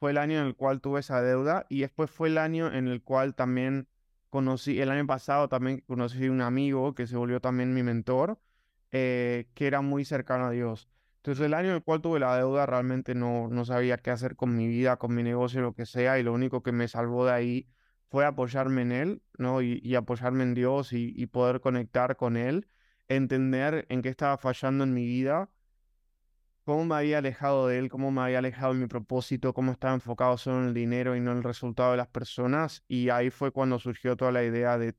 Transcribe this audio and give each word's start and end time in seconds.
fue 0.00 0.12
el 0.12 0.18
año 0.18 0.40
en 0.40 0.46
el 0.46 0.56
cual 0.56 0.80
tuve 0.80 1.00
esa 1.00 1.20
deuda 1.22 1.66
y 1.68 1.82
después 1.82 2.10
fue 2.10 2.28
el 2.28 2.38
año 2.38 2.72
en 2.72 2.88
el 2.88 3.02
cual 3.02 3.34
también 3.34 3.86
conocí, 4.30 4.80
el 4.80 4.90
año 4.90 5.06
pasado 5.06 5.48
también 5.48 5.84
conocí 5.86 6.28
un 6.30 6.40
amigo 6.40 6.94
que 6.94 7.06
se 7.06 7.16
volvió 7.18 7.40
también 7.40 7.74
mi 7.74 7.82
mentor, 7.82 8.40
eh, 8.92 9.50
que 9.54 9.66
era 9.66 9.82
muy 9.82 10.06
cercano 10.06 10.46
a 10.46 10.50
Dios. 10.50 10.88
Entonces 11.16 11.44
el 11.44 11.52
año 11.52 11.68
en 11.68 11.74
el 11.76 11.82
cual 11.82 12.00
tuve 12.00 12.18
la 12.18 12.34
deuda 12.34 12.64
realmente 12.64 13.14
no, 13.14 13.48
no 13.48 13.66
sabía 13.66 13.98
qué 13.98 14.10
hacer 14.10 14.36
con 14.36 14.56
mi 14.56 14.68
vida, 14.68 14.96
con 14.96 15.14
mi 15.14 15.22
negocio, 15.22 15.60
lo 15.60 15.74
que 15.74 15.84
sea, 15.84 16.18
y 16.18 16.22
lo 16.22 16.32
único 16.32 16.62
que 16.62 16.72
me 16.72 16.88
salvó 16.88 17.26
de 17.26 17.32
ahí 17.32 17.68
fue 18.08 18.24
apoyarme 18.24 18.82
en 18.82 18.92
Él, 18.92 19.22
¿no? 19.36 19.60
Y, 19.60 19.94
apoyarme 19.94 20.44
en 20.44 20.54
Dios 20.54 20.94
y, 20.94 21.12
y, 21.14 21.26
poder 21.26 21.60
conectar 21.60 22.16
con 22.16 22.38
Él, 22.38 22.68
entender 23.08 23.86
en 23.90 24.00
qué 24.02 24.08
estaba 24.08 24.38
fallando 24.38 24.84
en 24.84 24.94
mi 24.94 25.04
vida, 25.04 25.50
cómo 26.70 26.84
me 26.84 26.94
había 26.94 27.18
alejado 27.18 27.66
de 27.66 27.80
Él, 27.80 27.88
cómo 27.88 28.12
me 28.12 28.20
había 28.20 28.38
alejado 28.38 28.74
de 28.74 28.78
mi 28.78 28.86
propósito, 28.86 29.52
cómo 29.52 29.72
estaba 29.72 29.92
enfocado 29.92 30.38
solo 30.38 30.60
en 30.60 30.68
el 30.68 30.74
dinero 30.74 31.16
y 31.16 31.20
no 31.20 31.32
en 31.32 31.38
el 31.38 31.42
resultado 31.42 31.90
de 31.90 31.96
las 31.96 32.06
personas. 32.06 32.84
Y 32.86 33.08
ahí 33.08 33.30
fue 33.30 33.50
cuando 33.50 33.80
surgió 33.80 34.16
toda 34.16 34.30
la 34.30 34.44
idea 34.44 34.78
de 34.78 34.94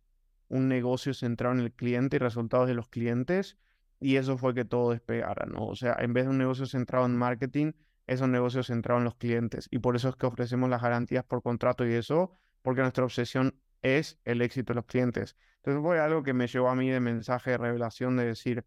un 0.50 0.68
negocio 0.68 1.14
centrado 1.14 1.56
en 1.56 1.62
el 1.62 1.72
cliente 1.72 2.18
y 2.18 2.20
resultados 2.20 2.68
de 2.68 2.74
los 2.74 2.90
clientes 2.90 3.58
y 4.02 4.18
eso 4.18 4.38
fue 4.38 4.54
que 4.54 4.66
todo 4.66 4.92
despegara, 4.92 5.46
¿no? 5.46 5.66
O 5.66 5.76
sea, 5.78 5.96
en 6.00 6.12
vez 6.12 6.26
de 6.26 6.32
un 6.32 6.40
negocio 6.40 6.66
centrado 6.66 7.06
en 7.06 7.16
marketing, 7.16 7.72
es 8.06 8.20
un 8.20 8.34
negocio 8.34 8.64
centrado 8.64 9.00
en 9.00 9.06
los 9.06 9.16
clientes. 9.16 9.70
Y 9.72 9.80
por 9.80 9.96
eso 9.96 10.10
es 10.10 10.18
que 10.18 10.26
ofrecemos 10.26 10.70
las 10.70 10.82
garantías 10.82 11.24
por 11.24 11.42
contrato 11.42 11.88
y 11.88 11.94
eso, 11.94 12.34
porque 12.64 12.82
nuestra 12.82 13.06
obsesión 13.06 13.56
es 13.82 14.20
el 14.26 14.42
éxito 14.42 14.74
de 14.74 14.76
los 14.76 14.86
clientes. 14.88 15.38
Entonces 15.60 15.82
fue 15.82 16.02
algo 16.02 16.22
que 16.22 16.34
me 16.34 16.48
llevó 16.48 16.68
a 16.68 16.76
mí 16.76 16.90
de 16.90 17.00
mensaje 17.00 17.52
de 17.52 17.60
revelación 17.60 18.18
de 18.18 18.26
decir, 18.26 18.66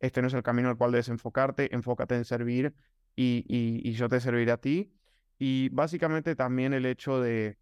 este 0.00 0.20
no 0.20 0.28
es 0.28 0.34
el 0.34 0.42
camino 0.42 0.68
al 0.68 0.76
cual 0.76 0.92
debes 0.92 1.08
enfocarte, 1.08 1.74
enfócate 1.74 2.14
en 2.16 2.24
servir 2.24 2.74
y, 3.16 3.92
yo 3.92 4.08
te 4.08 4.20
serviré 4.20 4.52
a 4.52 4.56
ti. 4.58 4.92
Y 5.38 5.68
básicamente 5.70 6.36
también 6.36 6.74
el 6.74 6.86
hecho 6.86 7.20
de 7.20 7.58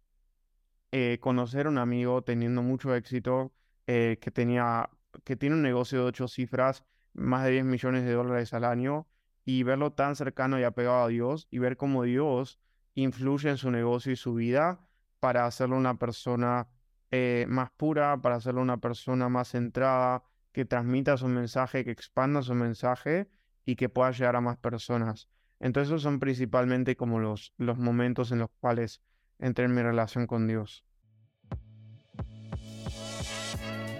eh, 0.91 1.17
conocer 1.21 1.67
a 1.67 1.69
un 1.69 1.77
amigo 1.77 2.23
teniendo 2.23 2.61
mucho 2.61 2.95
éxito, 2.95 3.53
eh, 3.87 4.17
que, 4.21 4.31
tenía, 4.31 4.89
que 5.23 5.35
tiene 5.35 5.55
un 5.55 5.61
negocio 5.61 5.99
de 5.99 6.05
ocho 6.05 6.27
cifras 6.27 6.85
más 7.13 7.43
de 7.45 7.51
10 7.51 7.65
millones 7.65 8.05
de 8.05 8.13
dólares 8.13 8.53
al 8.53 8.63
año 8.63 9.07
y 9.45 9.63
verlo 9.63 9.91
tan 9.91 10.15
cercano 10.15 10.59
y 10.59 10.63
apegado 10.63 11.03
a 11.03 11.07
Dios 11.07 11.47
y 11.51 11.59
ver 11.59 11.77
cómo 11.77 12.03
Dios 12.03 12.59
influye 12.95 13.49
en 13.49 13.57
su 13.57 13.71
negocio 13.71 14.11
y 14.11 14.15
su 14.15 14.33
vida 14.35 14.79
para 15.19 15.45
hacerlo 15.45 15.77
una 15.77 15.97
persona 15.97 16.67
eh, 17.11 17.45
más 17.47 17.71
pura, 17.71 18.21
para 18.21 18.35
hacerlo 18.35 18.61
una 18.61 18.77
persona 18.77 19.29
más 19.29 19.49
centrada, 19.49 20.23
que 20.53 20.63
transmita 20.63 21.17
su 21.17 21.27
mensaje, 21.27 21.83
que 21.83 21.91
expanda 21.91 22.41
su 22.41 22.53
mensaje 22.53 23.27
y 23.65 23.75
que 23.75 23.89
pueda 23.89 24.11
llegar 24.11 24.37
a 24.37 24.41
más 24.41 24.57
personas. 24.57 25.27
Entonces 25.59 25.89
esos 25.89 26.01
son 26.01 26.19
principalmente 26.19 26.95
como 26.95 27.19
los, 27.19 27.53
los 27.57 27.77
momentos 27.77 28.31
en 28.31 28.39
los 28.39 28.49
cuales 28.61 29.01
entré 29.39 29.65
en 29.65 29.75
mi 29.75 29.81
relación 29.81 30.27
con 30.27 30.47
Dios. 30.47 30.85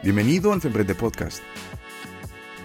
Bienvenido 0.04 0.54
al 0.54 0.62
Femprende 0.62 0.96
Podcast 0.96 1.44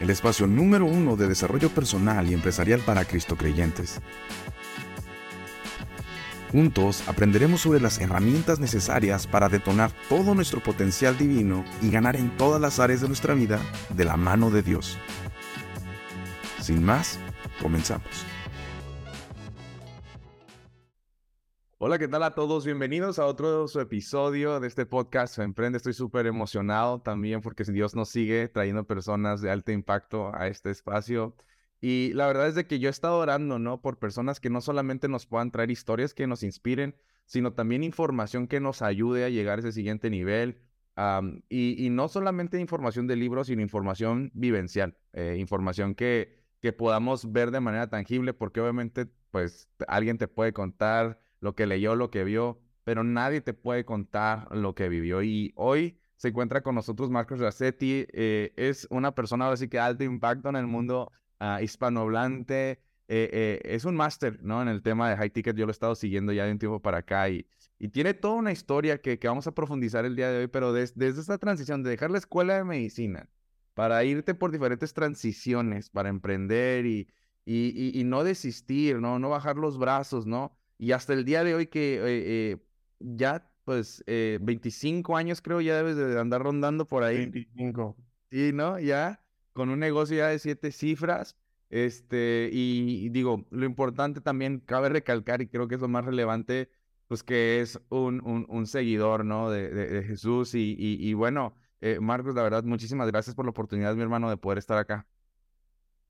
el 0.00 0.10
espacio 0.10 0.46
número 0.46 0.86
uno 0.86 1.16
de 1.16 1.26
desarrollo 1.26 1.70
personal 1.70 2.30
y 2.30 2.34
empresarial 2.34 2.80
para 2.80 3.04
Cristo 3.04 3.36
creyentes. 3.36 4.00
Juntos 6.50 7.06
aprenderemos 7.06 7.60
sobre 7.60 7.78
las 7.78 8.00
herramientas 8.00 8.58
necesarias 8.58 9.26
para 9.26 9.50
detonar 9.50 9.90
todo 10.08 10.34
nuestro 10.34 10.60
potencial 10.60 11.18
divino 11.18 11.62
y 11.82 11.90
ganar 11.90 12.16
en 12.16 12.34
todas 12.38 12.58
las 12.58 12.78
áreas 12.78 13.02
de 13.02 13.08
nuestra 13.08 13.34
vida 13.34 13.60
de 13.90 14.04
la 14.06 14.16
mano 14.16 14.50
de 14.50 14.62
Dios. 14.62 14.96
Sin 16.58 16.82
más, 16.82 17.20
comenzamos. 17.60 18.24
Hola, 21.76 21.98
¿qué 21.98 22.08
tal 22.08 22.22
a 22.22 22.34
todos? 22.34 22.64
Bienvenidos 22.64 23.18
a 23.18 23.26
otro 23.26 23.66
episodio 23.78 24.58
de 24.58 24.68
este 24.68 24.86
podcast 24.86 25.38
Emprende. 25.38 25.76
Estoy 25.76 25.92
súper 25.92 26.26
emocionado 26.26 27.02
también 27.02 27.42
porque 27.42 27.62
Dios 27.64 27.94
nos 27.94 28.08
sigue 28.08 28.48
trayendo 28.48 28.84
personas 28.84 29.42
de 29.42 29.50
alto 29.50 29.70
impacto 29.70 30.34
a 30.34 30.48
este 30.48 30.70
espacio. 30.70 31.36
Y 31.80 32.12
la 32.14 32.26
verdad 32.26 32.48
es 32.48 32.54
de 32.54 32.66
que 32.66 32.78
yo 32.78 32.88
he 32.88 32.90
estado 32.90 33.18
orando, 33.18 33.58
¿no? 33.58 33.80
Por 33.80 33.98
personas 33.98 34.40
que 34.40 34.50
no 34.50 34.60
solamente 34.60 35.08
nos 35.08 35.26
puedan 35.26 35.50
traer 35.50 35.70
historias 35.70 36.12
que 36.12 36.26
nos 36.26 36.42
inspiren, 36.42 36.96
sino 37.26 37.52
también 37.52 37.84
información 37.84 38.48
que 38.48 38.60
nos 38.60 38.82
ayude 38.82 39.24
a 39.24 39.28
llegar 39.28 39.58
a 39.58 39.60
ese 39.60 39.72
siguiente 39.72 40.10
nivel. 40.10 40.60
y, 41.48 41.88
no 41.90 42.08
solamente 42.08 42.58
información 42.58 43.06
de 43.06 43.14
libros, 43.14 43.46
sino 43.46 43.62
información 43.62 44.32
vivencial, 44.34 44.96
eh, 45.12 45.36
información 45.38 45.94
que, 45.94 46.36
que 46.60 46.72
podamos 46.72 47.30
ver 47.30 47.52
de 47.52 47.60
manera 47.60 47.88
tangible, 47.88 48.34
porque 48.34 48.60
obviamente, 48.60 49.06
pues, 49.30 49.68
alguien 49.86 50.18
te 50.18 50.26
puede 50.26 50.52
contar 50.52 51.20
lo 51.40 51.54
que 51.54 51.66
leyó, 51.66 51.94
lo 51.94 52.10
que 52.10 52.24
vio, 52.24 52.60
pero 52.82 53.04
nadie 53.04 53.40
te 53.40 53.54
puede 53.54 53.84
contar 53.84 54.48
lo 54.50 54.74
que 54.74 54.88
vivió. 54.88 55.22
Y 55.22 55.52
hoy 55.54 56.00
se 56.16 56.28
encuentra 56.28 56.62
con 56.62 56.74
nosotros 56.74 57.10
Marcos 57.10 57.38
Rassetti, 57.38 58.06
eh, 58.12 58.52
es 58.56 58.88
una 58.90 59.14
persona 59.14 59.48
así 59.50 59.68
que 59.68 59.76
de 59.76 59.82
alto 59.82 60.04
impacto 60.04 60.48
en 60.48 60.56
el 60.56 60.66
mundo 60.66 61.12
uh, 61.40 61.62
hispanohablante, 61.62 62.80
eh, 63.10 63.30
eh, 63.32 63.60
es 63.64 63.84
un 63.84 63.96
máster, 63.96 64.38
¿no? 64.42 64.60
En 64.60 64.68
el 64.68 64.82
tema 64.82 65.08
de 65.08 65.16
high 65.16 65.30
ticket, 65.30 65.56
yo 65.56 65.64
lo 65.64 65.70
he 65.70 65.72
estado 65.72 65.94
siguiendo 65.94 66.32
ya 66.32 66.44
de 66.44 66.52
un 66.52 66.58
tiempo 66.58 66.80
para 66.82 66.98
acá 66.98 67.30
y, 67.30 67.46
y 67.78 67.88
tiene 67.88 68.12
toda 68.12 68.34
una 68.34 68.52
historia 68.52 69.00
que, 69.00 69.18
que, 69.18 69.28
vamos 69.28 69.46
a 69.46 69.52
profundizar 69.52 70.04
el 70.04 70.14
día 70.14 70.30
de 70.30 70.40
hoy, 70.40 70.46
pero 70.48 70.72
desde 70.72 71.08
esta 71.08 71.38
transición 71.38 71.82
de 71.82 71.90
dejar 71.90 72.10
la 72.10 72.18
escuela 72.18 72.56
de 72.56 72.64
medicina 72.64 73.28
para 73.72 74.04
irte 74.04 74.34
por 74.34 74.50
diferentes 74.50 74.92
transiciones, 74.92 75.88
para 75.88 76.10
emprender 76.10 76.84
y, 76.84 77.08
y, 77.46 77.98
y 77.98 78.04
no 78.04 78.24
desistir, 78.24 79.00
¿no? 79.00 79.18
No 79.18 79.30
bajar 79.30 79.56
los 79.56 79.78
brazos, 79.78 80.26
¿no? 80.26 80.52
Y 80.76 80.92
hasta 80.92 81.12
el 81.12 81.24
día 81.24 81.44
de 81.44 81.54
hoy 81.54 81.66
que 81.68 82.00
eh, 82.04 82.58
ya, 83.00 83.50
pues, 83.64 84.04
25 84.06 85.12
eh, 85.12 85.20
años 85.20 85.40
creo 85.40 85.60
ya 85.60 85.76
debes 85.76 85.96
de 85.96 86.18
andar 86.18 86.42
rondando 86.42 86.86
por 86.86 87.04
ahí. 87.04 87.18
25. 87.18 87.96
Sí, 88.30 88.50
¿no? 88.52 88.78
Ya, 88.78 89.22
con 89.58 89.70
un 89.70 89.78
negocio 89.80 90.16
ya 90.16 90.28
de 90.28 90.38
siete 90.38 90.72
cifras. 90.72 91.36
Este, 91.70 92.48
y, 92.52 93.10
digo, 93.10 93.44
lo 93.50 93.66
importante 93.66 94.22
también, 94.22 94.60
cabe 94.60 94.88
recalcar, 94.88 95.42
y 95.42 95.48
creo 95.48 95.68
que 95.68 95.74
es 95.74 95.80
lo 95.82 95.88
más 95.88 96.04
relevante, 96.06 96.70
pues 97.08 97.22
que 97.22 97.60
es 97.60 97.78
un, 97.90 98.46
un, 98.48 98.66
seguidor, 98.66 99.24
¿no? 99.24 99.50
De, 99.50 99.68
de, 99.68 100.02
Jesús. 100.02 100.54
Y, 100.54 100.76
y, 100.78 101.14
bueno, 101.14 101.54
Marcos, 102.00 102.34
la 102.34 102.42
verdad, 102.42 102.64
muchísimas 102.64 103.08
gracias 103.08 103.36
por 103.36 103.44
la 103.44 103.50
oportunidad, 103.50 103.94
mi 103.94 104.02
hermano, 104.02 104.30
de 104.30 104.38
poder 104.38 104.58
estar 104.58 104.78
acá. 104.78 105.06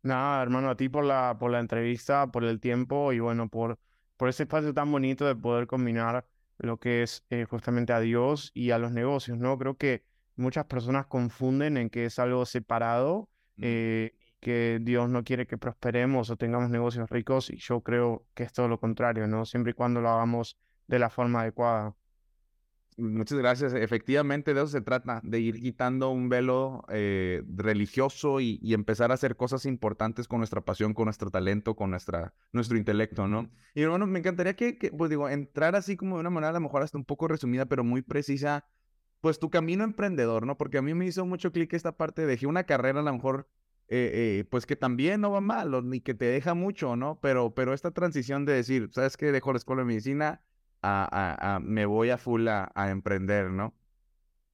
Nada, 0.02 0.42
hermano, 0.42 0.70
a 0.70 0.76
ti 0.76 0.88
por 0.88 1.04
la, 1.04 1.36
por 1.40 1.50
la 1.50 1.58
entrevista, 1.60 2.30
por 2.30 2.44
el 2.44 2.60
tiempo 2.60 3.12
y 3.12 3.18
bueno, 3.18 3.48
por 3.48 3.78
por 4.18 4.28
ese 4.28 4.42
espacio 4.42 4.74
tan 4.74 4.92
bonito 4.92 5.24
de 5.26 5.36
poder 5.36 5.66
combinar 5.66 6.26
lo 6.58 6.78
que 6.78 7.02
es 7.04 7.24
eh, 7.30 7.46
justamente 7.48 7.92
a 7.94 8.00
Dios 8.00 8.50
y 8.52 8.72
a 8.72 8.78
los 8.78 8.92
negocios, 8.92 9.38
¿no? 9.38 9.56
Creo 9.56 9.76
que 9.76 10.04
muchas 10.36 10.66
personas 10.66 11.06
confunden 11.06 11.76
en 11.76 11.88
que 11.88 12.04
es 12.04 12.18
algo 12.18 12.44
separado, 12.44 13.30
eh, 13.60 14.14
que 14.40 14.78
Dios 14.82 15.08
no 15.10 15.24
quiere 15.24 15.46
que 15.46 15.58
prosperemos 15.58 16.30
o 16.30 16.36
tengamos 16.36 16.70
negocios 16.70 17.10
ricos, 17.10 17.50
y 17.50 17.56
yo 17.56 17.80
creo 17.80 18.26
que 18.34 18.44
es 18.44 18.52
todo 18.52 18.68
lo 18.68 18.78
contrario, 18.78 19.26
¿no? 19.26 19.44
Siempre 19.44 19.72
y 19.72 19.74
cuando 19.74 20.00
lo 20.00 20.10
hagamos 20.10 20.58
de 20.86 20.98
la 20.98 21.10
forma 21.10 21.42
adecuada. 21.42 21.94
Muchas 22.98 23.38
gracias. 23.38 23.74
Efectivamente, 23.74 24.54
de 24.54 24.60
eso 24.60 24.70
se 24.70 24.80
trata, 24.80 25.20
de 25.22 25.38
ir 25.38 25.60
quitando 25.60 26.10
un 26.10 26.28
velo 26.28 26.84
eh, 26.88 27.44
religioso 27.46 28.40
y, 28.40 28.58
empezar 28.74 29.12
a 29.12 29.14
hacer 29.14 29.36
cosas 29.36 29.66
importantes 29.66 30.26
con 30.26 30.38
nuestra 30.38 30.62
pasión, 30.62 30.94
con 30.94 31.04
nuestro 31.04 31.30
talento, 31.30 31.76
con 31.76 31.90
nuestra, 31.90 32.34
nuestro 32.52 32.76
intelecto, 32.76 33.28
¿no? 33.28 33.50
Y 33.74 33.84
bueno, 33.84 34.04
me 34.08 34.18
encantaría 34.18 34.56
que, 34.56 34.92
pues 34.96 35.10
digo, 35.10 35.28
entrar 35.28 35.76
así 35.76 35.96
como 35.96 36.16
de 36.16 36.20
una 36.22 36.30
manera 36.30 36.50
a 36.50 36.54
lo 36.54 36.60
mejor 36.60 36.82
hasta 36.82 36.98
un 36.98 37.04
poco 37.04 37.28
resumida, 37.28 37.66
pero 37.66 37.84
muy 37.84 38.02
precisa, 38.02 38.66
pues 39.20 39.38
tu 39.38 39.50
camino 39.50 39.84
emprendedor, 39.84 40.46
¿no? 40.46 40.56
Porque 40.56 40.78
a 40.78 40.82
mí 40.82 40.94
me 40.94 41.06
hizo 41.06 41.26
mucho 41.26 41.52
clic 41.52 41.72
esta 41.72 41.96
parte, 41.96 42.26
dejé 42.26 42.46
una 42.46 42.64
carrera 42.64 43.00
a 43.00 43.02
lo 43.02 43.12
mejor, 43.12 43.48
eh, 43.88 44.40
eh, 44.40 44.44
pues 44.50 44.66
que 44.66 44.76
también 44.76 45.20
no 45.20 45.30
va 45.30 45.40
mal, 45.40 45.88
ni 45.88 46.00
que 46.00 46.14
te 46.14 46.26
deja 46.26 46.54
mucho, 46.54 46.96
¿no? 46.96 47.18
Pero, 47.20 47.54
pero 47.54 47.74
esta 47.74 47.90
transición 47.90 48.44
de 48.44 48.54
decir, 48.54 48.90
¿sabes 48.92 49.16
qué? 49.16 49.32
Dejo 49.32 49.52
la 49.52 49.58
escuela 49.58 49.82
de 49.82 49.86
medicina 49.86 50.42
a, 50.82 51.58
me 51.62 51.86
voy 51.86 52.10
a 52.10 52.18
full 52.18 52.46
a, 52.48 52.70
emprender, 52.90 53.50
¿no? 53.50 53.74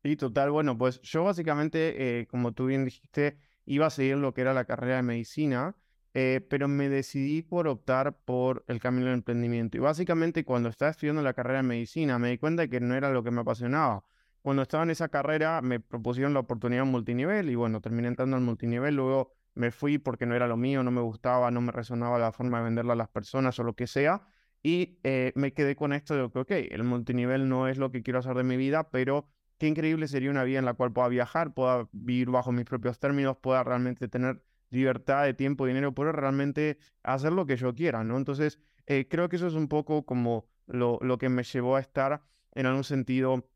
Sí, 0.02 0.16
total. 0.16 0.50
Bueno, 0.50 0.76
pues 0.76 1.00
yo 1.02 1.25
básicamente, 1.25 2.20
eh, 2.20 2.26
como 2.26 2.52
tú 2.52 2.67
bien 2.67 2.84
dijiste, 2.84 3.38
iba 3.67 3.87
a 3.87 3.90
seguir 3.90 4.17
lo 4.19 4.34
que 4.34 4.43
era 4.43 4.52
la 4.55 4.64
carrera 4.67 4.96
de 4.96 5.02
medicina, 5.02 5.76
eh, 6.12 6.46
pero 6.49 6.69
me 6.69 6.88
decidí 6.88 7.43
por 7.43 7.67
optar 7.67 8.17
por 8.25 8.64
el 8.69 8.81
camino 8.81 9.06
del 9.06 9.14
emprendimiento. 9.14 9.76
Y 9.76 9.81
básicamente 9.81 10.44
cuando 10.44 10.69
estaba 10.69 10.90
estudiando 10.90 11.22
la 11.22 11.34
carrera 11.34 11.58
de 11.58 11.64
medicina 11.64 12.19
me 12.19 12.31
di 12.31 12.38
cuenta 12.38 12.62
de 12.62 12.70
que 12.70 12.81
no 12.81 12.94
era 12.94 13.10
lo 13.10 13.25
que 13.25 13.31
me 13.31 13.40
apasionaba. 13.40 14.05
Cuando 14.44 14.61
estaba 14.61 14.82
en 14.82 14.91
esa 14.91 15.08
carrera 15.08 15.62
me 15.62 15.81
propusieron 15.81 16.35
la 16.35 16.41
oportunidad 16.41 16.85
multinivel 16.85 17.49
y 17.49 17.55
bueno, 17.55 17.81
terminé 17.81 18.08
entrando 18.08 18.37
al 18.37 18.43
multinivel, 18.43 18.94
luego 18.94 19.32
me 19.55 19.70
fui 19.70 19.96
porque 19.96 20.26
no 20.26 20.35
era 20.35 20.46
lo 20.46 20.58
mío, 20.58 20.82
no 20.82 20.91
me 20.91 21.00
gustaba, 21.00 21.50
no 21.50 21.62
me 21.62 21.73
resonaba 21.73 22.19
la 22.19 22.31
forma 22.31 22.58
de 22.58 22.64
venderla 22.64 22.93
a 22.93 22.96
las 22.96 23.08
personas 23.08 23.58
o 23.58 23.62
lo 23.62 23.73
que 23.75 23.87
sea. 23.87 24.20
Y 24.62 24.99
eh, 25.02 25.32
me 25.35 25.55
quedé 25.55 25.76
con 25.76 25.94
esto 25.94 26.14
de 26.14 26.31
que, 26.31 26.38
ok, 26.41 26.50
el 26.73 26.85
multinivel 26.85 27.49
no 27.49 27.69
es 27.69 27.79
lo 27.79 27.91
que 27.91 28.02
quiero 28.02 28.19
hacer 28.19 28.37
de 28.37 28.44
mi 28.44 28.58
vida, 28.58 28.91
pero 28.91 29.31
qué 29.56 29.67
increíble 29.67 30.08
sería 30.08 30.31
una 30.31 30.44
vida 30.44 30.58
en 30.58 30.67
la 30.67 30.75
cual 30.75 30.93
pueda 30.93 31.08
viajar, 31.08 31.55
pueda 31.55 31.88
vivir 31.93 32.29
bajo 32.29 32.52
mis 32.52 32.67
propios 32.67 32.99
términos, 32.99 33.38
pueda 33.38 33.64
realmente 33.64 34.08
tener 34.08 34.44
libertad 34.69 35.25
de 35.25 35.32
tiempo, 35.32 35.64
dinero, 35.64 35.94
pueda 35.94 36.12
realmente 36.12 36.76
hacer 37.02 37.32
lo 37.32 37.46
que 37.46 37.56
yo 37.56 37.75
quiera, 37.75 38.05
¿no? 38.05 38.19
Entonces, 38.19 38.58
eh, 38.85 39.08
creo 39.08 39.31
que 39.31 39.37
eso 39.37 39.46
es 39.46 39.55
un 39.55 39.69
poco 39.69 40.05
como 40.05 40.50
lo, 40.67 40.99
lo 41.00 41.17
que 41.17 41.31
me 41.31 41.44
llevó 41.44 41.76
a 41.76 41.81
estar 41.81 42.20
en 42.52 42.67
algún 42.67 42.85
sentido 42.85 43.49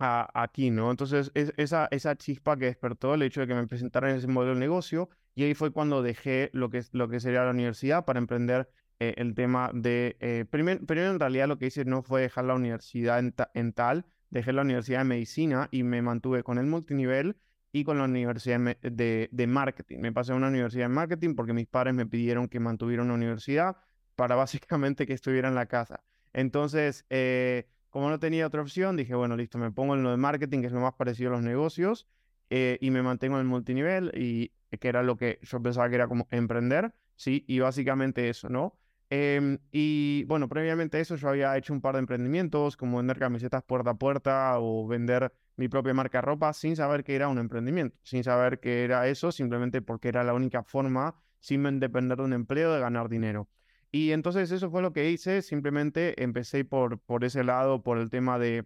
aquí, 0.00 0.70
¿no? 0.70 0.90
Entonces, 0.90 1.30
es, 1.34 1.52
esa, 1.56 1.88
esa 1.90 2.16
chispa 2.16 2.56
que 2.56 2.66
despertó 2.66 3.14
el 3.14 3.22
hecho 3.22 3.40
de 3.40 3.46
que 3.46 3.54
me 3.54 3.66
presentaran 3.66 4.16
ese 4.16 4.26
modelo 4.26 4.54
de 4.54 4.60
negocio, 4.60 5.10
y 5.34 5.44
ahí 5.44 5.54
fue 5.54 5.70
cuando 5.70 6.02
dejé 6.02 6.50
lo 6.52 6.70
que, 6.70 6.82
lo 6.92 7.08
que 7.08 7.20
sería 7.20 7.44
la 7.44 7.50
universidad 7.50 8.04
para 8.04 8.18
emprender 8.18 8.70
eh, 8.98 9.14
el 9.16 9.34
tema 9.34 9.70
de... 9.72 10.16
Eh, 10.20 10.44
primero, 10.50 11.10
en 11.10 11.20
realidad 11.20 11.48
lo 11.48 11.58
que 11.58 11.66
hice 11.66 11.84
no 11.84 12.02
fue 12.02 12.22
dejar 12.22 12.44
la 12.44 12.54
universidad 12.54 13.18
en, 13.54 13.72
tal, 13.72 14.04
dejé 14.30 14.52
la 14.52 14.62
universidad 14.62 14.98
de 14.98 15.04
medicina 15.04 15.68
y 15.70 15.82
me 15.82 16.02
mantuve 16.02 16.42
con 16.42 16.58
el 16.58 16.66
multinivel 16.66 17.36
y 17.72 17.84
con 17.84 17.98
la 17.98 18.04
universidad 18.04 18.58
de, 18.82 19.28
de, 19.30 19.46
marketing. 19.46 20.00
Me 20.00 20.12
pasé 20.12 20.32
a 20.32 20.34
una 20.34 20.48
universidad 20.48 20.84
de 20.84 20.94
marketing 20.94 21.34
porque 21.34 21.52
mis 21.52 21.66
padres 21.66 21.94
me 21.94 22.06
pidieron 22.06 22.48
que 22.48 22.60
mantuviera 22.60 23.02
una 23.02 23.14
universidad 23.14 23.76
para 24.16 24.34
básicamente 24.36 25.06
que 25.06 25.14
estuviera 25.14 25.48
en 25.48 25.54
la 25.54 25.66
casa. 25.66 26.02
Entonces, 26.32 27.06
eh, 27.10 27.68
como 27.90 28.08
no 28.08 28.18
tenía 28.18 28.46
otra 28.46 28.62
opción, 28.62 28.96
dije, 28.96 29.14
bueno, 29.14 29.36
listo, 29.36 29.58
me 29.58 29.70
pongo 29.70 29.94
en 29.94 30.02
lo 30.02 30.10
de 30.10 30.16
marketing, 30.16 30.60
que 30.60 30.66
es 30.68 30.72
lo 30.72 30.80
más 30.80 30.94
parecido 30.94 31.30
a 31.30 31.32
los 31.34 31.42
negocios, 31.42 32.06
eh, 32.48 32.78
y 32.80 32.90
me 32.90 33.02
mantengo 33.02 33.36
en 33.36 33.42
el 33.42 33.46
multinivel, 33.46 34.12
y 34.14 34.52
que 34.78 34.88
era 34.88 35.02
lo 35.02 35.16
que 35.16 35.38
yo 35.42 35.60
pensaba 35.60 35.88
que 35.88 35.96
era 35.96 36.08
como 36.08 36.26
emprender, 36.30 36.94
¿sí? 37.16 37.44
Y 37.48 37.58
básicamente 37.58 38.28
eso, 38.28 38.48
¿no? 38.48 38.76
Em, 39.12 39.58
y 39.72 40.22
bueno, 40.24 40.48
previamente 40.48 40.98
a 40.98 41.00
eso 41.00 41.16
yo 41.16 41.28
había 41.28 41.56
hecho 41.56 41.72
un 41.72 41.80
par 41.80 41.94
de 41.94 41.98
emprendimientos, 41.98 42.76
como 42.76 42.98
vender 42.98 43.18
camisetas 43.18 43.64
puerta 43.64 43.90
a 43.90 43.94
puerta 43.94 44.54
o 44.60 44.86
vender 44.86 45.32
mi 45.56 45.68
propia 45.68 45.92
marca 45.92 46.18
de 46.18 46.22
ropa 46.22 46.52
sin 46.52 46.76
saber 46.76 47.02
que 47.02 47.16
era 47.16 47.28
un 47.28 47.38
emprendimiento, 47.38 47.96
sin 48.04 48.22
saber 48.22 48.60
que 48.60 48.84
era 48.84 49.08
eso, 49.08 49.32
simplemente 49.32 49.82
porque 49.82 50.08
era 50.08 50.22
la 50.22 50.32
única 50.32 50.62
forma, 50.62 51.16
sin 51.40 51.80
depender 51.80 52.18
de 52.18 52.24
un 52.24 52.32
empleo, 52.32 52.72
de 52.72 52.80
ganar 52.80 53.08
dinero. 53.08 53.48
Y 53.92 54.12
entonces 54.12 54.50
eso 54.52 54.70
fue 54.70 54.82
lo 54.82 54.92
que 54.92 55.10
hice, 55.10 55.42
simplemente 55.42 56.22
empecé 56.22 56.64
por, 56.64 57.00
por 57.00 57.24
ese 57.24 57.42
lado, 57.44 57.82
por 57.82 57.98
el 57.98 58.08
tema 58.08 58.38
de, 58.38 58.64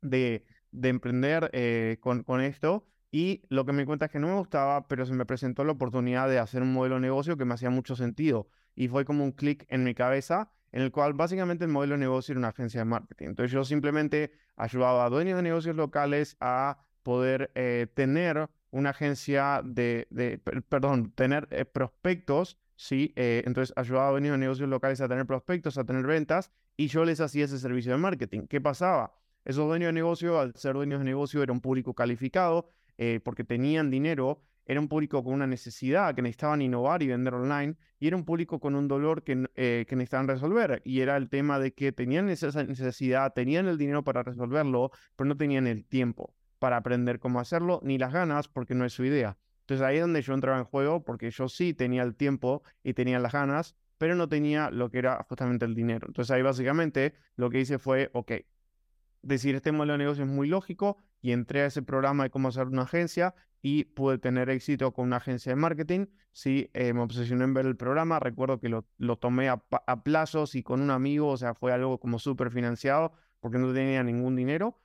de, 0.00 0.44
de 0.70 0.88
emprender 0.88 1.50
eh, 1.52 1.98
con, 2.00 2.22
con 2.22 2.40
esto. 2.40 2.86
Y 3.10 3.42
lo 3.48 3.64
que 3.64 3.72
me 3.72 3.86
cuenta 3.86 4.06
es 4.06 4.12
que 4.12 4.18
no 4.18 4.28
me 4.28 4.34
gustaba, 4.34 4.86
pero 4.88 5.06
se 5.06 5.14
me 5.14 5.26
presentó 5.26 5.64
la 5.64 5.72
oportunidad 5.72 6.28
de 6.28 6.38
hacer 6.38 6.62
un 6.62 6.72
modelo 6.72 6.96
de 6.96 7.02
negocio 7.02 7.36
que 7.36 7.44
me 7.44 7.54
hacía 7.54 7.70
mucho 7.70 7.96
sentido. 7.96 8.48
Y 8.74 8.88
fue 8.88 9.04
como 9.04 9.24
un 9.24 9.32
clic 9.32 9.66
en 9.68 9.84
mi 9.84 9.94
cabeza, 9.94 10.50
en 10.72 10.82
el 10.82 10.92
cual 10.92 11.14
básicamente 11.14 11.64
el 11.64 11.70
modelo 11.70 11.94
de 11.94 12.00
negocio 12.00 12.32
era 12.32 12.38
una 12.38 12.48
agencia 12.48 12.80
de 12.80 12.84
marketing. 12.84 13.28
Entonces 13.28 13.50
yo 13.50 13.64
simplemente 13.64 14.32
ayudaba 14.56 15.04
a 15.04 15.10
dueños 15.10 15.36
de 15.36 15.42
negocios 15.42 15.76
locales 15.76 16.36
a 16.40 16.78
poder 17.02 17.50
eh, 17.54 17.86
tener 17.94 18.48
una 18.70 18.90
agencia 18.90 19.62
de, 19.64 20.06
de 20.10 20.38
perdón, 20.38 21.12
tener 21.12 21.48
eh, 21.50 21.64
prospectos 21.64 22.58
¿sí? 22.78 23.12
Eh, 23.16 23.42
entonces 23.44 23.74
ayudaba 23.76 24.08
a 24.08 24.12
venir 24.12 24.32
a 24.32 24.38
negocios 24.38 24.68
locales 24.68 25.00
a 25.00 25.08
tener 25.08 25.26
prospectos, 25.26 25.76
a 25.76 25.84
tener 25.84 26.06
ventas, 26.06 26.50
y 26.76 26.86
yo 26.86 27.04
les 27.04 27.20
hacía 27.20 27.44
ese 27.44 27.58
servicio 27.58 27.92
de 27.92 27.98
marketing. 27.98 28.46
¿Qué 28.46 28.60
pasaba? 28.60 29.12
Esos 29.44 29.66
dueños 29.66 29.88
de 29.88 29.92
negocio, 29.94 30.38
al 30.38 30.54
ser 30.54 30.74
dueños 30.74 31.00
de 31.00 31.04
negocio, 31.04 31.42
era 31.42 31.52
un 31.52 31.60
público 31.60 31.92
calificado 31.94 32.70
eh, 32.96 33.20
porque 33.24 33.42
tenían 33.42 33.90
dinero, 33.90 34.42
era 34.64 34.80
un 34.80 34.88
público 34.88 35.24
con 35.24 35.34
una 35.34 35.46
necesidad, 35.46 36.14
que 36.14 36.22
necesitaban 36.22 36.62
innovar 36.62 37.02
y 37.02 37.08
vender 37.08 37.34
online, 37.34 37.74
y 37.98 38.06
era 38.06 38.16
un 38.16 38.24
público 38.24 38.60
con 38.60 38.76
un 38.76 38.86
dolor 38.86 39.24
que, 39.24 39.48
eh, 39.56 39.84
que 39.88 39.96
necesitaban 39.96 40.28
resolver, 40.28 40.80
y 40.84 41.00
era 41.00 41.16
el 41.16 41.28
tema 41.28 41.58
de 41.58 41.72
que 41.72 41.90
tenían 41.90 42.28
esa 42.28 42.62
necesidad, 42.62 43.32
tenían 43.32 43.66
el 43.66 43.76
dinero 43.76 44.04
para 44.04 44.22
resolverlo, 44.22 44.92
pero 45.16 45.26
no 45.26 45.36
tenían 45.36 45.66
el 45.66 45.84
tiempo 45.84 46.32
para 46.60 46.76
aprender 46.76 47.18
cómo 47.18 47.40
hacerlo, 47.40 47.80
ni 47.82 47.98
las 47.98 48.12
ganas, 48.12 48.46
porque 48.46 48.74
no 48.74 48.84
es 48.84 48.92
su 48.92 49.04
idea. 49.04 49.36
Entonces 49.68 49.86
ahí 49.86 49.96
es 49.96 50.00
donde 50.00 50.22
yo 50.22 50.32
entraba 50.32 50.56
en 50.56 50.64
juego 50.64 51.04
porque 51.04 51.30
yo 51.30 51.46
sí 51.46 51.74
tenía 51.74 52.02
el 52.02 52.14
tiempo 52.14 52.62
y 52.82 52.94
tenía 52.94 53.18
las 53.18 53.32
ganas, 53.32 53.76
pero 53.98 54.14
no 54.14 54.26
tenía 54.26 54.70
lo 54.70 54.90
que 54.90 54.96
era 54.96 55.22
justamente 55.28 55.66
el 55.66 55.74
dinero. 55.74 56.06
Entonces 56.08 56.30
ahí 56.30 56.40
básicamente 56.40 57.12
lo 57.36 57.50
que 57.50 57.60
hice 57.60 57.78
fue, 57.78 58.08
ok, 58.14 58.32
decir, 59.20 59.54
este 59.54 59.70
modelo 59.70 59.92
de 59.92 59.98
negocio 59.98 60.24
es 60.24 60.30
muy 60.30 60.48
lógico 60.48 60.96
y 61.20 61.32
entré 61.32 61.60
a 61.60 61.66
ese 61.66 61.82
programa 61.82 62.24
de 62.24 62.30
cómo 62.30 62.48
hacer 62.48 62.66
una 62.66 62.84
agencia 62.84 63.34
y 63.60 63.84
pude 63.84 64.16
tener 64.16 64.48
éxito 64.48 64.94
con 64.94 65.04
una 65.04 65.16
agencia 65.16 65.52
de 65.52 65.56
marketing. 65.56 66.06
Sí, 66.32 66.70
eh, 66.72 66.94
me 66.94 67.02
obsesioné 67.02 67.44
en 67.44 67.52
ver 67.52 67.66
el 67.66 67.76
programa, 67.76 68.20
recuerdo 68.20 68.60
que 68.60 68.70
lo, 68.70 68.86
lo 68.96 69.18
tomé 69.18 69.50
a, 69.50 69.62
a, 69.86 70.02
plazos 70.02 70.54
y 70.54 70.62
con 70.62 70.80
un 70.80 70.90
amigo, 70.90 71.28
o 71.28 71.36
sea, 71.36 71.52
fue 71.52 71.74
algo 71.74 72.00
como 72.00 72.18
súper 72.18 72.50
financiado 72.50 73.12
porque 73.40 73.58
no 73.58 73.74
tenía 73.74 74.02
ningún 74.02 74.34
dinero 74.34 74.80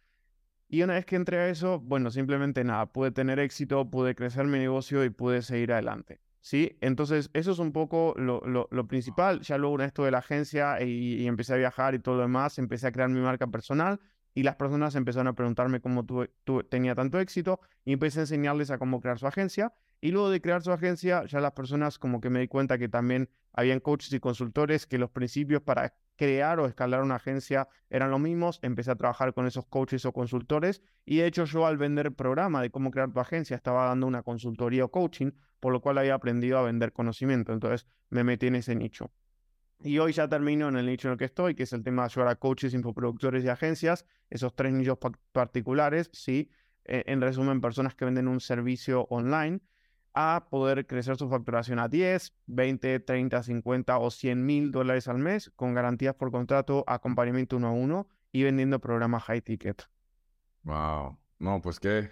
y 0.73 0.81
una 0.81 0.95
vez 0.95 1.05
que 1.05 1.15
entré 1.15 1.37
a 1.37 1.49
eso, 1.49 1.79
bueno, 1.81 2.09
simplemente 2.09 2.63
nada, 2.63 2.87
pude 2.87 3.11
tener 3.11 3.37
éxito, 3.37 3.91
pude 3.91 4.15
crecer 4.15 4.45
mi 4.45 4.57
negocio 4.57 5.05
y 5.05 5.11
pude 5.11 5.43
seguir 5.43 5.71
adelante. 5.71 6.19
¿Sí? 6.41 6.79
Entonces, 6.81 7.29
eso 7.33 7.51
es 7.51 7.59
un 7.59 7.71
poco 7.71 8.15
lo, 8.17 8.41
lo, 8.43 8.87
principal. 8.87 9.41
Ya 9.41 9.59
luego 9.59 9.75
en 9.75 9.81
esto 9.81 10.03
de 10.03 10.09
la 10.09 10.17
agencia 10.17 10.81
y, 10.81 11.27
empecé 11.27 11.53
a 11.53 11.57
viajar 11.57 11.93
y 11.93 11.99
todo 11.99 12.15
lo 12.15 12.21
demás, 12.23 12.57
empecé 12.57 12.87
a 12.87 12.91
crear 12.91 13.07
mi 13.09 13.19
marca 13.19 13.45
personal 13.45 13.99
y 14.33 14.41
las 14.41 14.55
personas 14.55 14.95
empezaron 14.95 15.27
a 15.27 15.33
preguntarme 15.33 15.79
cómo 15.79 16.07
tú, 16.07 16.63
tenía 16.63 16.95
tanto 16.95 17.19
éxito 17.19 17.59
y 17.85 17.93
empecé 17.93 18.21
a 18.21 18.23
enseñarles 18.23 18.71
a 18.71 18.79
cómo 18.79 18.99
crear 18.99 19.19
su 19.19 19.27
agencia. 19.27 19.73
Y 20.03 20.11
luego 20.11 20.29
de 20.29 20.41
crear 20.41 20.61
su 20.61 20.69
agencia, 20.73 21.23
ya 21.27 21.39
las 21.39 21.53
personas 21.53 21.97
como 21.97 22.19
que 22.19 22.29
me 22.29 22.41
di 22.41 22.49
cuenta 22.49 22.77
que 22.77 22.89
también 22.89 23.29
habían 23.53 23.79
coaches 23.79 24.11
y 24.11 24.19
consultores 24.19 24.85
que 24.85 24.97
los 24.97 25.09
principios 25.09 25.61
para 25.61 25.93
crear 26.17 26.59
o 26.59 26.65
escalar 26.65 27.03
una 27.03 27.15
agencia 27.15 27.69
eran 27.89 28.11
los 28.11 28.19
mismos, 28.19 28.59
empecé 28.63 28.91
a 28.91 28.97
trabajar 28.97 29.33
con 29.33 29.47
esos 29.47 29.65
coaches 29.65 30.03
o 30.03 30.11
consultores 30.11 30.81
y 31.05 31.19
de 31.19 31.27
hecho 31.27 31.45
yo 31.45 31.65
al 31.65 31.77
vender 31.77 32.11
programa 32.11 32.61
de 32.61 32.69
cómo 32.69 32.91
crear 32.91 33.13
tu 33.13 33.21
agencia 33.21 33.55
estaba 33.55 33.85
dando 33.85 34.05
una 34.05 34.23
consultoría 34.23 34.83
o 34.83 34.91
coaching, 34.91 35.31
por 35.61 35.71
lo 35.71 35.79
cual 35.79 35.97
había 35.97 36.15
aprendido 36.15 36.57
a 36.57 36.63
vender 36.63 36.91
conocimiento, 36.91 37.53
entonces 37.53 37.87
me 38.09 38.25
metí 38.25 38.47
en 38.47 38.55
ese 38.55 38.75
nicho. 38.75 39.09
Y 39.79 39.99
hoy 39.99 40.11
ya 40.11 40.27
termino 40.27 40.67
en 40.67 40.75
el 40.75 40.85
nicho 40.85 41.07
en 41.07 41.13
el 41.13 41.17
que 41.17 41.23
estoy, 41.23 41.55
que 41.55 41.63
es 41.63 41.71
el 41.71 41.81
tema 41.81 42.01
de 42.01 42.07
ayudar 42.07 42.27
a 42.27 42.35
coaches, 42.35 42.73
infoproductores 42.73 43.45
y 43.45 43.47
agencias, 43.47 44.05
esos 44.29 44.53
tres 44.53 44.73
nichos 44.73 44.97
particulares, 45.31 46.09
sí, 46.11 46.51
e, 46.83 47.03
en 47.07 47.21
resumen, 47.21 47.61
personas 47.61 47.95
que 47.95 48.03
venden 48.03 48.27
un 48.27 48.41
servicio 48.41 49.03
online 49.09 49.61
a 50.13 50.47
poder 50.49 50.85
crecer 50.85 51.17
su 51.17 51.29
facturación 51.29 51.79
a 51.79 51.87
10, 51.87 52.33
20, 52.47 52.99
30, 52.99 53.43
50 53.43 53.97
o 53.97 54.11
100 54.11 54.45
mil 54.45 54.71
dólares 54.71 55.07
al 55.07 55.17
mes 55.17 55.51
con 55.55 55.73
garantías 55.73 56.15
por 56.15 56.31
contrato, 56.31 56.83
acompañamiento 56.87 57.57
uno 57.57 57.67
a 57.67 57.71
uno 57.71 58.07
y 58.31 58.43
vendiendo 58.43 58.79
programas 58.79 59.23
high 59.23 59.41
ticket. 59.41 59.83
Wow, 60.63 61.17
no, 61.39 61.61
pues 61.61 61.79
qué, 61.79 62.11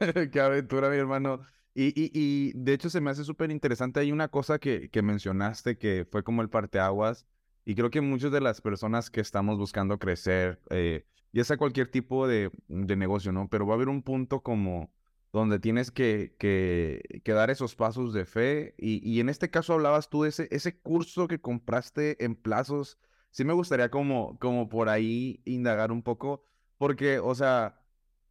qué 0.32 0.40
aventura, 0.40 0.88
mi 0.90 0.96
hermano. 0.96 1.40
Y, 1.74 1.88
y, 2.00 2.10
y 2.14 2.52
de 2.54 2.72
hecho 2.74 2.90
se 2.90 3.00
me 3.00 3.10
hace 3.10 3.24
súper 3.24 3.50
interesante. 3.50 4.00
Hay 4.00 4.12
una 4.12 4.28
cosa 4.28 4.58
que, 4.58 4.90
que 4.90 5.02
mencionaste 5.02 5.76
que 5.78 6.06
fue 6.10 6.22
como 6.22 6.42
el 6.42 6.50
parteaguas. 6.50 7.26
Y 7.64 7.74
creo 7.74 7.90
que 7.90 8.00
muchas 8.00 8.30
de 8.32 8.40
las 8.40 8.60
personas 8.60 9.10
que 9.10 9.20
estamos 9.20 9.58
buscando 9.58 9.98
crecer, 9.98 10.60
eh, 10.70 11.06
ya 11.32 11.44
sea 11.44 11.56
cualquier 11.56 11.90
tipo 11.90 12.28
de, 12.28 12.50
de 12.68 12.96
negocio, 12.96 13.32
¿no? 13.32 13.48
Pero 13.48 13.66
va 13.66 13.74
a 13.74 13.76
haber 13.76 13.88
un 13.88 14.02
punto 14.02 14.42
como 14.42 14.92
donde 15.40 15.58
tienes 15.58 15.90
que, 15.90 16.36
que, 16.38 17.32
dar 17.32 17.50
esos 17.50 17.74
pasos 17.74 18.14
de 18.14 18.24
fe. 18.24 18.74
Y, 18.78 19.18
en 19.20 19.28
este 19.28 19.50
caso 19.50 19.74
hablabas 19.74 20.08
tú 20.08 20.22
de 20.22 20.28
ese, 20.28 20.48
ese 20.52 20.78
curso 20.78 21.26
que 21.26 21.40
compraste 21.40 22.24
en 22.24 22.36
plazos. 22.36 22.98
Sí 23.30 23.44
me 23.44 23.52
gustaría 23.52 23.90
como, 23.90 24.38
como 24.38 24.68
por 24.68 24.88
ahí 24.88 25.42
indagar 25.44 25.90
un 25.90 26.02
poco, 26.02 26.44
porque, 26.78 27.18
o 27.18 27.34
sea, 27.34 27.80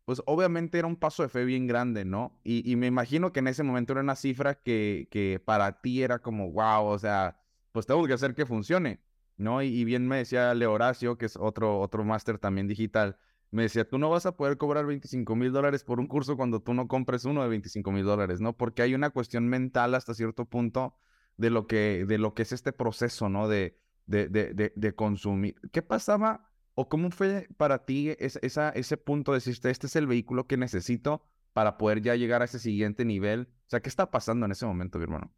pues 0.05 0.21
obviamente 0.25 0.79
era 0.79 0.87
un 0.87 0.95
paso 0.95 1.23
de 1.23 1.29
fe 1.29 1.43
bien 1.43 1.67
grande, 1.67 2.05
¿no? 2.05 2.39
Y, 2.43 2.75
me 2.77 2.87
imagino 2.87 3.33
que 3.33 3.39
en 3.39 3.47
ese 3.49 3.63
momento 3.63 3.93
era 3.93 4.01
una 4.01 4.15
cifra 4.15 4.55
que, 4.55 5.09
que 5.11 5.41
para 5.43 5.81
ti 5.81 6.03
era 6.03 6.19
como, 6.19 6.51
wow, 6.51 6.85
o 6.85 6.99
sea, 6.99 7.37
pues 7.73 7.85
tengo 7.85 8.05
que 8.07 8.13
hacer 8.13 8.33
que 8.33 8.45
funcione, 8.45 9.01
¿no? 9.37 9.61
Y, 9.61 9.67
y 9.67 9.83
bien 9.83 10.07
me 10.07 10.17
decía 10.17 10.53
Leo 10.53 10.71
Horacio, 10.71 11.17
que 11.17 11.25
es 11.25 11.35
otro, 11.37 11.81
otro 11.81 12.05
máster 12.05 12.39
también 12.39 12.67
digital, 12.69 13.17
me 13.53 13.63
decía, 13.63 13.87
tú 13.87 13.99
no 13.99 14.09
vas 14.09 14.25
a 14.25 14.35
poder 14.35 14.57
cobrar 14.57 14.87
25 14.87 15.35
mil 15.35 15.51
dólares 15.51 15.83
por 15.83 15.99
un 15.99 16.07
curso 16.07 16.35
cuando 16.35 16.59
tú 16.59 16.73
no 16.73 16.87
compres 16.87 17.23
uno 17.25 17.43
de 17.43 17.49
25 17.49 17.91
mil 17.91 18.03
dólares, 18.03 18.41
¿no? 18.41 18.57
Porque 18.57 18.81
hay 18.81 18.95
una 18.95 19.11
cuestión 19.11 19.47
mental 19.47 19.93
hasta 19.93 20.15
cierto 20.15 20.45
punto 20.45 20.95
de 21.37 21.51
lo 21.51 21.67
que, 21.67 22.05
de 22.07 22.17
lo 22.17 22.33
que 22.33 22.41
es 22.41 22.51
este 22.51 22.73
proceso, 22.73 23.29
¿no? 23.29 23.47
De, 23.47 23.77
de, 24.07 24.27
de, 24.27 24.73
de, 24.75 24.95
consumir. 24.95 25.55
¿Qué 25.71 25.83
pasaba 25.83 26.49
o 26.73 26.89
cómo 26.89 27.11
fue 27.11 27.47
para 27.55 27.85
ti 27.85 28.15
esa, 28.17 28.69
ese 28.69 28.97
punto 28.97 29.33
de 29.33 29.37
decir, 29.37 29.53
este 29.63 29.85
es 29.85 29.95
el 29.95 30.07
vehículo 30.07 30.47
que 30.47 30.57
necesito 30.57 31.23
para 31.53 31.77
poder 31.77 32.01
ya 32.01 32.15
llegar 32.15 32.41
a 32.41 32.45
ese 32.45 32.57
siguiente 32.57 33.05
nivel? 33.05 33.49
O 33.67 33.69
sea, 33.69 33.81
¿qué 33.81 33.89
está 33.89 34.09
pasando 34.09 34.47
en 34.47 34.51
ese 34.51 34.65
momento, 34.65 34.97
mi 34.97 35.03
hermano? 35.03 35.31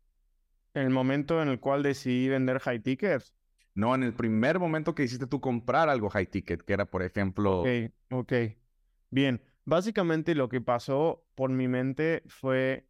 El 0.74 0.90
momento 0.90 1.42
en 1.42 1.50
el 1.50 1.60
cual 1.60 1.84
decidí 1.84 2.30
vender 2.30 2.60
high 2.60 2.80
tickets. 2.80 3.34
No, 3.76 3.94
en 3.94 4.04
el 4.04 4.14
primer 4.14 4.58
momento 4.58 4.96
que 4.96 5.04
hiciste 5.04 5.28
tú 5.28 5.42
comprar 5.42 5.90
algo 5.90 6.10
high 6.10 6.28
ticket, 6.28 6.64
que 6.64 6.74
era, 6.74 6.86
por 6.86 7.04
ejemplo... 7.04 7.60
Ok, 7.60 7.68
ok. 8.10 8.34
Bien, 9.12 9.42
básicamente 9.66 10.34
lo 10.34 10.48
que 10.48 10.62
pasó 10.62 11.26
por 11.36 11.50
mi 11.50 11.68
mente 11.68 12.24
fue 12.28 12.88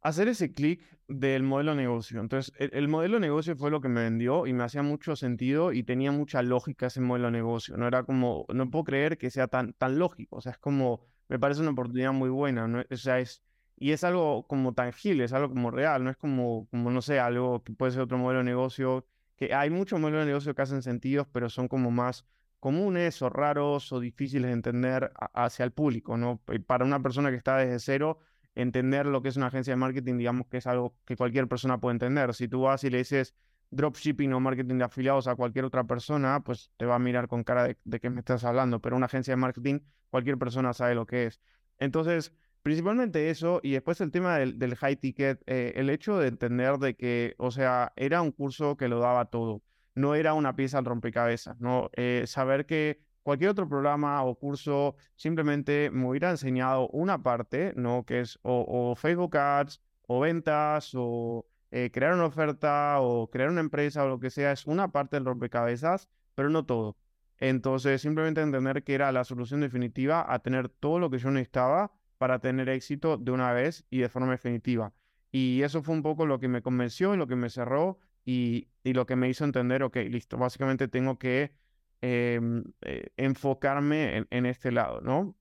hacer 0.00 0.26
ese 0.26 0.52
clic 0.52 0.82
del 1.06 1.44
modelo 1.44 1.72
de 1.72 1.76
negocio. 1.78 2.20
Entonces, 2.20 2.52
el, 2.58 2.88
modelo 2.88 3.14
de 3.14 3.20
negocio 3.20 3.56
fue 3.56 3.70
lo 3.70 3.80
que 3.80 3.88
me 3.88 4.02
vendió 4.02 4.46
y 4.46 4.52
me 4.52 4.64
hacía 4.64 4.82
mucho 4.82 5.14
sentido 5.14 5.72
y 5.72 5.84
tenía 5.84 6.10
mucha 6.10 6.42
lógica 6.42 6.88
ese 6.88 7.00
modelo 7.00 7.26
de 7.26 7.32
negocio. 7.32 7.76
No 7.76 7.86
era 7.86 8.02
como, 8.02 8.46
no 8.52 8.70
puedo 8.70 8.84
creer 8.84 9.16
que 9.16 9.30
sea 9.30 9.46
tan, 9.46 9.74
tan 9.74 9.98
lógico. 9.98 10.36
O 10.36 10.40
sea, 10.40 10.52
es 10.52 10.58
como, 10.58 11.06
me 11.28 11.38
parece 11.38 11.60
una 11.60 11.70
oportunidad 11.70 12.12
muy 12.12 12.30
buena. 12.30 12.84
O 12.90 12.96
sea, 12.96 13.20
es, 13.20 13.44
y 13.76 13.92
es 13.92 14.02
algo 14.02 14.46
como 14.48 14.74
tangible, 14.74 15.22
es 15.22 15.32
algo 15.32 15.50
como 15.50 15.70
real, 15.70 16.02
no 16.02 16.10
es 16.10 16.16
como, 16.16 16.66
como, 16.70 16.90
no 16.90 17.00
sé, 17.00 17.20
algo 17.20 17.62
que 17.62 17.72
puede 17.72 17.92
ser 17.92 18.02
otro 18.02 18.18
modelo 18.18 18.38
de 18.40 18.44
negocio 18.44 19.06
que 19.38 19.54
hay 19.54 19.70
muchos 19.70 20.00
modelos 20.00 20.22
de 20.22 20.26
negocio 20.26 20.54
que 20.54 20.62
hacen 20.62 20.82
sentido, 20.82 21.28
pero 21.32 21.48
son 21.48 21.68
como 21.68 21.90
más 21.90 22.26
comunes 22.60 23.22
o 23.22 23.30
raros 23.30 23.92
o 23.92 24.00
difíciles 24.00 24.48
de 24.48 24.52
entender 24.52 25.12
hacia 25.32 25.64
el 25.64 25.72
público, 25.72 26.16
¿no? 26.16 26.42
Para 26.66 26.84
una 26.84 27.00
persona 27.00 27.30
que 27.30 27.36
está 27.36 27.56
desde 27.56 27.78
cero, 27.78 28.18
entender 28.56 29.06
lo 29.06 29.22
que 29.22 29.28
es 29.28 29.36
una 29.36 29.46
agencia 29.46 29.72
de 29.72 29.76
marketing, 29.76 30.18
digamos 30.18 30.48
que 30.48 30.56
es 30.56 30.66
algo 30.66 30.96
que 31.04 31.16
cualquier 31.16 31.46
persona 31.46 31.78
puede 31.78 31.92
entender. 31.94 32.34
Si 32.34 32.48
tú 32.48 32.62
vas 32.62 32.82
y 32.82 32.90
le 32.90 32.98
dices 32.98 33.34
dropshipping 33.70 34.32
o 34.32 34.40
marketing 34.40 34.78
de 34.78 34.84
afiliados 34.84 35.28
a 35.28 35.36
cualquier 35.36 35.64
otra 35.64 35.84
persona, 35.84 36.40
pues 36.40 36.72
te 36.76 36.84
va 36.84 36.96
a 36.96 36.98
mirar 36.98 37.28
con 37.28 37.44
cara 37.44 37.62
de, 37.64 37.78
de 37.84 38.00
qué 38.00 38.10
me 38.10 38.18
estás 38.18 38.42
hablando, 38.42 38.80
pero 38.80 38.96
una 38.96 39.06
agencia 39.06 39.32
de 39.32 39.36
marketing, 39.36 39.80
cualquier 40.10 40.36
persona 40.36 40.72
sabe 40.72 40.96
lo 40.96 41.06
que 41.06 41.26
es. 41.26 41.40
Entonces, 41.78 42.32
principalmente 42.62 43.30
eso, 43.30 43.60
y 43.62 43.72
después 43.72 44.00
el 44.00 44.10
tema 44.10 44.38
del, 44.38 44.76
high 44.76 44.96
ticket, 44.96 45.42
eh, 45.46 45.72
el 45.76 45.90
hecho 45.90 46.18
de 46.18 46.28
entender 46.28 46.78
de 46.78 46.96
que, 46.96 47.34
o 47.38 47.50
sea, 47.50 47.92
era 47.96 48.22
un 48.22 48.32
curso 48.32 48.76
que 48.76 48.88
lo 48.88 49.00
daba 49.00 49.26
todo, 49.26 49.62
no 49.94 50.14
era 50.14 50.34
una 50.34 50.56
pieza 50.56 50.78
al 50.78 50.84
rompecabezas, 50.84 51.60
¿no? 51.60 51.90
Eh, 51.94 52.24
saber 52.26 52.66
que 52.66 53.00
cualquier 53.22 53.50
otro 53.50 53.68
programa 53.68 54.24
o 54.24 54.34
curso 54.36 54.96
simplemente 55.16 55.90
me 55.90 56.08
hubiera 56.08 56.30
enseñado 56.30 56.88
una 56.88 57.22
parte, 57.22 57.74
¿no? 57.76 58.04
Que 58.04 58.20
es 58.20 58.38
o, 58.42 58.94
Facebook 58.96 59.36
Ads, 59.36 59.82
o 60.06 60.20
ventas, 60.20 60.92
o 60.94 61.46
eh, 61.70 61.90
crear 61.92 62.14
una 62.14 62.26
oferta, 62.26 63.00
o 63.00 63.28
crear 63.30 63.50
una 63.50 63.60
empresa, 63.60 64.04
o 64.04 64.08
lo 64.08 64.18
que 64.20 64.30
sea, 64.30 64.52
es 64.52 64.66
una 64.66 64.92
parte 64.92 65.16
del 65.16 65.26
rompecabezas, 65.26 66.08
pero 66.34 66.48
no 66.50 66.64
todo. 66.64 66.96
Entonces, 67.38 68.00
simplemente 68.02 68.40
entender 68.40 68.82
que 68.82 68.94
era 68.94 69.12
la 69.12 69.24
solución 69.24 69.60
definitiva 69.60 70.24
a 70.32 70.38
tener 70.40 70.68
todo 70.68 70.98
lo 70.98 71.10
que 71.10 71.18
yo 71.18 71.30
necesitaba 71.30 71.92
para 72.18 72.40
tener 72.40 72.68
éxito 72.68 73.16
de 73.16 73.30
una 73.30 73.52
vez 73.52 73.84
y 73.90 73.98
de 73.98 74.08
forma 74.08 74.32
definitiva. 74.32 74.92
Y 75.30 75.62
eso 75.62 75.82
fue 75.82 75.94
un 75.94 76.02
poco 76.02 76.26
lo 76.26 76.38
que 76.40 76.48
me 76.48 76.62
convenció 76.62 77.14
y 77.14 77.16
lo 77.16 77.26
que 77.26 77.36
me 77.36 77.50
cerró 77.50 77.98
y, 78.24 78.68
lo 78.84 79.06
que 79.06 79.16
me 79.16 79.28
hizo 79.28 79.44
entender, 79.44 79.82
ok, 79.82 79.96
listo, 80.08 80.36
básicamente 80.38 80.88
tengo 80.88 81.18
que 81.18 81.52
em, 82.00 82.64
eh, 82.82 83.10
enfocarme 83.16 84.26
en, 84.30 84.46
este 84.46 84.72
lado, 84.72 85.00
¿no? 85.00 85.36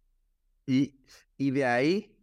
Y, 0.65 0.95
y 1.37 1.51
de 1.51 1.65
ahí, 1.65 2.15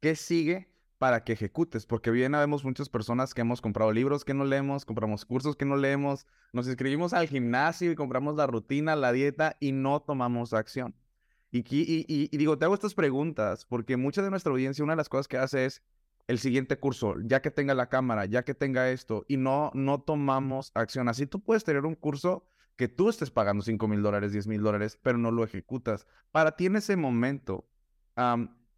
¿qué 0.00 0.14
sigue 0.14 0.68
para 0.98 1.24
que 1.24 1.32
ejecutes? 1.32 1.86
Porque 1.86 2.10
bien 2.10 2.32
vemos 2.32 2.64
muchas 2.64 2.88
personas 2.88 3.34
que 3.34 3.40
hemos 3.40 3.60
comprado 3.60 3.92
libros 3.92 4.24
que 4.24 4.34
no 4.34 4.44
leemos, 4.44 4.84
compramos 4.84 5.24
cursos 5.24 5.56
que 5.56 5.64
no 5.64 5.76
leemos, 5.76 6.26
nos 6.52 6.66
inscribimos 6.66 7.12
al 7.12 7.28
gimnasio 7.28 7.90
y 7.90 7.94
compramos 7.94 8.36
la 8.36 8.46
rutina, 8.46 8.94
la 8.94 9.12
dieta 9.12 9.56
y 9.58 9.72
no 9.72 10.00
tomamos 10.00 10.52
acción. 10.52 10.94
Y, 11.54 12.34
digo, 12.34 12.56
te 12.56 12.64
hago 12.64 12.74
estas 12.74 12.94
preguntas 12.94 13.66
porque 13.66 13.98
mucha 13.98 14.22
de 14.22 14.30
nuestra 14.30 14.52
audiencia, 14.52 14.82
una 14.82 14.94
de 14.94 14.98
las 14.98 15.10
cosas 15.10 15.28
que 15.28 15.36
hace 15.36 15.66
es 15.66 15.82
el 16.26 16.38
siguiente 16.38 16.78
curso, 16.78 17.16
ya 17.24 17.42
que 17.42 17.50
tenga 17.50 17.74
la 17.74 17.90
cámara, 17.90 18.24
ya 18.24 18.42
que 18.42 18.54
tenga 18.54 18.90
esto, 18.90 19.26
y 19.28 19.36
no, 19.36 19.70
no 19.74 20.00
tomamos 20.00 20.72
acción. 20.74 21.08
Así 21.08 21.26
tú 21.26 21.40
puedes 21.40 21.62
tener 21.62 21.84
un 21.84 21.94
curso 21.94 22.46
que 22.76 22.88
tú 22.88 23.10
estés 23.10 23.30
pagando 23.30 23.62
5 23.62 23.86
mil 23.86 24.02
dólares, 24.02 24.32
10 24.32 24.46
mil 24.46 24.62
dólares, 24.62 24.98
pero 25.02 25.18
no 25.18 25.30
lo 25.30 25.44
ejecutas. 25.44 26.06
Para 26.30 26.56
ti 26.56 26.66
en 26.66 26.76
ese 26.76 26.96
momento, 26.96 27.68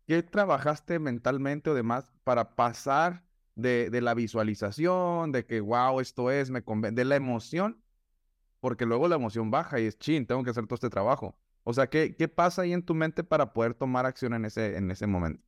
¿qué 0.06 0.22
trabajaste 0.24 0.98
mentalmente 0.98 1.70
o 1.70 1.74
demás 1.74 2.12
para 2.24 2.56
pasar 2.56 3.22
de, 3.54 3.88
de, 3.90 4.00
la 4.00 4.14
visualización, 4.14 5.30
de 5.30 5.46
que, 5.46 5.60
wow, 5.60 6.00
esto 6.00 6.32
es, 6.32 6.50
me 6.50 6.64
convence, 6.64 6.96
de 6.96 7.04
la 7.04 7.14
emoción? 7.14 7.80
Porque 8.58 8.84
luego 8.84 9.06
la 9.06 9.14
emoción 9.14 9.52
baja 9.52 9.78
y 9.78 9.86
es, 9.86 9.96
chin, 9.96 10.26
tengo 10.26 10.42
que 10.42 10.50
hacer 10.50 10.66
todo 10.66 10.74
este 10.74 10.90
trabajo. 10.90 11.36
O 11.64 11.72
sea, 11.72 11.88
¿qué, 11.88 12.14
¿qué 12.14 12.28
pasa 12.28 12.62
ahí 12.62 12.72
en 12.72 12.82
tu 12.82 12.94
mente 12.94 13.24
para 13.24 13.52
poder 13.52 13.74
tomar 13.74 14.06
acción 14.06 14.34
en 14.34 14.44
ese, 14.44 14.76
en 14.76 14.90
ese 14.90 15.06
momento? 15.06 15.42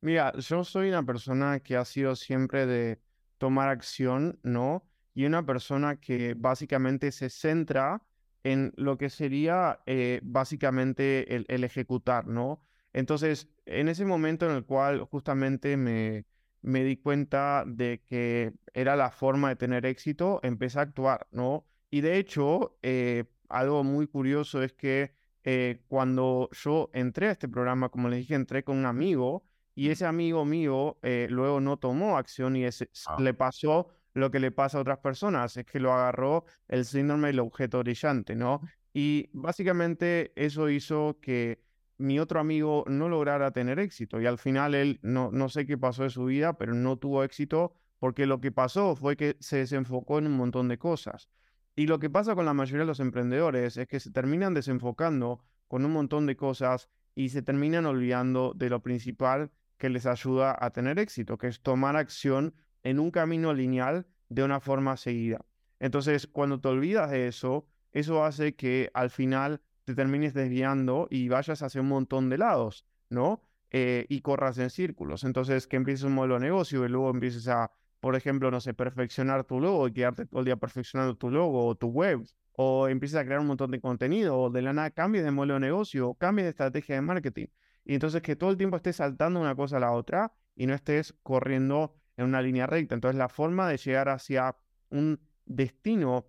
Mira, 0.00 0.32
yo 0.38 0.64
soy 0.64 0.88
una 0.88 1.04
persona 1.04 1.60
que 1.60 1.76
ha 1.76 1.84
sido 1.84 2.16
siempre 2.16 2.66
de 2.66 3.00
tomar 3.38 3.68
acción, 3.68 4.38
¿no? 4.42 4.84
Y 5.14 5.24
una 5.24 5.44
persona 5.44 6.00
que 6.00 6.34
básicamente 6.36 7.12
se 7.12 7.30
centra 7.30 8.02
en 8.44 8.72
lo 8.76 8.98
que 8.98 9.10
sería 9.10 9.80
eh, 9.86 10.20
básicamente 10.22 11.34
el, 11.34 11.46
el, 11.48 11.64
ejecutar, 11.64 12.26
¿no? 12.26 12.62
Entonces, 12.92 13.48
en 13.66 13.88
ese 13.88 14.04
momento 14.04 14.46
en 14.50 14.56
el 14.56 14.64
cual 14.64 15.00
justamente 15.04 15.76
me, 15.76 16.26
me 16.62 16.84
di 16.84 16.96
cuenta 16.96 17.64
de 17.66 18.02
que 18.04 18.52
era 18.74 18.96
la 18.96 19.10
forma 19.10 19.50
de 19.50 19.56
tener 19.56 19.86
éxito, 19.86 20.40
empecé 20.42 20.78
a 20.78 20.82
actuar, 20.82 21.26
¿no? 21.30 21.66
Y 21.90 22.00
de 22.00 22.18
hecho, 22.18 22.78
eh, 22.82 23.24
algo 23.48 23.84
muy 23.84 24.06
curioso 24.06 24.62
es 24.62 24.72
que 24.72 25.12
eh, 25.44 25.82
cuando 25.88 26.48
yo 26.52 26.90
entré 26.92 27.28
a 27.28 27.32
este 27.32 27.48
programa, 27.48 27.88
como 27.88 28.08
les 28.08 28.20
dije, 28.20 28.34
entré 28.34 28.62
con 28.62 28.76
un 28.76 28.86
amigo 28.86 29.44
y 29.74 29.90
ese 29.90 30.06
amigo 30.06 30.44
mío 30.44 30.98
eh, 31.02 31.26
luego 31.30 31.60
no 31.60 31.78
tomó 31.78 32.16
acción 32.16 32.56
y 32.56 32.64
ah. 32.64 32.70
le 33.18 33.34
pasó 33.34 33.88
lo 34.14 34.30
que 34.30 34.40
le 34.40 34.50
pasa 34.50 34.78
a 34.78 34.82
otras 34.82 34.98
personas, 34.98 35.56
es 35.56 35.64
que 35.64 35.80
lo 35.80 35.92
agarró 35.92 36.44
el 36.68 36.84
síndrome 36.84 37.28
del 37.28 37.40
objeto 37.40 37.78
brillante, 37.78 38.36
¿no? 38.36 38.60
Y 38.92 39.30
básicamente 39.32 40.32
eso 40.36 40.68
hizo 40.68 41.18
que 41.20 41.62
mi 41.96 42.18
otro 42.18 42.40
amigo 42.40 42.84
no 42.88 43.08
lograra 43.08 43.52
tener 43.52 43.78
éxito 43.78 44.20
y 44.20 44.26
al 44.26 44.38
final 44.38 44.74
él 44.74 44.98
no, 45.02 45.30
no 45.30 45.48
sé 45.48 45.66
qué 45.66 45.78
pasó 45.78 46.02
de 46.02 46.10
su 46.10 46.26
vida, 46.26 46.58
pero 46.58 46.74
no 46.74 46.98
tuvo 46.98 47.24
éxito 47.24 47.74
porque 47.98 48.26
lo 48.26 48.40
que 48.40 48.52
pasó 48.52 48.96
fue 48.96 49.16
que 49.16 49.36
se 49.40 49.58
desenfocó 49.58 50.18
en 50.18 50.26
un 50.26 50.36
montón 50.36 50.68
de 50.68 50.78
cosas. 50.78 51.30
Y 51.74 51.86
lo 51.86 51.98
que 51.98 52.10
pasa 52.10 52.34
con 52.34 52.44
la 52.44 52.54
mayoría 52.54 52.80
de 52.80 52.86
los 52.86 53.00
emprendedores 53.00 53.76
es 53.76 53.86
que 53.86 54.00
se 54.00 54.10
terminan 54.10 54.52
desenfocando 54.54 55.42
con 55.68 55.84
un 55.84 55.92
montón 55.92 56.26
de 56.26 56.36
cosas 56.36 56.90
y 57.14 57.30
se 57.30 57.42
terminan 57.42 57.86
olvidando 57.86 58.52
de 58.54 58.68
lo 58.68 58.82
principal 58.82 59.50
que 59.78 59.88
les 59.88 60.06
ayuda 60.06 60.56
a 60.58 60.70
tener 60.70 60.98
éxito, 60.98 61.38
que 61.38 61.48
es 61.48 61.62
tomar 61.62 61.96
acción 61.96 62.54
en 62.82 62.98
un 62.98 63.10
camino 63.10 63.54
lineal 63.54 64.06
de 64.28 64.44
una 64.44 64.60
forma 64.60 64.96
seguida. 64.96 65.44
Entonces, 65.80 66.26
cuando 66.26 66.60
te 66.60 66.68
olvidas 66.68 67.10
de 67.10 67.26
eso, 67.26 67.66
eso 67.90 68.24
hace 68.24 68.54
que 68.54 68.90
al 68.94 69.10
final 69.10 69.60
te 69.84 69.94
termines 69.94 70.34
desviando 70.34 71.08
y 71.10 71.28
vayas 71.28 71.62
hacia 71.62 71.80
un 71.80 71.88
montón 71.88 72.28
de 72.28 72.38
lados, 72.38 72.86
¿no? 73.10 73.42
Eh, 73.70 74.06
y 74.08 74.20
corras 74.20 74.58
en 74.58 74.70
círculos. 74.70 75.24
Entonces, 75.24 75.66
que 75.66 75.76
empieces 75.76 76.04
un 76.04 76.14
modelo 76.14 76.34
de 76.34 76.40
negocio 76.40 76.84
y 76.84 76.88
luego 76.88 77.10
empieces 77.10 77.48
a 77.48 77.72
por 78.02 78.16
ejemplo, 78.16 78.50
no 78.50 78.60
sé, 78.60 78.74
perfeccionar 78.74 79.44
tu 79.44 79.60
logo 79.60 79.86
y 79.86 79.92
quedarte 79.92 80.26
todo 80.26 80.40
el 80.40 80.46
día 80.46 80.56
perfeccionando 80.56 81.14
tu 81.16 81.30
logo 81.30 81.64
o 81.68 81.76
tu 81.76 81.86
web, 81.86 82.24
o 82.50 82.88
empieces 82.88 83.16
a 83.16 83.24
crear 83.24 83.38
un 83.38 83.46
montón 83.46 83.70
de 83.70 83.80
contenido, 83.80 84.36
o 84.40 84.50
de 84.50 84.60
la 84.60 84.72
nada 84.72 84.90
cambies 84.90 85.22
de 85.22 85.30
modelo 85.30 85.54
de 85.54 85.60
negocio, 85.60 86.08
o 86.08 86.14
cambies 86.16 86.46
de 86.46 86.50
estrategia 86.50 86.96
de 86.96 87.00
marketing. 87.00 87.46
Y 87.84 87.94
entonces 87.94 88.20
que 88.20 88.34
todo 88.34 88.50
el 88.50 88.56
tiempo 88.56 88.76
estés 88.76 88.96
saltando 88.96 89.38
una 89.38 89.54
cosa 89.54 89.76
a 89.76 89.80
la 89.80 89.92
otra 89.92 90.32
y 90.56 90.66
no 90.66 90.74
estés 90.74 91.14
corriendo 91.22 91.94
en 92.16 92.24
una 92.24 92.42
línea 92.42 92.66
recta. 92.66 92.96
Entonces 92.96 93.16
la 93.16 93.28
forma 93.28 93.68
de 93.68 93.76
llegar 93.76 94.08
hacia 94.08 94.56
un 94.90 95.20
destino 95.46 96.26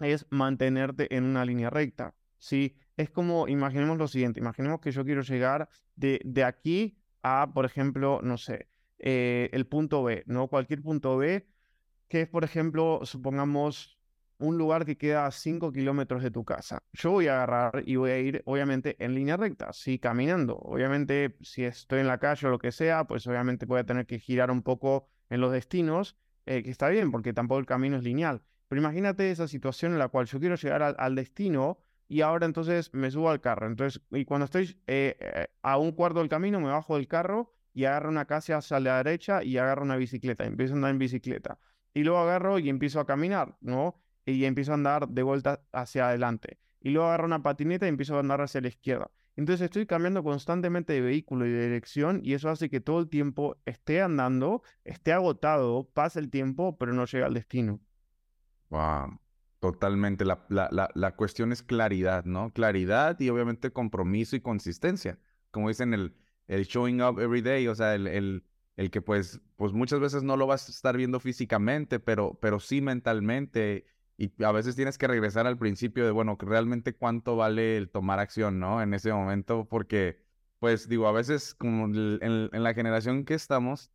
es 0.00 0.26
mantenerte 0.30 1.14
en 1.14 1.22
una 1.22 1.44
línea 1.44 1.70
recta. 1.70 2.16
¿sí? 2.38 2.76
Es 2.96 3.10
como, 3.10 3.46
imaginemos 3.46 3.96
lo 3.96 4.08
siguiente, 4.08 4.40
imaginemos 4.40 4.80
que 4.80 4.90
yo 4.90 5.04
quiero 5.04 5.22
llegar 5.22 5.68
de, 5.94 6.20
de 6.24 6.42
aquí 6.42 6.98
a, 7.22 7.48
por 7.54 7.64
ejemplo, 7.64 8.18
no 8.24 8.38
sé, 8.38 8.66
eh, 8.98 9.50
el 9.52 9.66
punto 9.66 10.02
B, 10.02 10.24
¿no? 10.26 10.48
Cualquier 10.48 10.82
punto 10.82 11.16
B, 11.16 11.46
que 12.08 12.22
es, 12.22 12.28
por 12.28 12.44
ejemplo, 12.44 13.00
supongamos 13.04 13.96
un 14.38 14.58
lugar 14.58 14.84
que 14.84 14.96
queda 14.96 15.26
a 15.26 15.30
5 15.30 15.72
kilómetros 15.72 16.22
de 16.22 16.30
tu 16.30 16.44
casa. 16.44 16.82
Yo 16.92 17.12
voy 17.12 17.28
a 17.28 17.42
agarrar 17.42 17.82
y 17.86 17.96
voy 17.96 18.10
a 18.10 18.18
ir, 18.18 18.42
obviamente, 18.44 18.96
en 19.02 19.14
línea 19.14 19.36
recta, 19.36 19.72
sí, 19.72 19.98
caminando. 19.98 20.56
Obviamente, 20.58 21.36
si 21.40 21.64
estoy 21.64 22.00
en 22.00 22.06
la 22.06 22.18
calle 22.18 22.46
o 22.46 22.50
lo 22.50 22.58
que 22.58 22.72
sea, 22.72 23.04
pues 23.04 23.26
obviamente 23.26 23.66
voy 23.66 23.80
a 23.80 23.84
tener 23.84 24.06
que 24.06 24.18
girar 24.18 24.50
un 24.50 24.62
poco 24.62 25.08
en 25.30 25.40
los 25.40 25.52
destinos, 25.52 26.16
eh, 26.44 26.62
que 26.62 26.70
está 26.70 26.88
bien, 26.88 27.10
porque 27.10 27.32
tampoco 27.32 27.60
el 27.60 27.66
camino 27.66 27.96
es 27.96 28.02
lineal. 28.02 28.42
Pero 28.68 28.80
imagínate 28.80 29.30
esa 29.30 29.48
situación 29.48 29.92
en 29.92 29.98
la 29.98 30.08
cual 30.08 30.26
yo 30.26 30.38
quiero 30.38 30.56
llegar 30.56 30.82
al, 30.98 31.14
destino 31.14 31.78
y 32.08 32.20
ahora 32.20 32.46
entonces 32.46 32.92
me 32.92 33.10
subo 33.10 33.30
al 33.30 33.40
carro. 33.40 33.66
Entonces, 33.66 34.02
y 34.10 34.24
cuando 34.24 34.44
estoy 34.44 34.80
eh, 34.86 35.48
a 35.62 35.78
un 35.78 35.92
cuarto 35.92 36.20
del 36.20 36.28
camino, 36.28 36.60
me 36.60 36.68
bajo 36.68 36.96
del 36.96 37.08
carro 37.08 37.55
y 37.76 37.84
agarro 37.84 38.08
una 38.08 38.24
casa 38.24 38.56
hacia 38.56 38.80
la 38.80 38.96
derecha 39.02 39.44
y 39.44 39.58
agarro 39.58 39.82
una 39.82 39.96
bicicleta, 39.96 40.46
empiezo 40.46 40.72
a 40.72 40.76
andar 40.76 40.92
en 40.92 40.98
bicicleta. 40.98 41.58
Y 41.92 42.04
luego 42.04 42.20
agarro 42.20 42.58
y 42.58 42.70
empiezo 42.70 43.00
a 43.00 43.06
caminar, 43.06 43.58
¿no? 43.60 44.00
Y 44.24 44.46
empiezo 44.46 44.72
a 44.72 44.76
andar 44.76 45.08
de 45.08 45.22
vuelta 45.22 45.60
hacia 45.72 46.08
adelante. 46.08 46.58
Y 46.80 46.88
luego 46.88 47.08
agarro 47.08 47.26
una 47.26 47.42
patineta 47.42 47.84
y 47.84 47.90
empiezo 47.90 48.16
a 48.16 48.20
andar 48.20 48.40
hacia 48.40 48.62
la 48.62 48.68
izquierda. 48.68 49.10
Entonces 49.36 49.66
estoy 49.66 49.84
cambiando 49.84 50.24
constantemente 50.24 50.94
de 50.94 51.02
vehículo 51.02 51.44
y 51.44 51.50
de 51.50 51.64
dirección 51.64 52.20
y 52.24 52.32
eso 52.32 52.48
hace 52.48 52.70
que 52.70 52.80
todo 52.80 52.98
el 52.98 53.10
tiempo 53.10 53.58
esté 53.66 54.00
andando, 54.00 54.62
esté 54.82 55.12
agotado, 55.12 55.90
pase 55.92 56.18
el 56.18 56.30
tiempo, 56.30 56.78
pero 56.78 56.94
no 56.94 57.04
llega 57.04 57.26
al 57.26 57.34
destino. 57.34 57.78
Wow, 58.70 59.20
totalmente. 59.60 60.24
La, 60.24 60.46
la, 60.48 60.88
la, 60.94 61.14
cuestión 61.14 61.52
es 61.52 61.62
claridad, 61.62 62.24
¿no? 62.24 62.54
Claridad 62.54 63.20
y 63.20 63.28
obviamente 63.28 63.70
compromiso 63.70 64.34
y 64.34 64.40
consistencia. 64.40 65.18
Como 65.50 65.68
dicen 65.68 65.92
el, 65.92 66.16
el 66.46 66.64
showing 66.64 67.02
up 67.02 67.18
every 67.20 67.42
day, 67.42 67.66
o 67.68 67.74
sea, 67.74 67.94
el, 67.94 68.06
el, 68.06 68.44
el, 68.76 68.90
que 68.90 69.02
pues, 69.02 69.40
pues 69.56 69.72
muchas 69.72 70.00
veces 70.00 70.22
no 70.22 70.36
lo 70.36 70.46
vas 70.46 70.68
a 70.68 70.72
estar 70.72 70.96
viendo 70.96 71.20
físicamente, 71.20 72.00
pero, 72.00 72.38
pero 72.40 72.60
sí 72.60 72.80
mentalmente. 72.80 73.84
Y 74.18 74.32
a 74.42 74.52
veces 74.52 74.76
tienes 74.76 74.96
que 74.98 75.06
regresar 75.06 75.46
al 75.46 75.58
principio 75.58 76.04
de, 76.04 76.10
bueno, 76.10 76.36
realmente 76.40 76.94
cuánto 76.94 77.36
vale 77.36 77.76
el 77.76 77.90
tomar 77.90 78.18
acción, 78.18 78.58
¿no? 78.58 78.82
En 78.82 78.94
ese 78.94 79.12
momento, 79.12 79.66
porque, 79.68 80.22
pues 80.58 80.88
digo, 80.88 81.06
a 81.06 81.12
veces 81.12 81.54
como 81.54 81.86
en, 81.86 82.50
la 82.50 82.74
generación 82.74 83.24
que 83.24 83.34
estamos, 83.34 83.90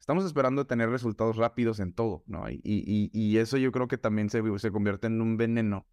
estamos 0.00 0.24
esperando 0.24 0.66
tener 0.66 0.88
resultados 0.88 1.36
rápidos 1.36 1.80
en 1.80 1.92
todo, 1.92 2.24
¿no? 2.26 2.48
Y, 2.48 2.60
y, 2.64 3.10
y 3.12 3.38
eso 3.38 3.58
yo 3.58 3.72
creo 3.72 3.88
que 3.88 3.98
también 3.98 4.30
se, 4.30 4.42
se 4.58 4.70
convierte 4.70 5.08
en 5.08 5.20
un 5.20 5.36
veneno, 5.36 5.86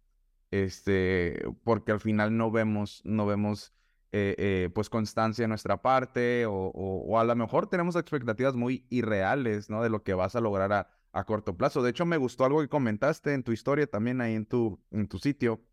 este, 0.50 1.42
porque 1.64 1.92
al 1.92 2.00
final 2.00 2.36
no 2.36 2.50
vemos, 2.50 3.02
no 3.04 3.26
vemos, 3.26 3.74
eh, 4.16 4.36
eh, 4.38 4.70
pues, 4.72 4.88
constancia 4.88 5.42
en 5.42 5.48
nuestra 5.48 5.82
parte, 5.82 6.46
o, 6.46 6.52
o, 6.52 7.18
a 7.18 7.24
lo 7.24 7.34
mejor 7.34 7.66
tenemos 7.66 7.96
expectativas 7.96 8.54
muy 8.54 8.86
irreales, 8.88 9.68
¿no? 9.70 9.82
De 9.82 9.90
lo 9.90 10.04
que 10.04 10.14
vas 10.14 10.36
a 10.36 10.40
lograr 10.40 10.72
a, 10.72 10.88
a 11.12 11.24
corto 11.24 11.56
plazo. 11.56 11.82
De 11.82 11.90
hecho, 11.90 12.06
me 12.06 12.16
gustó 12.16 12.44
algo 12.44 12.60
que 12.60 12.68
comentaste 12.68 13.34
en 13.34 13.42
tu 13.42 13.50
historia 13.50 13.88
también 13.88 14.20
ahí 14.20 14.34
en 14.34 14.46
tu, 14.46 14.80
en 14.92 15.08
tu 15.08 15.18
sitio, 15.18 15.64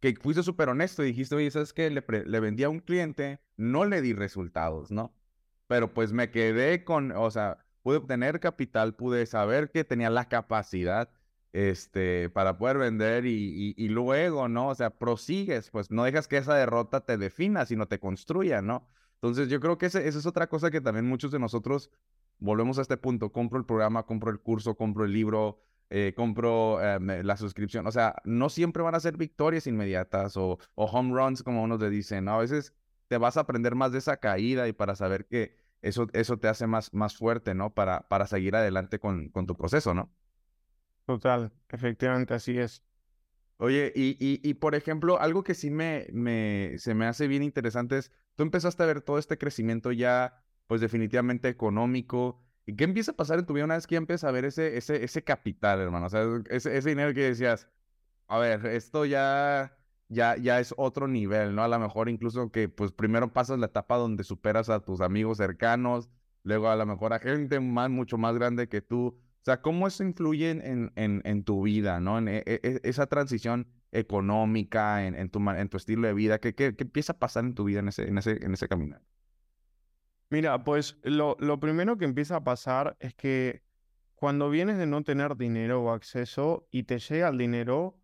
que 0.00 0.14
fuiste 0.16 0.42
súper 0.42 0.70
honesto 0.70 1.02
y 1.02 1.08
dijiste, 1.08 1.34
oye, 1.34 1.50
¿sabes 1.50 1.74
qué? 1.74 1.90
Le, 1.90 2.02
le 2.24 2.40
vendí 2.40 2.64
a 2.64 2.70
un 2.70 2.80
cliente, 2.80 3.40
no 3.58 3.84
le 3.84 4.00
di 4.00 4.14
resultados, 4.14 4.90
¿no? 4.90 5.14
Pero 5.66 5.92
pues 5.92 6.12
me 6.12 6.30
quedé 6.30 6.82
con, 6.82 7.12
o 7.12 7.30
sea, 7.30 7.66
pude 7.82 7.98
obtener 7.98 8.40
capital, 8.40 8.94
pude 8.94 9.26
saber 9.26 9.70
que 9.70 9.84
tenía 9.84 10.08
la 10.08 10.28
capacidad 10.30 11.10
este, 11.54 12.30
para 12.30 12.58
poder 12.58 12.78
vender 12.78 13.26
y, 13.26 13.74
y, 13.76 13.88
luego, 13.88 14.48
¿no? 14.48 14.70
O 14.70 14.74
sea, 14.74 14.90
prosigues, 14.90 15.70
pues 15.70 15.88
no 15.88 16.02
dejas 16.02 16.26
que 16.26 16.36
esa 16.36 16.56
derrota 16.56 17.02
te 17.02 17.16
defina, 17.16 17.64
sino 17.64 17.86
te 17.86 18.00
construya, 18.00 18.60
¿no? 18.60 18.88
Entonces 19.14 19.48
yo 19.48 19.60
creo 19.60 19.78
que 19.78 19.86
esa 19.86 20.00
es 20.00 20.26
otra 20.26 20.48
cosa 20.48 20.72
que 20.72 20.80
también 20.80 21.06
muchos 21.06 21.30
de 21.30 21.38
nosotros 21.38 21.92
volvemos 22.40 22.78
a 22.78 22.82
este 22.82 22.96
punto, 22.96 23.30
compro 23.30 23.60
el 23.60 23.64
programa, 23.66 24.04
compro 24.04 24.32
el 24.32 24.40
curso, 24.40 24.74
compro 24.74 25.04
el 25.04 25.12
libro, 25.12 25.60
eh, 25.90 26.12
compro 26.16 26.80
eh, 26.82 27.22
la 27.22 27.36
suscripción. 27.36 27.86
O 27.86 27.92
sea, 27.92 28.16
no 28.24 28.48
siempre 28.48 28.82
van 28.82 28.96
a 28.96 29.00
ser 29.00 29.16
victorias 29.16 29.68
inmediatas 29.68 30.36
o, 30.36 30.58
o 30.74 30.84
home 30.86 31.14
runs, 31.14 31.44
como 31.44 31.62
unos 31.62 31.80
le 31.80 31.88
dicen. 31.88 32.28
A 32.28 32.36
veces 32.36 32.74
te 33.06 33.16
vas 33.16 33.36
a 33.36 33.40
aprender 33.42 33.76
más 33.76 33.92
de 33.92 33.98
esa 33.98 34.16
caída 34.16 34.66
y 34.66 34.72
para 34.72 34.96
saber 34.96 35.26
que 35.26 35.56
eso, 35.82 36.08
eso 36.14 36.36
te 36.36 36.48
hace 36.48 36.66
más, 36.66 36.92
más 36.92 37.16
fuerte, 37.16 37.54
¿no? 37.54 37.72
Para, 37.74 38.08
para 38.08 38.26
seguir 38.26 38.56
adelante 38.56 38.98
con, 38.98 39.28
con 39.28 39.46
tu 39.46 39.56
proceso, 39.56 39.94
¿no? 39.94 40.10
Total, 41.06 41.52
efectivamente 41.68 42.34
así 42.34 42.58
es. 42.58 42.82
Oye, 43.58 43.92
y, 43.96 44.16
y, 44.20 44.40
y, 44.48 44.54
por 44.54 44.74
ejemplo, 44.74 45.20
algo 45.20 45.44
que 45.44 45.54
sí 45.54 45.70
me, 45.70 46.06
me, 46.12 46.74
se 46.78 46.94
me 46.94 47.06
hace 47.06 47.28
bien 47.28 47.42
interesante 47.42 47.98
es, 47.98 48.12
tú 48.36 48.44
empezaste 48.44 48.82
a 48.82 48.86
ver 48.86 49.02
todo 49.02 49.18
este 49.18 49.38
crecimiento 49.38 49.92
ya, 49.92 50.44
pues 50.66 50.80
definitivamente 50.80 51.48
económico, 51.48 52.42
¿y 52.66 52.76
qué 52.76 52.84
empieza 52.84 53.12
a 53.12 53.16
pasar 53.16 53.38
en 53.40 53.46
tu 53.46 53.54
vida 53.54 53.64
una 53.66 53.76
vez 53.76 53.86
que 53.86 53.96
empiezas 53.96 54.28
a 54.28 54.32
ver 54.32 54.44
ese, 54.46 54.76
ese, 54.78 55.04
ese 55.04 55.24
capital, 55.24 55.80
hermano? 55.80 56.06
O 56.06 56.10
sea, 56.10 56.24
ese, 56.50 56.76
ese 56.76 56.90
dinero 56.90 57.14
que 57.14 57.22
decías, 57.22 57.68
a 58.28 58.38
ver, 58.38 58.66
esto 58.66 59.04
ya, 59.04 59.76
ya, 60.08 60.36
ya 60.36 60.60
es 60.60 60.74
otro 60.76 61.08
nivel, 61.08 61.54
¿no? 61.54 61.62
A 61.62 61.68
lo 61.68 61.78
mejor 61.78 62.08
incluso 62.08 62.50
que, 62.50 62.68
pues 62.68 62.92
primero 62.92 63.32
pasas 63.32 63.58
la 63.58 63.66
etapa 63.66 63.96
donde 63.96 64.24
superas 64.24 64.68
a 64.70 64.80
tus 64.80 65.00
amigos 65.00 65.38
cercanos, 65.38 66.10
luego 66.42 66.68
a 66.68 66.76
lo 66.76 66.86
mejor 66.86 67.12
a 67.12 67.18
gente 67.18 67.60
más, 67.60 67.90
mucho 67.90 68.18
más 68.18 68.34
grande 68.34 68.68
que 68.68 68.80
tú, 68.82 69.18
o 69.44 69.46
sea, 69.46 69.60
¿cómo 69.60 69.86
eso 69.86 70.02
influye 70.02 70.52
en, 70.52 70.90
en, 70.96 71.20
en 71.22 71.44
tu 71.44 71.64
vida, 71.64 72.00
¿no? 72.00 72.16
En 72.16 72.28
e, 72.28 72.38
e, 72.46 72.60
e, 72.62 72.80
esa 72.82 73.06
transición 73.08 73.68
económica, 73.92 75.04
en, 75.06 75.14
en, 75.14 75.28
tu, 75.28 75.38
en 75.50 75.68
tu 75.68 75.76
estilo 75.76 76.08
de 76.08 76.14
vida, 76.14 76.38
¿qué, 76.38 76.54
qué, 76.54 76.74
qué 76.74 76.84
empieza 76.84 77.12
a 77.12 77.18
pasar 77.18 77.44
en 77.44 77.54
tu 77.54 77.64
vida 77.64 77.80
en 77.80 77.88
ese, 77.88 78.08
en 78.08 78.16
ese, 78.16 78.42
en 78.42 78.54
ese 78.54 78.68
caminar? 78.68 79.02
Mira, 80.30 80.64
pues 80.64 80.96
lo, 81.02 81.36
lo 81.40 81.60
primero 81.60 81.98
que 81.98 82.06
empieza 82.06 82.36
a 82.36 82.44
pasar 82.44 82.96
es 83.00 83.12
que 83.12 83.62
cuando 84.14 84.48
vienes 84.48 84.78
de 84.78 84.86
no 84.86 85.04
tener 85.04 85.36
dinero 85.36 85.82
o 85.82 85.90
acceso 85.90 86.66
y 86.70 86.84
te 86.84 86.98
llega 86.98 87.28
el 87.28 87.36
dinero, 87.36 88.00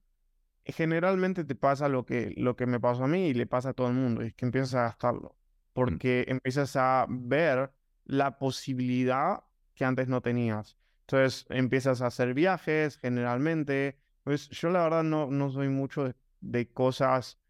generalmente 0.67 1.45
te 1.45 1.55
pasa 1.55 1.89
lo 1.89 2.05
que, 2.05 2.35
lo 2.37 2.55
que 2.55 2.67
me 2.67 2.81
pasó 2.81 3.05
a 3.05 3.09
mí 3.09 3.29
y 3.29 3.33
le 3.33 3.47
pasa 3.47 3.71
a 3.71 3.73
todo 3.73 3.89
el 3.89 3.95
mundo, 3.95 4.23
y 4.23 4.27
es 4.27 4.35
que 4.35 4.45
empiezas 4.45 4.75
a 4.75 4.83
gastarlo, 4.83 5.31
mm. 5.31 5.73
porque 5.73 6.27
empiezas 6.29 6.77
a 6.77 7.07
ver 7.09 7.73
la 8.05 8.39
posibilidad 8.39 9.45
que 9.73 9.87
antes 9.87 10.07
no 10.07 10.21
tenías. 10.21 10.77
Entonces 11.13 11.45
empiezas 11.51 12.03
a 12.03 12.07
hacer 12.07 12.35
viajes 12.35 12.97
generalmente. 12.97 13.99
Pues 14.23 14.49
yo 14.51 14.71
la 14.71 14.85
verdad 14.85 15.03
no, 15.03 15.29
no 15.29 15.51
soy 15.51 15.69
mucho 15.69 16.15
de, 16.41 16.69
cosas 16.73 17.41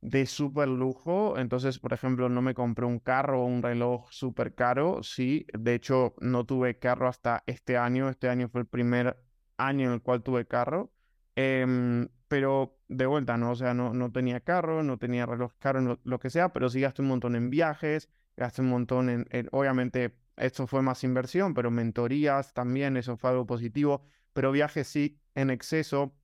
de 0.00 0.26
súper 0.26 0.66
lujo. 0.66 1.38
Entonces, 1.38 1.78
por 1.78 1.92
ejemplo, 1.92 2.28
no 2.28 2.42
me 2.42 2.52
compré 2.54 2.84
un 2.84 2.98
carro 2.98 3.42
o 3.42 3.46
un 3.46 3.62
reloj 3.62 4.10
súper 4.10 4.56
caro. 4.56 5.04
Sí, 5.04 5.46
de 5.56 5.74
hecho, 5.74 6.16
no 6.20 6.44
tuve 6.44 6.80
carro 6.80 7.06
hasta 7.06 7.44
este 7.46 7.76
año. 7.76 8.08
Este 8.08 8.28
año 8.28 8.48
fue 8.48 8.62
el 8.62 8.66
primer 8.66 9.16
año 9.56 9.86
en 9.86 9.92
el 9.94 10.02
cual 10.02 10.24
tuve 10.24 10.48
carro. 10.48 10.90
Em, 11.36 12.08
pero 12.26 12.76
de 12.88 13.06
vuelta, 13.06 13.36
¿no? 13.36 13.52
O 13.52 13.54
sea, 13.54 13.72
no, 13.72 13.94
no 13.94 14.10
tenía 14.10 14.40
carro, 14.40 14.82
no 14.82 14.98
tenía 14.98 15.26
reloj 15.26 15.52
caro, 15.60 16.00
lo 16.02 16.18
que 16.18 16.30
sea, 16.30 16.52
pero 16.52 16.70
sí 16.70 16.80
gasté 16.80 17.02
un 17.02 17.08
montón 17.08 17.36
en 17.36 17.50
viajes, 17.50 18.08
gasté 18.36 18.62
un 18.62 18.70
montón 18.70 19.10
en 19.10 19.48
obviamente, 19.52 20.16
esto 20.36 20.66
fue 20.66 20.82
más 20.82 21.04
inversión, 21.04 21.54
pero 21.54 21.70
mentorías 21.70 22.52
también, 22.52 22.96
eso 22.96 23.16
fue 23.16 23.30
algo 23.30 23.46
positivo, 23.46 24.02
pero 24.32 24.52
viajes 24.52 24.86
sí 24.86 25.18
en 25.34 25.50
exceso, 25.50 26.14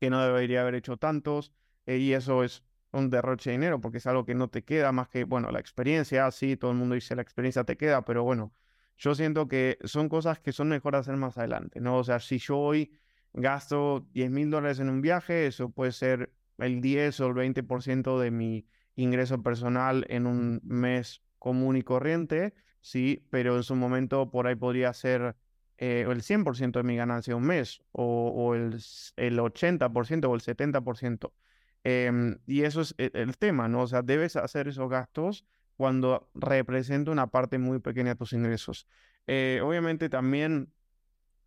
que 0.00 0.10
no 0.10 0.22
debería 0.22 0.62
haber 0.62 0.74
hecho 0.74 0.96
tantos, 0.96 1.52
eh, 1.86 1.98
y 1.98 2.12
eso 2.12 2.44
es 2.44 2.64
un 2.92 3.10
derroche 3.10 3.50
de 3.50 3.56
dinero, 3.56 3.80
porque 3.80 3.98
es 3.98 4.06
algo 4.06 4.24
que 4.24 4.34
no 4.34 4.48
te 4.48 4.64
queda 4.64 4.92
más 4.92 5.08
que, 5.08 5.24
bueno, 5.24 5.50
la 5.50 5.60
experiencia, 5.60 6.30
sí, 6.30 6.56
todo 6.56 6.70
el 6.72 6.76
mundo 6.76 6.94
dice 6.94 7.14
la 7.14 7.22
experiencia 7.22 7.64
te 7.64 7.76
queda, 7.76 8.04
pero 8.04 8.24
bueno, 8.24 8.52
yo 8.96 9.14
siento 9.14 9.48
que 9.48 9.78
son 9.84 10.08
cosas 10.08 10.40
que 10.40 10.52
son 10.52 10.68
mejor 10.68 10.96
hacer 10.96 11.16
más 11.16 11.36
adelante, 11.38 11.80
¿no? 11.80 11.98
O 11.98 12.04
sea, 12.04 12.18
si 12.18 12.38
yo 12.38 12.58
hoy 12.58 12.92
gasto 13.32 14.06
10 14.12 14.30
mil 14.30 14.50
dólares 14.50 14.80
en 14.80 14.88
un 14.88 15.02
viaje, 15.02 15.46
eso 15.46 15.70
puede 15.70 15.92
ser 15.92 16.32
el 16.58 16.80
10 16.80 17.20
o 17.20 17.26
el 17.26 17.34
20% 17.34 18.18
de 18.18 18.30
mi 18.30 18.66
ingreso 18.94 19.42
personal 19.42 20.06
en 20.08 20.26
un 20.26 20.60
mes 20.64 21.22
común 21.38 21.76
y 21.76 21.82
corriente, 21.82 22.54
sí, 22.86 23.26
pero 23.30 23.56
en 23.56 23.64
su 23.64 23.74
momento 23.74 24.30
por 24.30 24.46
ahí 24.46 24.54
podría 24.54 24.92
ser 24.92 25.34
eh, 25.76 26.06
el 26.08 26.22
100% 26.22 26.78
de 26.78 26.82
mi 26.84 26.96
ganancia 26.96 27.34
un 27.34 27.42
mes 27.42 27.82
o, 27.90 28.54
el, 28.54 28.74
el, 29.16 29.38
80% 29.38 30.28
o 30.28 30.34
el 30.34 30.40
70%. 30.40 31.32
Em, 31.82 32.38
y 32.46 32.62
eso 32.62 32.82
es 32.82 32.94
e, 32.96 33.10
el, 33.14 33.36
tema, 33.38 33.66
¿no? 33.68 33.82
O 33.82 33.86
sea, 33.88 34.02
debes 34.02 34.36
hacer 34.36 34.68
esos 34.68 34.88
gastos 34.88 35.44
cuando 35.76 36.30
representa 36.34 37.10
una 37.10 37.26
parte 37.26 37.58
muy 37.58 37.80
pequeña 37.80 38.10
de 38.10 38.16
tus 38.16 38.32
ingresos. 38.32 38.86
Eh, 39.26 39.60
obviamente 39.64 40.08
también 40.08 40.72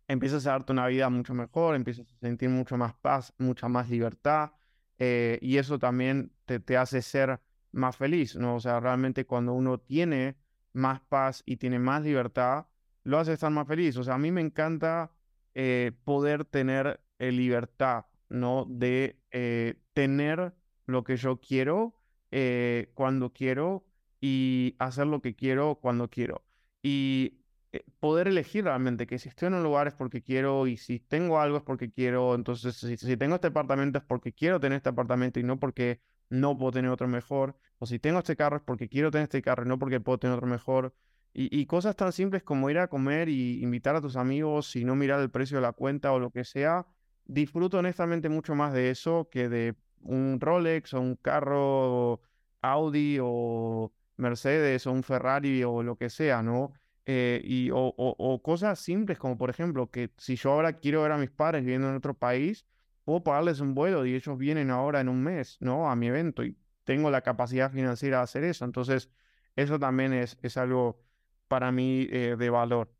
empiezas 0.08 0.46
a 0.46 0.50
darte 0.50 0.72
una 0.72 0.86
vida 0.88 1.08
mucho 1.08 1.32
mejor, 1.32 1.74
empiezas 1.74 2.12
a 2.12 2.18
sentir 2.18 2.50
mucho 2.50 2.76
más 2.76 2.94
paz, 2.94 3.32
mucha 3.38 3.68
más 3.68 3.88
libertad, 3.88 4.52
eh, 4.98 5.38
y 5.40 5.56
eso 5.56 5.78
también 5.78 6.32
te, 6.44 6.60
te 6.60 6.76
hace 6.76 7.00
ser 7.00 7.40
más 7.72 7.96
feliz, 7.96 8.36
¿no? 8.36 8.56
O 8.56 8.60
sea, 8.60 8.78
realmente 8.78 9.24
cuando 9.24 9.54
uno 9.54 9.78
tiene 9.78 10.36
más 10.72 11.00
paz 11.00 11.42
y 11.46 11.56
tiene 11.56 11.78
más 11.78 12.02
libertad, 12.02 12.66
lo 13.04 13.18
hace 13.18 13.32
estar 13.32 13.50
más 13.50 13.66
feliz. 13.66 13.96
O 13.96 14.04
sea, 14.04 14.14
a 14.14 14.18
mí 14.18 14.30
me 14.30 14.40
encanta 14.40 15.12
eh, 15.54 15.92
poder 16.04 16.44
tener 16.44 17.00
eh, 17.18 17.32
libertad, 17.32 18.06
¿no? 18.28 18.66
De 18.68 19.20
eh, 19.30 19.74
tener 19.92 20.54
lo 20.86 21.04
que 21.04 21.16
yo 21.16 21.40
quiero 21.40 21.96
cuando 22.94 23.32
quiero 23.32 23.84
y 24.20 24.76
hacer 24.78 25.08
lo 25.08 25.20
que 25.20 25.34
quiero 25.34 25.80
cuando 25.80 26.08
quiero. 26.08 26.44
Y 26.80 27.40
poder 27.98 28.28
elegir 28.28 28.64
realmente 28.64 29.06
que 29.06 29.18
si 29.18 29.28
estoy 29.28 29.48
en 29.48 29.54
un 29.54 29.62
lugar 29.64 29.88
es 29.88 29.94
porque 29.94 30.22
quiero 30.22 30.66
y 30.68 30.76
si 30.76 31.00
tengo 31.00 31.40
algo 31.40 31.56
es 31.58 31.62
porque 31.64 31.90
quiero. 31.90 32.34
Entonces, 32.36 32.76
si, 32.76 32.96
si 32.96 33.16
tengo 33.16 33.34
este 33.34 33.48
apartamento 33.48 33.98
es 33.98 34.04
porque 34.04 34.32
quiero 34.32 34.60
tener 34.60 34.76
este 34.76 34.90
apartamento 34.90 35.40
y 35.40 35.42
no 35.42 35.58
porque 35.58 36.00
no 36.28 36.56
puedo 36.56 36.72
tener 36.72 36.90
otro 36.90 37.08
mejor, 37.08 37.56
o 37.80 37.86
si 37.86 37.98
tengo 37.98 38.18
este 38.18 38.36
carro 38.36 38.58
es 38.58 38.62
porque 38.62 38.88
quiero 38.88 39.10
tener 39.10 39.24
este 39.24 39.42
carro 39.42 39.64
no 39.64 39.78
porque 39.78 40.00
puedo 40.00 40.18
tener 40.18 40.36
otro 40.36 40.46
mejor. 40.46 40.94
Y, 41.32 41.64
cosas 41.66 41.94
tan 41.96 42.12
simples 42.12 42.42
como 42.42 42.70
ir 42.70 42.78
a 42.78 42.88
comer 42.88 43.28
y 43.28 43.62
invitar 43.62 43.94
a 43.94 44.00
tus 44.00 44.16
amigos 44.16 44.74
y 44.74 44.84
no 44.84 44.96
mirar 44.96 45.20
el 45.20 45.30
precio 45.30 45.58
de 45.58 45.62
la 45.62 45.72
cuenta 45.72 46.12
o 46.12 46.18
lo 46.18 46.30
que 46.30 46.44
sea, 46.44 46.86
disfruto 47.24 47.78
honestamente 47.78 48.28
mucho 48.28 48.56
más 48.56 48.72
de 48.72 48.90
eso 48.90 49.28
que 49.30 49.48
de 49.48 49.76
un 50.02 50.38
Rolex 50.40 50.92
o 50.94 51.00
un 51.00 51.14
carro 51.14 52.20
Audi 52.62 53.18
o 53.22 53.92
Mercedes 54.16 54.86
o 54.88 54.92
un 54.92 55.04
Ferrari 55.04 55.62
o 55.62 55.84
lo 55.84 55.96
que 55.96 56.10
sea, 56.10 56.42
¿no? 56.42 56.72
Eh, 57.06 57.40
y, 57.44 57.70
o, 57.70 57.94
o, 57.96 58.42
cosas 58.42 58.78
simples 58.80 59.18
como 59.18 59.38
por 59.38 59.50
ejemplo 59.50 59.90
que 59.90 60.10
si 60.18 60.36
yo 60.36 60.52
ahora 60.52 60.74
quiero 60.74 61.02
ver 61.02 61.12
a 61.12 61.18
mis 61.18 61.30
padres 61.30 61.62
viviendo 61.62 61.88
en 61.88 61.96
otro 61.96 62.14
país, 62.14 62.66
puedo 63.04 63.22
pagarles 63.22 63.60
un 63.60 63.74
vuelo 63.74 64.04
y 64.04 64.14
ellos 64.14 64.36
vienen 64.36 64.70
ahora 64.70 65.00
en 65.00 65.08
un 65.08 65.22
mes, 65.22 65.56
¿no? 65.60 65.90
A 65.90 65.96
mi 65.96 66.08
evento 66.08 66.44
y 66.44 66.56
tengo 66.84 67.10
la 67.10 67.22
capacidad 67.22 67.70
financiera 67.72 68.18
de 68.18 68.22
hacer 68.24 68.44
eso. 68.44 68.64
Entonces, 68.64 69.10
eso 69.56 69.78
también 69.78 70.12
es, 70.12 70.38
es 70.42 70.56
algo 70.56 71.02
para 71.48 71.72
mí 71.72 72.06
eh, 72.10 72.36
de 72.38 72.50
valor. 72.50 72.92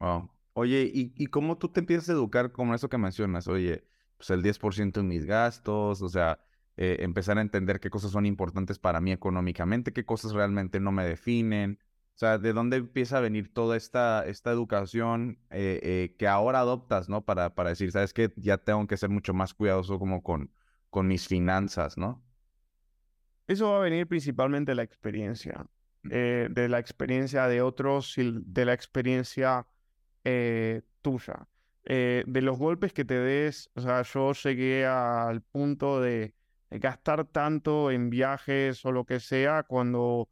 Wow. 0.00 0.30
Oye, 0.54 0.90
¿y, 0.92 1.12
¿y 1.16 1.26
cómo 1.28 1.58
tú 1.58 1.68
te 1.68 1.80
empiezas 1.80 2.08
a 2.08 2.12
educar 2.12 2.52
como 2.52 2.74
eso 2.74 2.88
que 2.88 2.98
mencionas? 2.98 3.48
Oye, 3.48 3.84
pues 4.16 4.30
el 4.30 4.42
10% 4.42 5.00
en 5.00 5.08
mis 5.08 5.24
gastos, 5.24 6.02
o 6.02 6.08
sea, 6.08 6.40
eh, 6.76 6.98
empezar 7.00 7.38
a 7.38 7.40
entender 7.42 7.80
qué 7.80 7.90
cosas 7.90 8.10
son 8.12 8.26
importantes 8.26 8.78
para 8.78 9.00
mí 9.00 9.12
económicamente, 9.12 9.92
qué 9.92 10.04
cosas 10.04 10.32
realmente 10.32 10.80
no 10.80 10.92
me 10.92 11.04
definen. 11.04 11.78
O 12.14 12.18
sea, 12.18 12.38
¿de 12.38 12.52
dónde 12.52 12.78
empieza 12.78 13.18
a 13.18 13.20
venir 13.20 13.52
toda 13.52 13.76
esta, 13.76 14.24
esta 14.26 14.50
educación 14.50 15.38
eh, 15.50 16.14
que 16.18 16.26
ahora 16.26 16.60
adoptas, 16.60 17.08
¿no? 17.08 17.24
Para, 17.24 17.54
para 17.54 17.70
decir, 17.70 17.92
¿sabes 17.92 18.12
qué? 18.12 18.32
Ya 18.36 18.58
tengo 18.58 18.86
que 18.88 18.96
ser 18.96 19.10
mucho 19.10 19.34
más 19.34 19.54
cuidadoso 19.54 19.98
como 20.00 20.22
con, 20.22 20.52
con 20.90 21.06
mis 21.06 21.28
finanzas, 21.28 21.96
¿no? 21.96 22.24
Eso 23.48 23.70
va 23.70 23.78
a 23.78 23.80
venir 23.80 24.06
principalmente 24.06 24.72
de 24.72 24.76
la 24.76 24.82
experiencia. 24.82 25.66
eh, 26.10 26.48
de 26.50 26.68
la 26.68 26.78
experiencia 26.78 27.48
de 27.48 27.60
otros 27.62 28.16
y 28.18 28.32
de 28.46 28.64
la 28.64 28.72
experiencia 28.74 29.66
eh, 30.24 30.82
tuya. 31.02 31.48
Eh, 31.84 32.24
de 32.26 32.42
los 32.42 32.58
golpes 32.58 32.92
que 32.92 33.04
te 33.04 33.14
des, 33.18 33.70
o 33.74 33.80
sea, 33.80 34.02
yo 34.02 34.32
llegué 34.32 34.86
al 34.86 35.42
punto 35.42 36.00
de, 36.00 36.34
gastar 36.70 37.24
tanto 37.26 37.90
en 37.90 38.10
viajes 38.10 38.84
o 38.84 38.92
lo 38.92 39.04
que 39.06 39.20
sea 39.20 39.62
cuando 39.64 40.28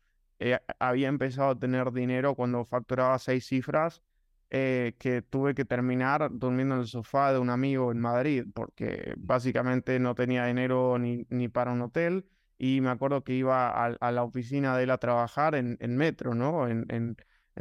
había 0.79 1.09
empezado 1.09 1.51
a 1.51 1.59
tener 1.59 1.93
dinero, 1.93 2.35
cuando 2.35 2.65
facturaba 2.67 3.19
seis 3.19 3.47
cifras, 3.47 4.03
que 4.51 5.25
tuve 5.31 5.55
que 5.55 5.65
terminar 5.65 6.29
durmiendo 6.33 6.75
en 6.77 6.83
el 6.83 6.87
sofá 6.87 7.33
de 7.33 7.39
un 7.39 7.51
amigo 7.51 7.91
en 7.93 8.01
Madrid, 8.01 8.45
porque 8.55 9.15
básicamente 9.17 9.99
no 9.99 10.15
tenía 10.15 10.47
dinero 10.47 10.99
ni, 10.99 11.27
ni 11.31 11.49
para 11.49 11.73
un 11.73 11.83
hotel 11.83 12.27
y 12.59 12.81
me 12.81 12.91
acuerdo 12.91 13.23
que 13.23 13.35
iba 13.35 13.69
a, 13.69 14.13
la 14.13 14.23
oficina 14.23 14.77
de 14.77 14.85
él 14.85 14.91
a 14.91 14.99
trabajar 14.99 15.55
en, 15.55 15.79
metro, 15.97 16.35
¿no? 16.35 16.69
En, 16.69 16.87
en, 16.89 17.17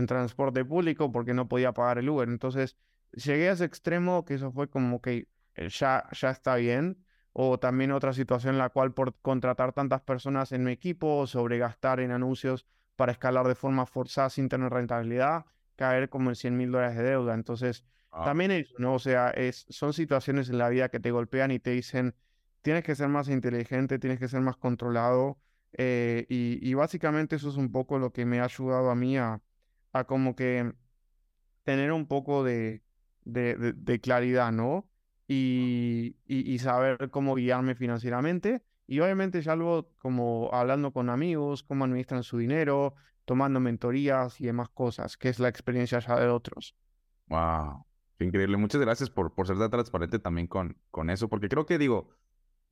transporte 0.07 0.65
público 0.65 1.11
porque 1.11 1.33
no 1.33 1.47
podía 1.47 1.73
pagar 1.73 1.97
el 1.97 2.09
Uber. 2.09 2.27
Entonces 2.27 2.77
llegué 3.11 3.49
a 3.49 3.53
ese 3.53 3.65
extremo 3.65 4.25
que 4.25 4.35
eso 4.35 4.51
fue 4.51 4.69
como 4.69 5.01
que 5.01 5.29
eh, 5.55 5.69
ya, 5.69 6.07
ya 6.11 6.29
está 6.31 6.55
bien. 6.55 6.97
O 7.33 7.59
también 7.59 7.91
otra 7.91 8.13
situación 8.13 8.53
en 8.55 8.59
la 8.59 8.69
cual 8.69 8.93
por 8.93 9.15
contratar 9.21 9.73
tantas 9.73 10.01
personas 10.01 10.53
en 10.53 10.63
mi 10.63 10.71
equipo, 10.71 11.27
sobregastar 11.27 11.99
en 11.99 12.11
anuncios 12.11 12.65
para 12.95 13.11
escalar 13.11 13.45
de 13.47 13.55
forma 13.55 13.85
forzada 13.85 14.29
sin 14.29 14.47
tener 14.47 14.71
rentabilidad, 14.71 15.45
caer 15.75 16.07
como 16.09 16.29
en 16.29 16.35
100 16.35 16.55
mil 16.55 16.71
dólares 16.71 16.97
de 16.97 17.03
deuda. 17.03 17.33
Entonces, 17.33 17.83
ah. 18.11 18.23
también 18.23 18.51
eso, 18.51 18.73
¿no? 18.77 18.93
O 18.93 18.99
sea, 18.99 19.31
es, 19.31 19.65
son 19.69 19.91
situaciones 19.91 20.49
en 20.49 20.57
la 20.57 20.69
vida 20.69 20.87
que 20.87 21.01
te 21.01 21.11
golpean 21.11 21.51
y 21.51 21.59
te 21.59 21.71
dicen, 21.71 22.15
tienes 22.65 22.83
que 22.83 22.95
ser 22.95 23.09
más 23.09 23.29
inteligente, 23.29 23.99
tienes 23.99 24.17
que 24.17 24.27
ser 24.27 24.41
más 24.41 24.57
controlado. 24.57 25.37
Eh, 25.73 26.25
y, 26.29 26.73
básicamente 26.73 27.35
eso 27.35 27.49
es 27.49 27.57
un 27.57 27.71
poco 27.71 27.99
lo 27.99 28.11
que 28.11 28.25
me 28.25 28.39
ha 28.39 28.45
ayudado 28.45 28.89
a 28.89 28.95
mí 28.95 29.17
a, 29.19 29.39
como 30.07 30.35
que 30.35 30.73
tener 31.63 31.91
un 31.91 32.07
poco 32.07 32.43
de, 32.43 32.81
de, 33.23 34.01
claridad, 34.01 34.51
¿no? 34.51 34.89
Y, 35.27 36.15
y, 36.25 36.57
saber 36.57 37.11
cómo 37.11 37.35
guiarme 37.35 37.75
financieramente. 37.75 38.63
Y 38.87 38.99
obviamente 38.99 39.43
ya 39.43 39.55
luego 39.55 39.91
como 39.99 40.49
hablando 40.51 40.91
con 40.91 41.11
amigos, 41.11 41.61
cómo 41.61 41.85
administran 41.85 42.23
su 42.23 42.39
dinero, 42.39 42.95
tomando 43.25 43.59
mentorías 43.59 44.41
y 44.41 44.45
demás 44.45 44.69
cosas, 44.69 45.17
que 45.17 45.29
es 45.29 45.37
la 45.37 45.49
experiencia 45.49 45.99
ya 45.99 46.19
de 46.19 46.29
otros. 46.29 46.75
Wow, 47.27 47.85
increíble. 48.19 48.57
Muchas 48.57 48.81
gracias 48.81 49.11
por, 49.11 49.35
por 49.35 49.45
ser 49.45 49.59
tan 49.59 49.69
transparente 49.69 50.17
también 50.17 50.47
con, 50.47 50.79
con 50.89 51.11
eso, 51.11 51.29
porque 51.29 51.47
creo 51.47 51.67
que 51.67 51.77
digo, 51.77 52.09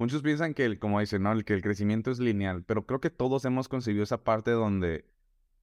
Muchos 0.03 0.21
piensan 0.21 0.53
que, 0.53 0.65
el, 0.65 0.79
como 0.79 0.99
dicen, 0.99 1.23
¿no? 1.23 1.31
El, 1.31 1.45
que 1.45 1.53
el 1.53 1.61
crecimiento 1.61 2.11
es 2.11 2.19
lineal, 2.19 2.65
pero 2.65 2.85
creo 2.85 2.99
que 2.99 3.09
todos 3.09 3.45
hemos 3.45 3.69
concebido 3.69 4.03
esa 4.03 4.21
parte 4.25 4.51
donde, 4.51 5.05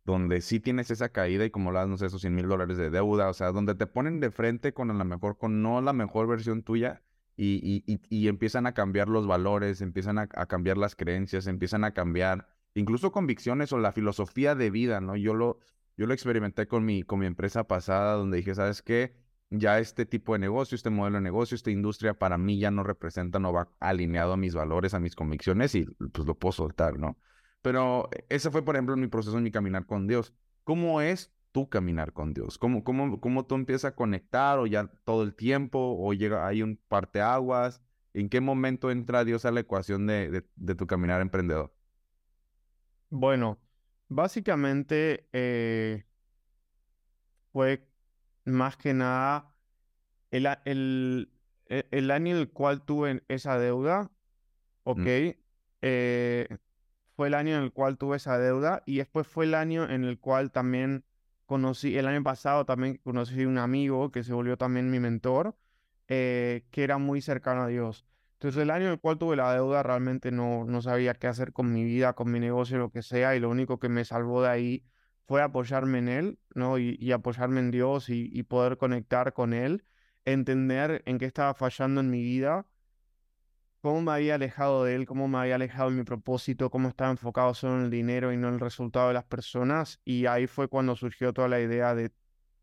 donde 0.06 0.40
sí 0.40 0.60
tienes 0.60 0.90
esa 0.90 1.10
caída 1.10 1.44
y 1.44 1.50
como 1.50 1.72
las, 1.72 1.86
no 1.88 1.98
sé, 1.98 2.06
esos 2.06 2.22
100 2.22 2.34
mil 2.34 2.48
dólares 2.48 2.78
de 2.78 2.88
deuda, 2.88 3.28
o 3.28 3.34
sea, 3.34 3.52
donde 3.52 3.74
te 3.74 3.86
ponen 3.86 4.18
de 4.18 4.30
frente 4.30 4.72
con 4.72 4.88
la 4.96 5.04
mejor, 5.04 5.36
con 5.36 5.60
no 5.60 5.82
la 5.82 5.92
mejor 5.92 6.26
versión 6.26 6.62
tuya 6.62 7.02
y, 7.36 7.84
y, 7.86 8.00
y, 8.08 8.28
empiezan 8.28 8.66
a 8.66 8.72
cambiar 8.72 9.10
los 9.10 9.26
valores, 9.26 9.82
empiezan 9.82 10.16
a, 10.16 10.26
a, 10.34 10.46
cambiar 10.46 10.78
las 10.78 10.96
creencias, 10.96 11.46
empiezan 11.46 11.84
a 11.84 11.92
cambiar 11.92 12.48
incluso 12.72 13.12
convicciones 13.12 13.74
o 13.74 13.78
la 13.78 13.92
filosofía 13.92 14.54
de 14.54 14.70
vida, 14.70 15.02
¿no? 15.02 15.16
Yo 15.16 15.34
lo, 15.34 15.58
yo 15.98 16.06
lo 16.06 16.14
experimenté 16.14 16.66
con 16.66 16.86
mi, 16.86 17.02
con 17.02 17.18
mi 17.18 17.26
empresa 17.26 17.64
pasada 17.64 18.14
donde 18.14 18.38
dije, 18.38 18.54
¿sabes 18.54 18.80
qué? 18.80 19.19
Ya 19.50 19.80
este 19.80 20.06
tipo 20.06 20.32
de 20.32 20.38
negocio, 20.38 20.76
este 20.76 20.90
modelo 20.90 21.16
de 21.16 21.22
negocio, 21.22 21.54
esta 21.54 21.70
industria 21.70 22.14
para 22.14 22.38
mí 22.38 22.58
ya 22.58 22.70
no 22.70 22.84
representa, 22.84 23.38
no 23.40 23.52
va 23.52 23.68
alineado 23.80 24.32
a 24.32 24.36
mis 24.36 24.54
valores, 24.54 24.94
a 24.94 25.00
mis 25.00 25.16
convicciones 25.16 25.74
y 25.74 25.86
pues 26.12 26.26
lo 26.26 26.38
puedo 26.38 26.52
soltar, 26.52 26.98
¿no? 26.98 27.18
Pero 27.60 28.08
e, 28.12 28.24
ese 28.28 28.50
fue, 28.50 28.64
por 28.64 28.76
ejemplo, 28.76 28.96
mi 28.96 29.08
proceso 29.08 29.36
en 29.36 29.44
mi 29.44 29.50
caminar 29.50 29.86
con 29.86 30.06
Dios. 30.06 30.32
¿Cómo 30.64 31.00
es 31.00 31.32
tu 31.52 31.68
caminar 31.68 32.12
con 32.12 32.32
Dios? 32.32 32.58
¿Cómo, 32.58 32.84
cómo, 32.84 33.20
cómo 33.20 33.44
tú 33.44 33.56
empiezas 33.56 33.92
a 33.92 33.94
conectar 33.96 34.58
o 34.60 34.66
ya 34.66 34.86
todo 35.04 35.24
el 35.24 35.34
tiempo 35.34 35.96
o 35.98 36.12
llega, 36.14 36.46
hay 36.46 36.62
un 36.62 36.78
parteaguas? 36.88 37.82
¿En 38.14 38.28
qué 38.28 38.40
momento 38.40 38.90
entra 38.90 39.24
Dios 39.24 39.44
a 39.44 39.50
la 39.50 39.60
ecuación 39.60 40.06
de, 40.06 40.44
de, 40.54 40.74
tu 40.74 40.86
caminar 40.86 41.20
emprendedor? 41.20 41.72
Bueno, 43.08 43.58
básicamente 44.08 45.28
eh, 45.32 46.04
fue 47.52 47.89
más 48.44 48.76
que 48.76 48.94
nada 48.94 49.50
el, 50.30 50.48
el, 50.64 51.30
e, 51.66 51.86
el, 51.90 52.10
año 52.10 52.34
en 52.34 52.40
el 52.40 52.50
cual 52.50 52.82
tuve 52.82 53.22
esa 53.28 53.58
deuda, 53.58 54.10
ok, 54.84 55.06
eh, 55.82 56.48
fue 57.16 57.28
el 57.28 57.34
año 57.34 57.56
en 57.56 57.62
el 57.62 57.72
cual 57.72 57.98
tuve 57.98 58.16
esa 58.16 58.38
deuda 58.38 58.82
y 58.86 58.98
después 58.98 59.26
fue 59.26 59.44
el 59.44 59.54
año 59.54 59.88
en 59.88 60.04
el 60.04 60.18
cual 60.18 60.52
también 60.52 61.04
conocí, 61.46 61.96
el 61.96 62.06
año 62.06 62.22
pasado 62.22 62.64
también 62.64 62.98
conocí 62.98 63.44
un 63.44 63.58
amigo 63.58 64.10
que 64.10 64.22
se 64.22 64.32
volvió 64.32 64.56
también 64.56 64.90
mi 64.90 65.00
mentor, 65.00 65.56
eh, 66.08 66.64
que 66.70 66.84
era 66.84 66.98
muy 66.98 67.20
cercano 67.20 67.62
a 67.62 67.66
Dios. 67.66 68.06
Entonces 68.34 68.62
el 68.62 68.70
año 68.70 68.86
en 68.86 68.92
el 68.92 69.00
cual 69.00 69.18
tuve 69.18 69.36
la 69.36 69.52
deuda 69.52 69.82
realmente 69.82 70.30
no, 70.30 70.64
no 70.64 70.80
sabía 70.80 71.14
qué 71.14 71.26
hacer 71.26 71.52
con 71.52 71.72
mi 71.72 71.84
vida, 71.84 72.14
con 72.14 72.30
mi 72.30 72.40
negocio, 72.40 72.78
lo 72.78 72.90
que 72.90 73.02
sea, 73.02 73.36
y 73.36 73.40
lo 73.40 73.50
único 73.50 73.78
que 73.78 73.88
me 73.88 74.04
salvó 74.04 74.42
de 74.42 74.48
ahí 74.48 74.84
fue 75.30 75.42
apoyarme 75.42 75.98
en 75.98 76.08
Él, 76.08 76.38
¿no? 76.56 76.76
Y, 76.76 77.12
apoyarme 77.12 77.60
en 77.60 77.70
Dios 77.70 78.08
y, 78.08 78.42
poder 78.42 78.78
conectar 78.78 79.32
con 79.32 79.52
Él, 79.52 79.84
entender 80.24 81.04
en 81.06 81.18
qué 81.18 81.24
estaba 81.26 81.54
fallando 81.54 82.00
en 82.00 82.10
mi 82.10 82.20
vida, 82.20 82.66
cómo 83.80 84.02
me 84.02 84.10
había 84.10 84.34
alejado 84.34 84.82
de 84.82 84.96
Él, 84.96 85.06
cómo 85.06 85.28
me 85.28 85.38
había 85.38 85.54
alejado 85.54 85.90
de 85.90 85.96
mi 85.98 86.02
propósito, 86.02 86.68
cómo 86.68 86.88
estaba 86.88 87.12
enfocado 87.12 87.54
solo 87.54 87.76
en 87.76 87.84
el 87.84 87.90
dinero 87.90 88.32
y 88.32 88.36
no 88.38 88.48
en 88.48 88.54
el 88.54 88.60
resultado 88.60 89.06
de 89.06 89.14
las 89.14 89.22
personas. 89.22 90.00
Y 90.04 90.26
ahí 90.26 90.48
fue 90.48 90.66
cuando 90.66 90.96
surgió 90.96 91.32
toda 91.32 91.46
la 91.46 91.60
idea 91.60 91.94
de 91.94 92.10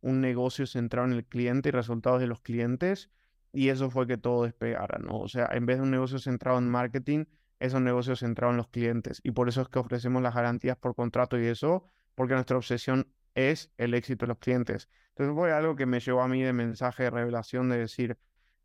un 0.02 0.20
negocio 0.20 0.68
centrado 0.68 1.08
en 1.08 1.14
el 1.14 1.24
cliente 1.24 1.70
y 1.70 1.72
resultados 1.72 2.20
de 2.20 2.28
los 2.28 2.42
clientes. 2.42 3.10
Y 3.54 3.70
eso 3.70 3.90
fue 3.90 4.08
que 4.08 4.18
todo 4.18 4.44
despegara, 4.44 5.00
¿no? 5.00 5.20
O 5.20 5.30
sea, 5.30 5.48
en 5.54 5.66
vez 5.66 5.78
de 5.78 5.84
un 5.84 5.92
negocio 5.92 6.20
centrado 6.20 6.58
en 6.58 6.68
marketing, 6.68 7.28
es 7.62 7.74
un 7.74 7.86
negocio 7.86 8.18
centrado 8.18 8.52
en 8.52 8.58
los 8.58 8.68
clientes. 8.68 9.22
Y 9.24 9.32
por 9.32 9.48
eso 9.48 9.62
es 9.62 9.70
que 9.70 9.80
ofrecemos 9.80 10.22
las 10.22 10.36
garantías 10.36 10.76
por 10.76 10.96
contrato 10.96 11.40
y 11.40 11.46
eso 11.46 11.90
porque 12.18 12.34
nuestra 12.34 12.58
obsesión 12.58 13.14
es 13.36 13.72
el 13.78 13.94
éxito 13.94 14.26
de 14.26 14.30
los 14.30 14.40
clientes. 14.40 14.90
Entonces 15.10 15.36
fue 15.36 15.52
algo 15.54 15.76
que 15.76 15.86
me 15.86 16.00
llevó 16.00 16.24
a 16.24 16.28
mí 16.28 16.42
de 16.42 16.52
mensaje 16.52 17.04
de 17.04 17.12
revelación 17.12 17.70
de 17.70 17.78
decir, 17.78 18.18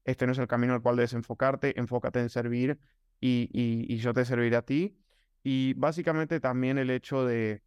este 0.04 0.24
no 0.24 0.32
es 0.32 0.38
el 0.38 0.46
camino 0.46 0.72
al 0.72 0.80
cual 0.80 0.96
debes 0.96 1.12
enfocarte, 1.12 1.78
enfócate 1.78 2.20
en 2.20 2.30
servir 2.30 2.78
y, 3.20 3.50
y, 3.52 3.98
yo 3.98 4.14
te 4.14 4.24
serviré 4.24 4.56
a 4.56 4.62
ti. 4.62 4.98
Y 5.42 5.74
básicamente 5.74 6.40
también 6.40 6.78
el 6.78 6.88
hecho 6.88 7.26
de 7.26 7.62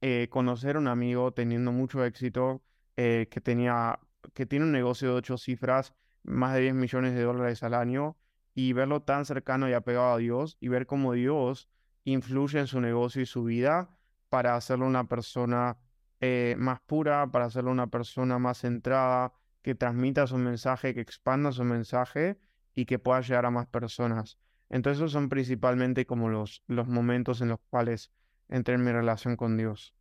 eh, 0.00 0.28
conocer 0.30 0.76
a 0.76 0.78
un 0.78 0.88
amigo 0.88 1.34
teniendo 1.34 1.72
mucho 1.72 2.02
éxito, 2.02 2.62
eh, 2.96 3.28
que, 3.30 3.42
tenía, 3.42 4.00
que 4.32 4.46
tiene 4.46 4.64
un 4.64 4.72
negocio 4.72 5.10
de 5.10 5.14
ocho 5.16 5.36
cifras, 5.36 5.92
más 6.22 6.54
de 6.54 6.62
10 6.62 6.74
millones 6.74 7.14
de 7.14 7.22
dólares 7.22 7.62
al 7.62 7.74
año, 7.74 8.16
y 8.54 8.72
verlo 8.72 9.02
tan 9.02 9.26
cercano 9.26 9.68
y 9.68 9.74
apegado 9.74 10.14
a 10.14 10.16
Dios, 10.16 10.56
y 10.58 10.68
ver 10.68 10.86
cómo 10.86 11.12
Dios 11.12 11.68
influye 12.04 12.60
en 12.60 12.66
su 12.66 12.80
negocio 12.80 13.20
y 13.20 13.26
su 13.26 13.44
vida, 13.44 13.95
para 14.36 14.54
hacerlo 14.54 14.84
una 14.84 15.08
persona 15.08 15.78
eh, 16.20 16.56
más 16.58 16.78
pura, 16.82 17.26
para 17.30 17.46
hacerlo 17.46 17.70
una 17.70 17.86
persona 17.86 18.38
más 18.38 18.58
centrada, 18.58 19.32
que 19.62 19.74
transmita 19.74 20.26
su 20.26 20.36
mensaje, 20.36 20.92
que 20.92 21.00
expanda 21.00 21.52
su 21.52 21.64
mensaje 21.64 22.36
y 22.74 22.84
que 22.84 22.98
pueda 22.98 23.22
llegar 23.22 23.46
a 23.46 23.50
más 23.50 23.66
personas. 23.66 24.36
Entonces 24.68 24.98
esos 24.98 25.12
son 25.12 25.30
principalmente 25.30 26.04
como 26.04 26.28
los, 26.28 26.62
los 26.66 26.86
momentos 26.86 27.40
en 27.40 27.48
los 27.48 27.60
cuales 27.70 28.12
entré 28.50 28.74
en 28.74 28.84
mi 28.84 28.92
relación 28.92 29.36
con 29.36 29.56
Dios. 29.56 29.94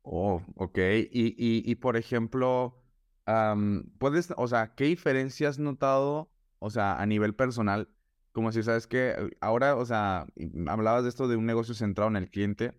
Oh, 0.00 0.40
ok. 0.54 0.78
Y, 1.10 1.34
y, 1.70 1.74
por 1.74 1.98
ejemplo, 1.98 2.82
puedes, 3.98 4.32
o 4.38 4.48
sea, 4.48 4.74
¿qué 4.76 4.84
diferencias 4.84 5.56
has 5.56 5.58
notado, 5.58 6.30
o 6.58 6.70
sea, 6.70 6.98
a 6.98 7.04
nivel 7.04 7.34
personal? 7.34 7.90
Como 8.32 8.50
si 8.50 8.62
sabes 8.62 8.86
que 8.86 9.36
ahora, 9.42 9.76
o 9.76 9.84
sea, 9.84 10.26
hablabas 10.68 11.02
de 11.02 11.10
esto 11.10 11.28
de 11.28 11.36
un 11.36 11.44
negocio 11.44 11.74
centrado 11.74 12.08
en 12.08 12.16
el 12.16 12.30
cliente. 12.30 12.72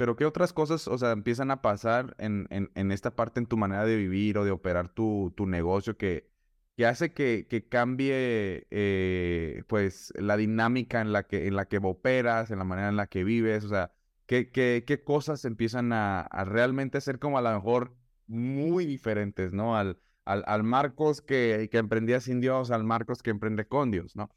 Pero 0.00 0.16
¿qué 0.16 0.24
otras 0.24 0.54
cosas, 0.54 0.88
o 0.88 0.96
sea, 0.96 1.12
empiezan 1.12 1.50
a 1.50 1.60
pasar 1.60 2.16
en, 2.16 2.48
en, 2.50 2.90
esta 2.90 3.14
parte 3.16 3.38
en 3.38 3.44
tu 3.44 3.58
manera 3.58 3.84
de 3.84 3.96
vivir 3.96 4.38
o 4.38 4.46
de 4.46 4.50
operar 4.50 4.88
tu, 4.88 5.34
tu 5.36 5.44
negocio 5.46 5.98
que, 5.98 6.30
que 6.74 6.86
hace 6.86 7.12
que, 7.12 7.46
que 7.50 7.68
cambie, 7.68 8.66
eh, 8.70 9.62
pues, 9.68 10.10
la 10.16 10.38
dinámica 10.38 11.02
en 11.02 11.12
la, 11.12 11.24
que, 11.24 11.48
en 11.48 11.54
la 11.54 11.66
que 11.66 11.76
operas, 11.82 12.50
en 12.50 12.58
la 12.58 12.64
manera 12.64 12.88
en 12.88 12.96
la 12.96 13.08
que 13.08 13.24
vives? 13.24 13.62
O 13.64 13.68
sea, 13.68 13.92
¿qué, 14.24 14.50
qué, 14.50 14.84
qué 14.86 15.04
cosas 15.04 15.44
empiezan 15.44 15.92
a, 15.92 16.22
a, 16.22 16.46
realmente 16.46 17.02
ser 17.02 17.18
como 17.18 17.36
a 17.36 17.42
lo 17.42 17.52
mejor 17.52 17.94
muy 18.26 18.86
diferentes, 18.86 19.52
¿no? 19.52 19.76
Al, 19.76 19.98
al, 20.24 20.44
al 20.46 20.62
Marcos 20.62 21.20
que, 21.20 21.68
que 21.70 21.76
emprendía 21.76 22.20
sin 22.20 22.40
Dios, 22.40 22.70
al 22.70 22.84
Marcos 22.84 23.22
que 23.22 23.28
emprende 23.28 23.66
con 23.66 23.90
Dios, 23.90 24.16
¿no? 24.16 24.34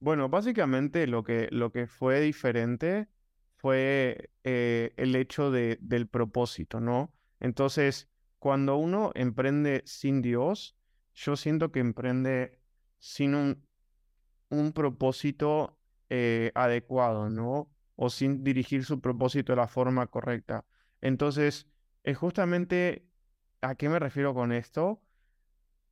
Bueno, 0.00 0.28
básicamente 0.28 1.06
lo 1.06 1.22
que, 1.22 1.46
lo 1.52 1.70
que 1.70 1.86
fue 1.86 2.20
diferente 2.20 3.06
fue 3.60 4.30
eh, 4.44 4.92
el 4.96 5.14
hecho 5.16 5.50
de, 5.50 5.78
del 5.80 6.06
propósito, 6.08 6.80
¿no? 6.80 7.12
Entonces, 7.40 8.08
cuando 8.38 8.76
uno 8.76 9.12
emprende 9.14 9.82
sin 9.86 10.22
Dios, 10.22 10.76
yo 11.14 11.36
siento 11.36 11.72
que 11.72 11.80
emprende 11.80 12.58
sin 12.98 13.34
un, 13.34 13.66
un 14.48 14.72
propósito 14.72 15.78
eh, 16.08 16.52
adecuado, 16.54 17.28
¿no? 17.30 17.70
o 18.02 18.08
sin 18.08 18.42
dirigir 18.42 18.82
su 18.86 18.98
propósito 19.02 19.52
de 19.52 19.56
la 19.56 19.68
forma 19.68 20.06
correcta. 20.06 20.64
Entonces, 21.02 21.66
es 22.02 22.16
justamente 22.16 23.04
a 23.60 23.74
qué 23.74 23.90
me 23.90 23.98
refiero 23.98 24.32
con 24.32 24.52
esto. 24.52 25.02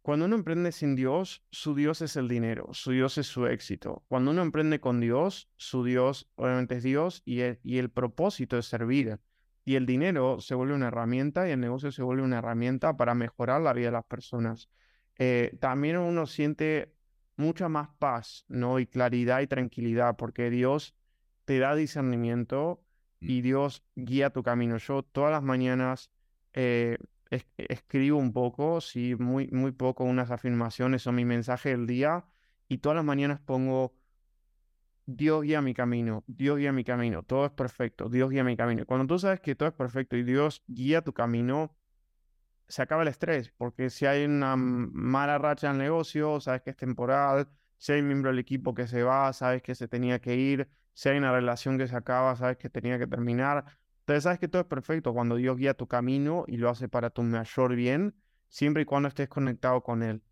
Cuando 0.09 0.25
uno 0.25 0.37
emprende 0.37 0.73
sin 0.73 0.97
Dios, 0.97 1.45
su 1.51 1.75
Dios 1.75 2.01
es 2.01 2.17
el 2.17 2.29
dinero, 2.29 2.71
su 2.73 2.93
Dios 2.93 3.19
es 3.19 3.27
su 3.27 3.47
éxito. 3.47 4.07
Cuando 4.09 4.31
uno 4.31 4.41
emprende 4.41 4.81
con 4.81 5.01
Dios, 5.01 5.51
su 5.59 5.85
Dios 5.85 6.31
obviamente 6.37 6.77
es 6.77 6.83
Dios 6.83 7.21
y 7.27 7.41
el, 7.41 7.61
y 7.63 7.77
el 7.77 7.91
propósito 7.91 8.57
es 8.57 8.65
servir. 8.65 9.21
Y 9.67 9.75
el 9.75 9.85
dinero 9.85 10.41
se 10.41 10.55
vuelve 10.55 10.73
una 10.73 10.89
herramienta 10.89 11.47
y 11.47 11.51
el 11.51 11.61
negocio 11.61 11.93
se 11.93 12.03
vuelve 12.03 12.23
una 12.23 12.39
herramienta 12.39 12.97
para 12.97 13.15
mejorar 13.15 13.61
la 13.61 13.75
vida 13.75 13.89
de 13.89 13.93
las 13.93 14.07
personas. 14.07 14.71
Eh, 15.19 15.55
también 15.61 15.99
uno 15.99 16.25
siente 16.25 16.95
mucha 17.37 17.69
más 17.69 17.91
paz, 17.99 18.47
¿no? 18.49 18.79
Y 18.79 18.87
claridad 18.87 19.43
y 19.43 19.47
tranquilidad, 19.47 20.17
porque 20.17 20.49
Dios 20.49 20.95
te 21.45 21.59
da 21.59 21.75
discernimiento 21.75 22.83
mm. 23.21 23.29
y 23.29 23.43
Dios 23.43 23.85
guía 23.95 24.31
tu 24.31 24.43
camino. 24.43 24.79
Yo 24.79 25.03
todas 25.03 25.33
las 25.33 25.43
mañanas 25.43 26.11
eh, 26.55 26.97
escribo 27.31 28.19
un 28.19 28.33
poco, 28.33 28.81
sí, 28.81 29.15
muy, 29.17 29.49
muy 29.49 29.73
poco, 29.73 30.05
unas 30.05 30.31
afirmaciones 30.31 31.07
o 31.07 31.13
mi 31.13 31.25
mensaje 31.25 31.71
del 31.71 31.87
día 31.87 32.25
y 32.69 32.79
todas 32.79 32.97
las 32.97 33.05
mañanas 33.05 33.41
pongo, 33.41 33.95
Dios 35.07 35.43
guía 35.43 35.63
mi 35.63 35.75
camino, 35.75 36.25
Dios 36.27 36.59
guía 36.59 36.73
mi 36.73 36.85
camino, 36.85 37.23
todo 37.23 37.47
es 37.47 37.53
perfecto, 37.53 38.09
Dios 38.09 38.31
guía 38.31 38.45
mi 38.45 38.57
camino. 38.57 38.85
Cuando 38.87 39.07
tú 39.07 39.19
sabes 39.19 39.41
que 39.41 39.55
todo 39.55 39.69
es 39.69 39.75
perfecto 39.75 40.17
y 40.17 40.23
Dios 40.23 40.63
guía 40.67 41.03
tu 41.03 41.13
camino, 41.15 41.75
se 42.69 42.83
acaba 42.83 43.03
el 43.03 43.09
estrés, 43.09 43.51
porque 43.57 43.91
si 43.91 44.07
hay 44.07 44.25
una 44.25 44.57
mala 44.57 45.39
racha 45.39 45.69
en 45.69 45.75
el 45.75 45.79
negocio, 45.79 46.41
sabes 46.41 46.63
que 46.63 46.71
es 46.71 46.77
temporal, 46.77 47.49
si 47.79 47.93
hay 47.93 48.01
un 48.01 48.09
miembro 48.09 48.31
del 48.31 48.39
equipo 48.39 48.75
que 48.75 48.87
se 48.87 49.03
va, 49.03 49.33
sabes 49.33 49.63
que 49.63 49.75
se 49.75 49.89
tenía 49.89 50.21
que 50.21 50.37
ir, 50.37 50.69
si 50.93 51.09
hay 51.09 51.19
una 51.19 51.33
relación 51.33 51.79
que 51.79 51.87
se 51.87 51.97
acaba, 51.97 52.37
sabes 52.37 52.59
que 52.59 52.69
tenía 52.69 52.99
que 52.99 53.07
terminar. 53.07 53.65
Entonces 54.09 54.25
sabes 54.25 54.39
que 54.39 54.49
todo 54.49 54.63
es 54.63 54.69
perfecto 54.69 55.13
cuando 55.13 55.37
Dios 55.37 55.59
guía 55.59 55.75
tu 55.75 55.87
camino 55.87 56.45
y 56.47 56.57
lo 56.57 56.71
hace 56.71 56.89
para 56.89 57.11
tu 57.11 57.23
mayor 57.23 57.75
bien, 57.75 58.15
siempre 58.49 58.85
y 58.85 58.87
cuando 58.87 59.07
estés 59.07 59.29
conectado 59.29 59.83
con 59.83 60.03
Él. 60.03 60.23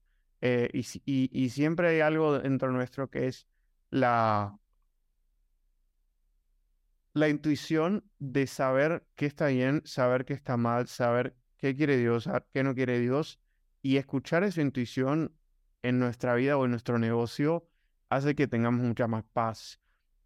Eh, 0.40 0.70
y, 0.72 1.30
y, 1.30 1.50
siempre 1.50 1.88
hay 1.90 2.00
algo 2.00 2.38
dentro 2.38 2.72
nuestro 2.72 3.10
que 3.10 3.26
es 3.26 3.46
la, 3.90 4.58
la 7.12 7.28
intuición 7.28 8.10
de 8.18 8.46
saber 8.46 9.06
qué 9.14 9.26
está 9.26 9.48
bien, 9.48 9.82
saber 9.84 10.24
qué 10.24 10.32
está 10.32 10.56
mal, 10.56 10.86
saber 10.86 11.36
qué 11.58 11.76
quiere 11.76 11.98
Dios, 11.98 12.30
qué 12.54 12.62
no 12.62 12.74
quiere 12.74 12.98
Dios. 12.98 13.40
Y 13.82 13.98
escuchar 13.98 14.42
esa 14.42 14.62
intuición 14.62 15.36
en 15.82 15.98
nuestra 15.98 16.34
vida 16.34 16.56
o 16.56 16.64
en 16.64 16.70
nuestro 16.70 16.98
negocio 16.98 17.68
hace 18.08 18.34
que 18.34 18.48
tengamos 18.48 18.80
mucha 18.86 19.06
más 19.06 19.24
paz 19.34 19.82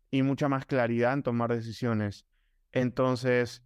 y 0.09 0.23
mucha 0.23 0.49
más 0.49 0.67
claridad 0.67 1.15
en 1.15 1.25
tomar 1.25 1.53
decisiones. 1.53 2.30
Entonces, 2.73 3.63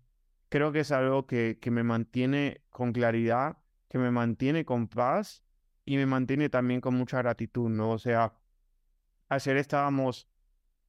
creo 0.49 0.73
que 0.73 0.81
es 0.81 0.93
algo 0.93 1.27
que, 1.27 1.59
que 1.61 1.71
me 1.71 1.83
mantiene 1.83 2.63
con 2.71 2.93
claridad, 2.93 3.59
que 3.89 3.99
me 3.99 4.11
mantiene 4.11 4.65
con 4.65 4.89
paz 4.89 5.43
y 5.85 5.97
me 5.97 6.07
mantiene 6.07 6.49
también 6.49 6.81
con 6.81 6.95
mucha 6.95 7.19
gratitud, 7.19 7.69
¿no? 7.69 7.91
O 7.93 7.99
sea, 7.99 8.35
ayer 9.29 9.57
estábamos 9.57 10.29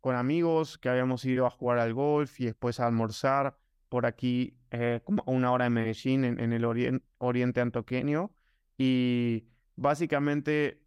con 0.02 0.16
amigos 0.16 0.78
que 0.78 0.90
habíamos 0.90 1.26
ido 1.26 1.46
a 1.46 1.50
jugar 1.50 1.80
al 1.80 1.94
golf 1.94 2.40
y 2.40 2.46
después 2.46 2.80
a 2.80 2.88
almorzar 2.88 3.58
por 3.90 4.06
aquí, 4.06 4.58
eh, 4.72 5.02
como 5.04 5.24
una 5.26 5.52
hora 5.52 5.66
en 5.66 5.74
Medellín, 5.74 6.26
en, 6.26 6.54
el 6.54 7.02
oriente 7.18 7.62
antoqueño. 7.62 8.32
Y 8.78 9.48
básicamente 9.76 10.82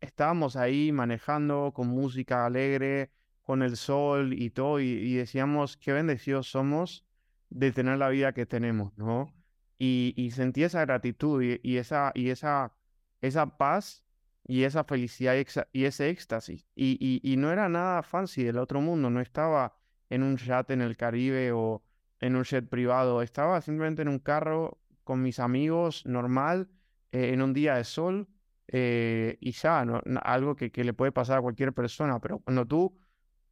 estábamos 0.00 0.56
ahí 0.56 0.92
manejando 0.92 1.72
con 1.74 1.88
música 1.88 2.44
alegre, 2.44 3.10
con 3.46 3.62
el 3.62 3.76
sol 3.76 4.34
y 4.34 4.50
todo, 4.50 4.80
y, 4.80 5.14
decíamos 5.14 5.76
qué 5.76 5.92
bendecidos 5.92 6.50
somos 6.50 7.06
de 7.48 7.70
tener 7.70 7.96
la 7.98 8.08
vida 8.08 8.32
que 8.32 8.44
tenemos, 8.44 8.92
¿no? 8.98 9.32
Y, 9.78 10.14
y 10.16 10.32
sentí 10.32 10.64
esa 10.64 10.84
gratitud 10.84 11.40
y, 11.42 11.78
esa, 11.78 12.10
y 12.14 12.30
esa, 12.30 12.72
esa 13.20 13.56
paz 13.56 14.04
y 14.48 14.64
esa 14.64 14.82
felicidad 14.82 15.36
y, 15.72 15.84
ese 15.84 16.10
éxtasis. 16.10 16.66
Y, 16.74 17.20
y, 17.22 17.36
no 17.36 17.52
era 17.52 17.68
nada 17.68 18.02
fancy 18.02 18.42
del 18.42 18.58
otro 18.58 18.80
mundo, 18.80 19.10
no 19.10 19.20
estaba 19.20 19.76
en 20.10 20.24
un 20.24 20.36
chat 20.36 20.68
en 20.72 20.80
el 20.80 20.96
Caribe 20.96 21.52
o 21.52 21.84
en 22.20 22.34
un 22.34 22.42
jet 22.42 22.68
privado, 22.68 23.22
estaba 23.22 23.60
simplemente 23.60 24.02
en 24.02 24.08
un 24.08 24.18
carro 24.18 24.80
con 25.04 25.22
mis 25.22 25.38
amigos 25.38 26.04
normal, 26.04 26.68
eh, 27.12 27.32
en 27.32 27.42
un 27.42 27.52
día 27.52 27.76
de 27.76 27.84
sol, 27.84 28.28
eh, 28.68 29.38
y 29.40 29.52
ya, 29.52 29.84
¿no? 29.84 30.02
algo 30.22 30.56
que, 30.56 30.72
que 30.72 30.82
le 30.82 30.94
puede 30.94 31.12
pasar 31.12 31.38
a 31.38 31.42
cualquier 31.42 31.72
persona, 31.72 32.20
pero 32.20 32.40
cuando 32.40 32.66
tú 32.66 32.98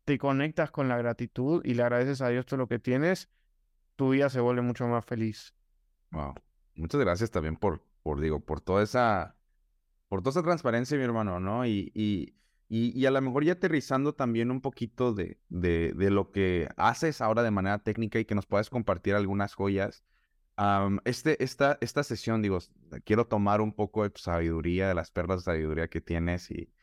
te 0.04 0.18
conectas 0.18 0.70
con 0.70 0.88
la 0.88 0.96
gratitud 0.98 1.62
y 1.64 1.74
le 1.74 1.82
agradeces 1.82 2.20
a 2.20 2.28
Dios 2.28 2.46
todo 2.46 2.58
lo 2.58 2.68
que 2.68 2.78
tienes, 2.78 3.30
tu 3.96 4.10
vida 4.10 4.28
se 4.28 4.40
vuelve 4.40 4.62
mucho 4.62 4.86
más 4.86 5.04
feliz. 5.04 5.54
Wow. 6.10 6.34
Muchas 6.76 7.00
gracias 7.00 7.30
también 7.30 7.56
por, 7.56 7.82
por 8.02 8.20
digo, 8.20 8.40
por 8.40 8.60
toda 8.60 8.82
esa, 8.82 9.36
por 10.08 10.20
toda 10.20 10.30
esa 10.30 10.42
transparencia, 10.42 10.98
mi 10.98 11.04
hermano, 11.04 11.40
¿no? 11.40 11.66
Y, 11.66 11.92
y, 11.94 12.34
y, 12.68 13.06
a 13.06 13.10
lo 13.10 13.20
mejor 13.20 13.44
ya 13.44 13.52
aterrizando 13.52 14.14
también 14.14 14.50
un 14.50 14.60
poquito 14.60 15.12
de, 15.12 15.38
de, 15.48 15.92
de, 15.94 16.10
lo 16.10 16.32
que 16.32 16.68
haces 16.76 17.20
ahora 17.20 17.42
de 17.42 17.50
manera 17.50 17.78
técnica 17.78 18.18
y 18.18 18.24
que 18.24 18.34
nos 18.34 18.46
puedas 18.46 18.70
compartir 18.70 19.14
algunas 19.14 19.54
joyas. 19.54 20.04
este, 21.04 21.42
esta, 21.42 21.78
esta 21.80 22.02
sesión, 22.02 22.42
digo, 22.42 22.58
quiero 23.04 23.26
tomar 23.26 23.60
un 23.60 23.72
poco 23.72 24.02
de 24.02 24.10
tu 24.10 24.20
sabiduría, 24.20 24.88
de 24.88 24.94
las 24.94 25.10
perlas 25.12 25.40
de 25.40 25.44
sabiduría 25.44 25.88
que 25.88 26.00
tienes 26.00 26.50
y, 26.50 26.73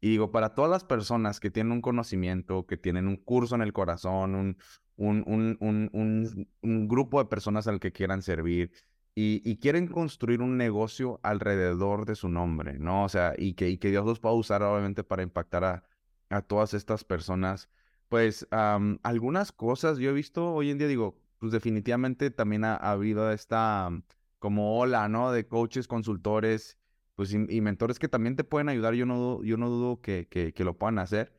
y 0.00 0.10
digo, 0.10 0.30
para 0.30 0.54
todas 0.54 0.70
las 0.70 0.84
personas 0.84 1.40
que 1.40 1.50
tienen 1.50 1.72
un 1.72 1.80
conocimiento, 1.82 2.66
que 2.66 2.76
tienen 2.76 3.08
un 3.08 3.16
curso 3.16 3.54
en 3.54 3.62
el 3.62 3.72
corazón, 3.72 4.34
un, 4.34 4.56
un, 4.96 5.56
un, 5.60 6.48
un 6.62 6.88
grupo 6.88 7.18
de 7.18 7.28
personas 7.28 7.66
al 7.66 7.80
que 7.80 7.92
quieran 7.92 8.22
servir 8.22 8.72
y, 9.20 9.56
quieren 9.56 9.88
construir 9.88 10.42
un 10.42 10.56
negocio 10.56 11.18
alrededor 11.24 12.06
de 12.06 12.14
su 12.14 12.28
nombre, 12.28 12.78
¿no? 12.78 13.02
O 13.02 13.08
sea, 13.08 13.34
y 13.36 13.54
que, 13.54 13.68
y 13.68 13.78
que 13.78 13.90
Dios 13.90 14.06
los 14.06 14.20
pueda 14.20 14.34
usar 14.34 14.62
obviamente 14.62 15.02
para 15.02 15.24
impactar 15.24 15.64
a, 15.64 15.84
a 16.30 16.42
todas 16.42 16.72
estas 16.72 17.02
personas. 17.02 17.68
Pues 18.08 18.46
algunas 18.50 19.50
cosas 19.50 19.98
yo 19.98 20.10
he 20.10 20.12
visto 20.12 20.54
hoy 20.54 20.70
en 20.70 20.78
día, 20.78 20.86
digo, 20.86 21.18
pues 21.38 21.50
definitivamente 21.50 22.30
también 22.30 22.64
ha, 22.64 22.76
ha 22.76 22.92
habido 22.92 23.32
esta 23.32 23.90
como 24.38 24.78
ola, 24.78 25.08
¿no? 25.08 25.32
De 25.32 25.48
coaches, 25.48 25.88
consultores 25.88 26.78
pues, 27.18 27.32
y, 27.32 27.60
mentores 27.60 27.98
que 27.98 28.06
también 28.06 28.36
te 28.36 28.44
pueden 28.44 28.68
ayudar, 28.68 28.94
yo 28.94 29.04
no, 29.04 29.42
yo 29.42 29.56
no 29.56 29.68
dudo 29.68 30.00
que, 30.00 30.28
que, 30.28 30.64
lo 30.64 30.78
puedan 30.78 31.00
hacer, 31.00 31.32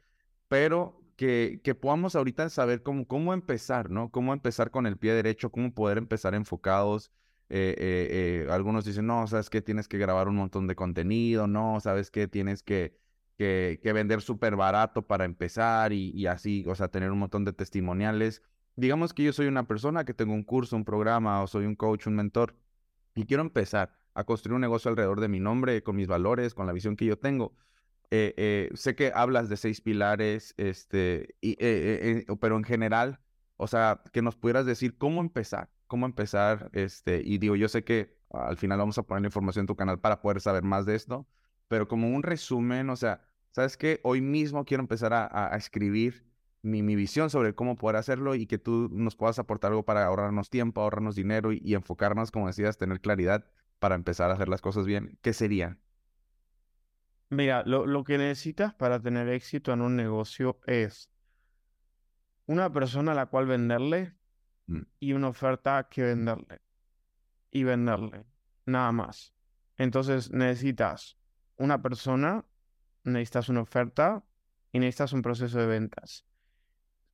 pero 0.50 1.02
que, 1.16 1.62
que, 1.64 1.74
podamos 1.74 2.18
ahorita 2.18 2.50
saber 2.50 2.84
cómo, 2.84 3.08
cómo 3.08 3.34
empezar, 3.34 3.90
¿no? 3.90 4.12
Cómo 4.12 4.34
empezar 4.34 4.72
con 4.72 4.88
el 4.88 4.98
pie 4.98 5.14
derecho, 5.14 5.52
cómo 5.52 5.74
poder 5.74 5.98
empezar 5.98 6.36
enfocados. 6.36 7.14
Eh, 7.48 7.76
eh, 7.78 8.46
eh, 8.46 8.52
algunos 8.52 8.84
dicen, 8.84 9.08
no, 9.08 9.26
sabes 9.28 9.50
que 9.50 9.62
tienes 9.62 9.88
que 9.88 9.98
grabar 9.98 10.28
un 10.28 10.36
montón 10.36 10.68
de 10.68 10.76
contenido, 10.76 11.48
no, 11.48 11.80
sabes 11.80 12.12
que 12.12 12.28
tienes 12.28 12.62
que, 12.62 12.98
que, 13.38 13.80
vender 13.94 14.20
súper 14.22 14.58
barato 14.58 15.08
para 15.08 15.24
empezar 15.24 15.94
y, 15.94 16.12
y, 16.12 16.26
así, 16.26 16.66
o 16.68 16.76
sea, 16.76 16.90
tener 16.90 17.10
un 17.10 17.20
montón 17.20 17.46
de 17.46 17.54
testimoniales. 17.54 18.42
Digamos 18.76 19.14
que 19.14 19.24
yo 19.24 19.32
soy 19.32 19.48
una 19.48 19.66
persona 19.66 20.04
que 20.04 20.14
tengo 20.14 20.34
un 20.34 20.44
curso, 20.44 20.76
un 20.76 20.84
programa 20.84 21.42
o 21.42 21.48
soy 21.48 21.66
un 21.66 21.76
coach, 21.76 22.06
un 22.08 22.16
mentor 22.16 22.54
y 23.16 23.26
quiero 23.26 23.44
empezar 23.44 23.99
a 24.14 24.24
construir 24.24 24.56
un 24.56 24.62
negocio 24.62 24.90
alrededor 24.90 25.20
de 25.20 25.28
mi 25.28 25.40
nombre, 25.40 25.84
con 25.84 25.96
mis 25.96 26.08
valores, 26.08 26.54
con 26.54 26.68
la 26.68 26.74
visión 26.74 26.96
que 26.96 27.06
yo 27.06 27.18
tengo. 27.18 27.54
Eh, 28.12 28.34
eh, 28.38 28.70
sé 28.74 28.96
que 28.96 29.12
hablas 29.14 29.50
de 29.50 29.58
seis 29.58 29.82
pilares, 29.82 30.56
este, 30.58 31.36
y, 31.42 31.56
eh, 31.60 32.26
pero 32.42 32.58
en 32.58 32.64
general, 32.64 33.20
o 33.58 33.68
sea, 33.68 34.02
que 34.12 34.22
nos 34.24 34.36
pudieras 34.36 34.66
decir 34.66 34.98
cómo 34.98 35.22
empezar, 35.22 35.70
cómo 35.86 36.08
empezar, 36.08 36.72
este, 36.74 37.22
y 37.24 37.38
digo, 37.38 37.56
yo 37.56 37.68
sé 37.68 37.84
que 37.84 38.18
al 38.32 38.58
final 38.58 38.80
vamos 38.80 38.98
a 38.98 39.04
poner 39.04 39.22
la 39.22 39.28
información 39.28 39.64
en 39.64 39.68
tu 39.68 39.76
canal 39.76 40.00
para 40.00 40.22
poder 40.22 40.42
saber 40.42 40.64
más 40.64 40.86
de 40.86 40.96
esto, 40.96 41.28
pero 41.68 41.88
como 41.88 42.10
un 42.10 42.24
resumen, 42.24 42.90
o 42.90 42.96
sea, 42.96 43.22
¿sabes 43.52 43.78
qué? 43.78 44.00
Hoy 44.04 44.22
mismo 44.22 44.66
quiero 44.66 44.82
empezar 44.82 45.14
a, 45.14 45.56
escribir 45.56 46.26
mi, 46.64 46.82
mi, 46.82 46.96
visión 46.96 47.30
sobre 47.30 47.54
cómo 47.54 47.76
poder 47.76 47.98
hacerlo 47.98 48.36
y 48.36 48.48
que 48.48 48.58
tú 48.58 48.90
nos 48.92 49.16
puedas 49.16 49.40
aportar 49.40 49.72
algo 49.72 49.86
para 49.86 50.06
ahorrarnos 50.06 50.50
tiempo, 50.50 50.82
ahorrarnos 50.82 51.16
dinero 51.16 51.52
y 51.54 51.76
enfocarnos, 51.76 52.32
como 52.32 52.48
decías, 52.48 52.78
tener 52.78 53.02
claridad 53.02 53.46
para 53.80 53.96
empezar 53.96 54.30
a 54.30 54.34
hacer 54.34 54.50
las 54.50 54.62
cosas 54.62 54.86
bien, 54.86 55.18
¿qué 55.22 55.34
sería? 55.34 55.78
Mira, 57.30 57.64
lo, 57.64 58.04
que 58.04 58.18
necesitas 58.18 58.74
para 58.74 59.00
tener 59.00 59.30
éxito 59.30 59.72
en 59.72 59.82
un 59.82 59.96
negocio 59.96 60.60
es 60.66 61.12
una 62.48 62.72
persona 62.72 63.12
a 63.12 63.16
la 63.16 63.28
cual 63.28 63.46
venderle 63.46 64.16
mm. 64.66 64.82
y 65.00 65.14
una 65.14 65.28
oferta 65.30 65.88
que 65.90 66.02
venderle. 66.02 66.62
Y 67.52 67.64
venderle, 67.64 68.26
nada 68.66 68.92
más. 68.92 69.34
Entonces 69.78 70.32
necesitas 70.32 71.18
una 71.56 71.82
persona, 71.82 72.46
necesitas 73.04 73.50
una 73.50 73.62
oferta 73.62 74.24
y 74.72 74.80
necesitas 74.80 75.14
un 75.14 75.22
proceso 75.22 75.60
de 75.60 75.68
ventas. 75.68 76.26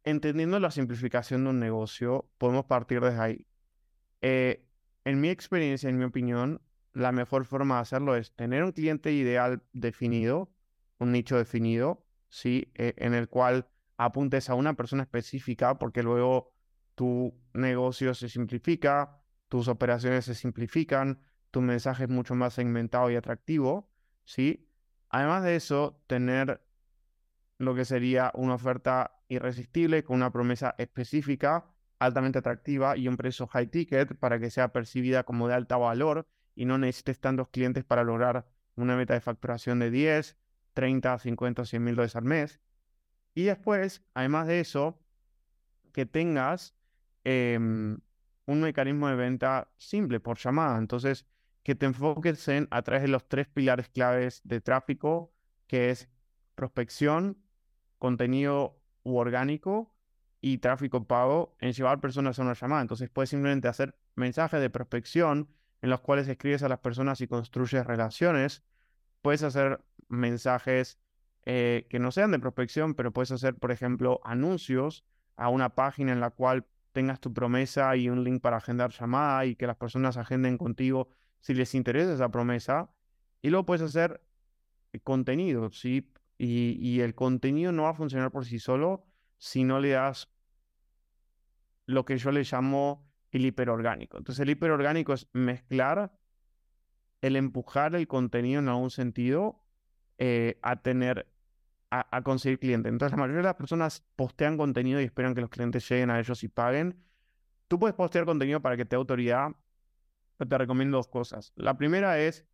Entendiendo 0.04 0.60
la 0.60 0.72
simplificación 0.72 1.44
de 1.44 1.50
un 1.50 1.60
negocio, 1.60 2.30
podemos 2.38 2.66
partir 2.66 3.02
desde 3.02 3.20
ahí. 3.20 3.48
Eh, 4.22 4.65
en 5.06 5.22
mi 5.22 5.30
experiencia, 5.30 5.90
en 5.90 5.98
mi 5.98 6.04
opinión, 6.04 6.62
la 6.94 7.12
mejor 7.12 7.46
forma 7.46 7.76
de 7.76 7.82
hacerlo 7.82 8.16
es 8.16 8.36
tener 8.36 8.64
un 8.64 8.72
cliente 8.72 9.12
ideal 9.14 9.64
definido, 9.72 10.52
un 10.98 11.12
nicho 11.12 11.38
definido, 11.38 12.06
¿sí? 12.30 12.72
E, 12.76 12.96
en 12.98 13.14
el 13.14 13.30
cual 13.30 13.68
apuntes 13.98 14.50
a 14.50 14.56
una 14.56 14.74
persona 14.74 15.04
específica 15.04 15.78
porque 15.78 16.04
luego 16.04 16.54
tu 16.96 17.38
negocio 17.54 18.14
se 18.14 18.30
simplifica, 18.30 19.22
tus 19.48 19.68
operaciones 19.68 20.26
se 20.26 20.36
simplifican, 20.36 21.20
tu 21.52 21.62
mensaje 21.62 22.06
es 22.06 22.10
mucho 22.10 22.34
más 22.36 22.54
segmentado 22.54 23.12
y 23.12 23.16
atractivo, 23.16 23.90
¿sí? 24.24 24.68
Además 25.10 25.44
de 25.44 25.56
eso, 25.56 26.02
tener 26.08 26.62
lo 27.58 27.76
que 27.76 27.86
sería 27.86 28.32
una 28.34 28.56
oferta 28.56 29.20
irresistible 29.28 30.04
con 30.04 30.18
una 30.18 30.32
promesa 30.32 30.76
específica, 30.78 31.66
altamente 32.00 32.40
atractiva 32.40 32.98
y 32.98 33.08
un 33.08 33.18
precio 33.18 33.48
high 33.48 33.68
ticket 33.68 34.16
para 34.18 34.40
que 34.40 34.50
sea 34.50 34.72
percibida 34.72 35.24
como 35.24 35.48
de 35.48 35.56
alto 35.56 35.80
valor 35.80 36.28
y 36.56 36.66
no 36.66 36.78
necesites 36.78 37.20
tantos 37.20 37.50
clientes 37.50 37.84
para 37.84 38.04
lograr 38.04 38.48
una 38.76 38.96
meta 38.96 39.14
de 39.14 39.22
facturación 39.22 39.80
de 39.80 39.92
10, 39.92 40.38
30, 40.74 41.20
50, 41.20 41.66
100 41.66 41.84
mil 41.84 41.96
dólares 41.96 42.16
al 42.16 42.26
mes. 42.26 42.60
Y 43.34 43.44
después, 43.44 44.04
además 44.14 44.48
de 44.48 44.60
eso, 44.60 45.00
que 45.92 46.06
tengas 46.06 46.76
em, 47.24 48.00
un 48.46 48.62
mecanismo 48.62 49.08
de 49.08 49.16
venta 49.16 49.70
simple 49.78 50.20
por 50.20 50.38
llamada. 50.38 50.78
Entonces, 50.78 51.26
que 51.64 51.76
te 51.76 51.86
enfoques 51.86 52.48
en 52.48 52.68
a 52.72 52.82
través 52.82 53.04
de 53.04 53.08
los 53.10 53.28
tres 53.28 53.48
pilares 53.48 53.90
claves 53.90 54.42
de 54.44 54.62
tráfico, 54.62 55.34
que 55.68 55.90
es 55.90 56.10
prospección, 56.56 57.42
contenido 57.98 58.80
u 59.04 59.18
orgánico 59.18 59.95
y 60.48 60.60
tráfico 60.60 61.08
pago, 61.08 61.56
en 61.60 61.74
llevar 61.74 62.00
personas 62.00 62.38
a 62.38 62.44
una 62.44 62.54
llamada. 62.54 62.84
Entonces 62.84 63.10
puedes 63.10 63.32
simplemente 63.32 63.68
hacer 63.68 63.96
mensajes 64.14 64.62
de 64.62 64.70
prospección 64.70 65.50
en 65.82 65.90
los 65.90 66.02
cuales 66.02 66.28
escribes 66.28 66.62
a 66.62 66.70
las 66.70 66.78
personas 66.78 67.20
y 67.22 67.28
construyes 67.28 67.84
relaciones. 67.84 68.62
Puedes 69.24 69.42
hacer 69.42 69.82
mensajes 70.08 71.00
eh, 71.48 71.88
que 71.90 71.98
no 71.98 72.12
sean 72.12 72.30
de 72.30 72.38
prospección, 72.38 72.94
pero 72.94 73.12
puedes 73.12 73.32
hacer, 73.32 73.56
por 73.56 73.72
ejemplo, 73.72 74.22
anuncios 74.24 75.04
a 75.36 75.50
una 75.50 75.70
página 75.74 76.12
en 76.12 76.20
la 76.20 76.30
cual 76.30 76.68
tengas 76.92 77.20
tu 77.20 77.34
promesa 77.34 77.96
y 77.96 78.08
un 78.08 78.24
link 78.24 78.40
para 78.40 78.58
agendar 78.58 78.92
llamada 78.92 79.48
y 79.48 79.56
que 79.56 79.66
las 79.66 79.78
personas 79.78 80.16
agenden 80.16 80.60
contigo 80.60 81.10
si 81.40 81.56
les 81.56 81.74
interesa 81.74 82.14
esa 82.14 82.30
promesa. 82.30 82.92
Y 83.42 83.50
luego 83.50 83.66
puedes 83.66 83.82
hacer 83.82 84.22
contenido, 85.04 85.72
¿sí? 85.72 86.08
Y, 86.38 87.00
el 87.00 87.16
contenido 87.16 87.72
no 87.72 87.84
va 87.84 87.90
a 87.90 87.94
funcionar 87.96 88.30
por 88.30 88.46
sí 88.46 88.60
solo 88.60 89.08
si 89.40 89.64
no 89.64 89.80
le 89.80 89.90
das 89.90 90.35
lo 91.86 92.06
que 92.06 92.18
yo 92.18 92.32
le 92.32 92.44
llamo 92.44 93.08
el 93.32 93.46
hiperorgánico. 93.46 94.18
Entonces 94.18 94.42
el 94.42 94.50
hiperorgánico 94.50 95.14
es 95.14 95.28
mezclar 95.34 96.14
el 97.22 97.36
empujar 97.36 97.96
el 97.96 98.08
contenido 98.08 98.60
en 98.60 98.70
algún 98.70 98.92
sentido 98.92 99.64
eh, 100.18 100.60
a 100.62 100.82
tener, 100.82 101.28
a, 101.90 102.16
a, 102.16 102.22
conseguir 102.22 102.60
clientes. 102.60 102.92
Entonces 102.92 103.12
la 103.12 103.22
mayoría 103.22 103.42
de 103.42 103.48
las 103.48 103.56
personas 103.56 104.06
postean 104.16 104.58
contenido 104.58 105.02
y 105.02 105.06
esperan 105.06 105.34
que 105.34 105.42
los 105.42 105.50
clientes 105.50 105.88
lleguen 105.90 106.10
a 106.10 106.20
ellos 106.20 106.44
y 106.44 106.48
paguen. 106.48 107.04
Tú 107.68 107.80
puedes 107.80 107.96
postear 107.96 108.26
contenido 108.26 108.62
para 108.62 108.78
que 108.78 108.86
te 108.86 108.96
dé 108.96 108.98
autoridad, 108.98 109.52
te 110.38 110.58
recomiendo 110.58 110.98
dos 110.98 111.08
cosas. 111.08 111.52
La 111.56 111.78
primera 111.78 112.20
es 112.20 112.46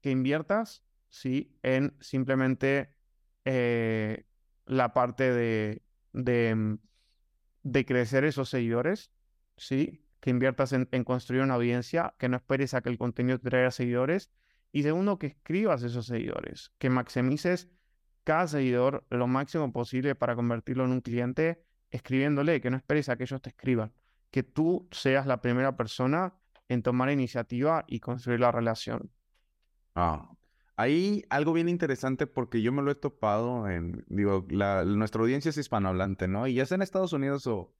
que 0.00 0.10
inviertas, 0.10 0.82
¿sí? 1.08 1.56
En 1.62 1.96
simplemente 2.00 2.94
eh, 3.44 4.26
la 4.66 4.92
parte 4.92 5.32
de, 5.32 5.82
de, 6.12 6.54
mm, 6.54 6.78
de, 7.62 7.84
crecer 7.84 8.24
esos 8.24 8.48
seguidores, 8.48 9.12
¿sí? 9.56 10.04
Que 10.20 10.30
inviertas 10.30 10.72
en, 10.72 10.86
construir 11.04 11.42
una 11.42 11.54
audiencia, 11.54 12.14
que 12.18 12.28
no 12.28 12.36
esperes 12.36 12.74
a 12.74 12.82
que 12.82 12.90
el 12.90 12.98
contenido 12.98 13.38
te 13.38 13.50
traiga 13.50 13.70
seguidores. 13.70 14.30
Y 14.72 14.82
segundo, 14.82 15.18
que 15.18 15.28
escribas 15.28 15.82
esos 15.82 16.06
seguidores, 16.06 16.72
que 16.78 16.90
maximices 16.90 17.68
cada 18.24 18.46
seguidor 18.46 19.06
lo 19.10 19.26
máximo 19.26 19.72
posible 19.72 20.14
para 20.14 20.36
convertirlo 20.36 20.84
en 20.84 20.92
un 20.92 21.00
cliente, 21.00 21.64
escribiéndole, 21.90 22.60
que 22.60 22.70
no 22.70 22.76
esperes 22.76 23.08
a 23.08 23.16
que 23.16 23.24
ellos 23.24 23.42
te 23.42 23.50
escriban, 23.50 23.92
que 24.30 24.42
tú 24.42 24.88
seas 24.92 25.26
la 25.26 25.40
primera 25.40 25.76
persona 25.76 26.34
en 26.68 26.82
tomar 26.82 27.10
iniciativa 27.10 27.84
y 27.88 27.98
construir 27.98 28.40
la 28.40 28.52
relación. 28.52 29.10
Ah, 29.94 30.30
hay 30.80 31.24
algo 31.28 31.52
bien 31.52 31.68
interesante 31.68 32.26
porque 32.26 32.62
yo 32.62 32.72
me 32.72 32.82
lo 32.82 32.90
he 32.90 32.94
topado 32.94 33.68
en, 33.68 34.04
digo, 34.08 34.46
nuestra 34.50 35.20
audiencia 35.20 35.50
es 35.50 35.58
hispanohablante, 35.58 36.26
¿no? 36.26 36.46
Y 36.46 36.54
ya 36.54 36.64
sea 36.66 36.76
en 36.76 36.82
Estados 36.82 37.12
Unidos 37.12 37.46
o, 37.46 37.74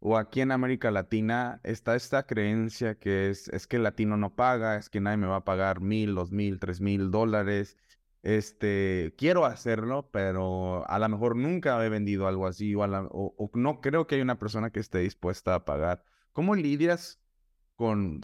o 0.00 0.16
aquí 0.18 0.40
en 0.40 0.50
América 0.52 0.90
Latina, 0.90 1.60
está 1.64 1.94
esta 1.96 2.26
creencia 2.26 2.98
que 2.98 3.30
es, 3.30 3.48
es 3.50 3.66
que 3.68 3.76
el 3.76 3.84
latino 3.84 4.16
no 4.16 4.34
paga, 4.34 4.76
es 4.76 4.90
que 4.90 5.00
nadie 5.00 5.18
me 5.18 5.28
va 5.28 5.36
a 5.36 5.44
pagar 5.44 5.80
mil, 5.80 6.14
dos 6.16 6.32
mil, 6.32 6.58
tres 6.58 6.80
mil 6.80 7.10
dólares. 7.12 7.76
Este, 8.22 9.14
quiero 9.16 9.44
hacerlo, 9.44 10.10
pero 10.10 10.88
a 10.88 10.98
lo 10.98 11.08
mejor 11.08 11.36
nunca 11.36 11.84
he 11.84 11.88
vendido 11.88 12.26
algo 12.26 12.48
así 12.48 12.74
o, 12.74 12.82
o 12.82 13.50
no 13.54 13.80
creo 13.80 14.06
que 14.08 14.16
haya 14.16 14.24
una 14.24 14.38
persona 14.38 14.70
que 14.70 14.80
esté 14.80 14.98
dispuesta 14.98 15.54
a 15.54 15.64
pagar. 15.64 16.02
¿Cómo 16.32 16.56
lidias 16.56 17.20
con 17.76 18.20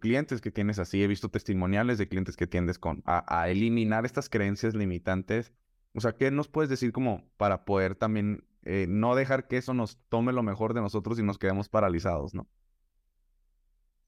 clientes 0.00 0.40
que 0.40 0.50
tienes 0.50 0.78
así, 0.78 1.02
he 1.02 1.06
visto 1.06 1.28
testimoniales 1.28 1.98
de 1.98 2.08
clientes 2.08 2.36
que 2.36 2.46
tiendes 2.46 2.78
con 2.78 3.02
a, 3.04 3.48
eliminar 3.48 4.06
estas 4.06 4.30
creencias 4.30 4.74
limitantes. 4.74 5.52
O 5.92 6.00
sea, 6.00 6.12
¿qué 6.12 6.30
nos 6.30 6.48
puedes 6.48 6.70
decir 6.70 6.90
como 6.90 7.22
para 7.36 7.64
poder 7.66 7.94
también 7.94 8.44
eh, 8.62 8.86
no 8.88 9.14
dejar 9.14 9.46
que 9.46 9.58
eso 9.58 9.74
nos 9.74 9.98
tome 10.08 10.32
lo 10.32 10.42
mejor 10.42 10.72
de 10.72 10.80
nosotros 10.80 11.18
y 11.18 11.22
nos 11.22 11.38
quedemos 11.38 11.68
paralizados, 11.68 12.34
¿no? 12.34 12.48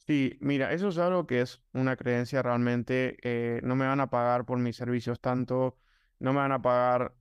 Sí, 0.07 0.39
mira, 0.41 0.73
eso 0.73 0.89
es 0.89 0.99
algo 0.99 1.27
que 1.27 1.43
es 1.43 1.61
una 1.75 1.97
creencia 1.97 2.41
realmente. 2.43 3.19
Eh, 3.23 3.61
no 3.63 3.77
me 3.77 3.87
van 3.87 4.01
a 4.01 4.09
pagar 4.09 4.47
por 4.47 4.59
mis 4.59 4.77
servicios 4.77 5.21
tanto, 5.21 5.77
no 6.21 6.33
me 6.33 6.39
van 6.39 6.53
a 6.53 6.63
pagar 6.63 7.15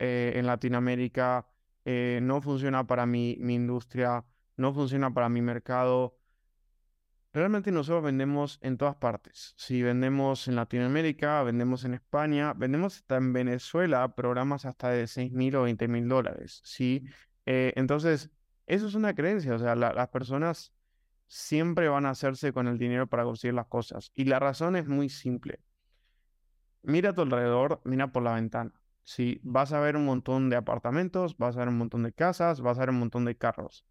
eh, 0.00 0.32
en 0.34 0.46
Latinoamérica, 0.46 1.46
no 1.84 2.40
funciona 2.40 2.86
para 2.86 3.06
mi, 3.06 3.36
mi 3.40 3.54
industria, 3.54 4.24
no 4.56 4.72
funciona 4.72 5.12
para 5.12 5.28
mi 5.28 5.42
mercado. 5.42 6.16
Realmente 7.32 7.72
nosotros 7.72 8.04
vendemos 8.04 8.58
en 8.60 8.76
todas 8.76 8.96
partes. 8.96 9.54
Si 9.56 9.82
vendemos 9.82 10.48
en 10.48 10.56
Latinoamérica, 10.56 11.42
vendemos 11.42 11.84
en 11.84 11.94
España, 11.94 12.52
vendemos 12.52 12.96
hasta 12.96 13.16
en 13.16 13.32
Venezuela 13.32 14.14
programas 14.14 14.66
hasta 14.66 14.90
de 14.90 15.06
6 15.06 15.32
mil 15.32 15.56
o 15.56 15.62
20 15.62 15.88
mil 15.88 16.08
dólares. 16.08 16.60
¿sí? 16.62 17.04
Eh, 17.46 17.72
entonces, 17.76 18.30
eso 18.66 18.86
es 18.86 18.94
una 18.94 19.14
creencia. 19.14 19.54
O 19.54 19.58
sea, 19.58 19.74
las 19.74 20.08
personas 20.08 20.74
siempre 21.26 21.88
van 21.88 22.04
a 22.04 22.10
hacerse 22.10 22.52
con 22.52 22.68
el 22.68 22.76
dinero 22.76 23.06
para 23.06 23.24
conseguir 23.24 23.54
las 23.54 23.66
cosas. 23.66 24.12
Y 24.14 24.24
la 24.24 24.38
razón 24.38 24.76
es 24.76 24.86
muy 24.86 25.08
simple. 25.08 25.60
Mira 26.82 27.10
a 27.10 27.14
tu 27.14 27.22
alrededor, 27.22 27.80
mira 27.84 28.12
por 28.12 28.22
la 28.22 28.34
ventana. 28.34 28.72
Si 29.04 29.40
vas 29.42 29.72
a 29.72 29.80
ver 29.80 29.96
un 29.96 30.04
montón 30.04 30.50
de 30.50 30.56
apartamentos, 30.56 31.38
vas 31.38 31.56
a 31.56 31.60
ver 31.60 31.68
un 31.68 31.78
montón 31.78 32.02
de 32.02 32.12
casas, 32.12 32.60
vas 32.60 32.76
a 32.76 32.80
ver 32.80 32.90
un 32.90 32.98
montón 32.98 33.24
de 33.24 33.36
carros. 33.36 33.86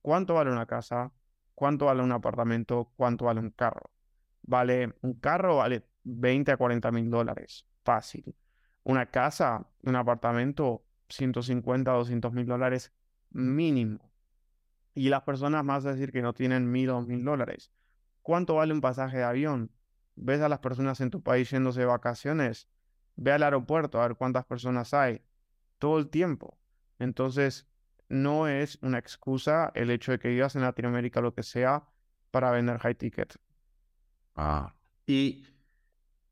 ¿Cuánto 0.00 0.34
vale 0.34 0.50
una 0.50 0.66
casa? 0.66 1.12
¿Cuánto 1.56 1.86
vale 1.86 2.02
un 2.02 2.12
apartamento? 2.12 2.92
¿Cuánto 2.96 3.24
vale 3.24 3.40
un 3.40 3.48
carro? 3.50 3.90
Vale, 4.42 4.94
un 5.00 5.14
carro 5.14 5.56
vale 5.56 5.86
20 6.04 6.52
a 6.52 6.58
40 6.58 6.92
mil 6.92 7.08
dólares. 7.08 7.66
Fácil. 7.82 8.36
Una 8.84 9.06
casa, 9.06 9.66
un 9.82 9.96
apartamento, 9.96 10.84
150 11.08 11.90
a 11.90 11.94
200 11.94 12.30
mil 12.34 12.44
dólares 12.44 12.92
mínimo. 13.30 14.12
Y 14.94 15.08
las 15.08 15.22
personas 15.22 15.64
más 15.64 15.86
a 15.86 15.92
decir 15.92 16.12
que 16.12 16.20
no 16.20 16.34
tienen 16.34 16.70
mil 16.70 16.90
o 16.90 17.00
mil 17.00 17.24
dólares. 17.24 17.72
¿Cuánto 18.20 18.56
vale 18.56 18.74
un 18.74 18.82
pasaje 18.82 19.16
de 19.16 19.24
avión? 19.24 19.72
¿Ves 20.14 20.42
a 20.42 20.50
las 20.50 20.58
personas 20.58 21.00
en 21.00 21.08
tu 21.08 21.22
país 21.22 21.50
yéndose 21.50 21.80
de 21.80 21.86
vacaciones? 21.86 22.68
Ve 23.14 23.32
al 23.32 23.42
aeropuerto 23.42 23.98
a 23.98 24.06
ver 24.06 24.16
cuántas 24.18 24.44
personas 24.44 24.92
hay. 24.92 25.22
Todo 25.78 25.98
el 25.98 26.10
tiempo. 26.10 26.58
Entonces, 26.98 27.66
no 28.08 28.48
es 28.48 28.78
una 28.82 28.98
excusa 28.98 29.72
el 29.74 29.90
hecho 29.90 30.12
de 30.12 30.18
que 30.18 30.28
vivas 30.28 30.54
en 30.56 30.62
Latinoamérica 30.62 31.20
lo 31.20 31.34
que 31.34 31.42
sea 31.42 31.84
para 32.30 32.50
vender 32.50 32.78
high 32.78 32.94
ticket. 32.94 33.36
Ah. 34.34 34.74
Y 35.06 35.46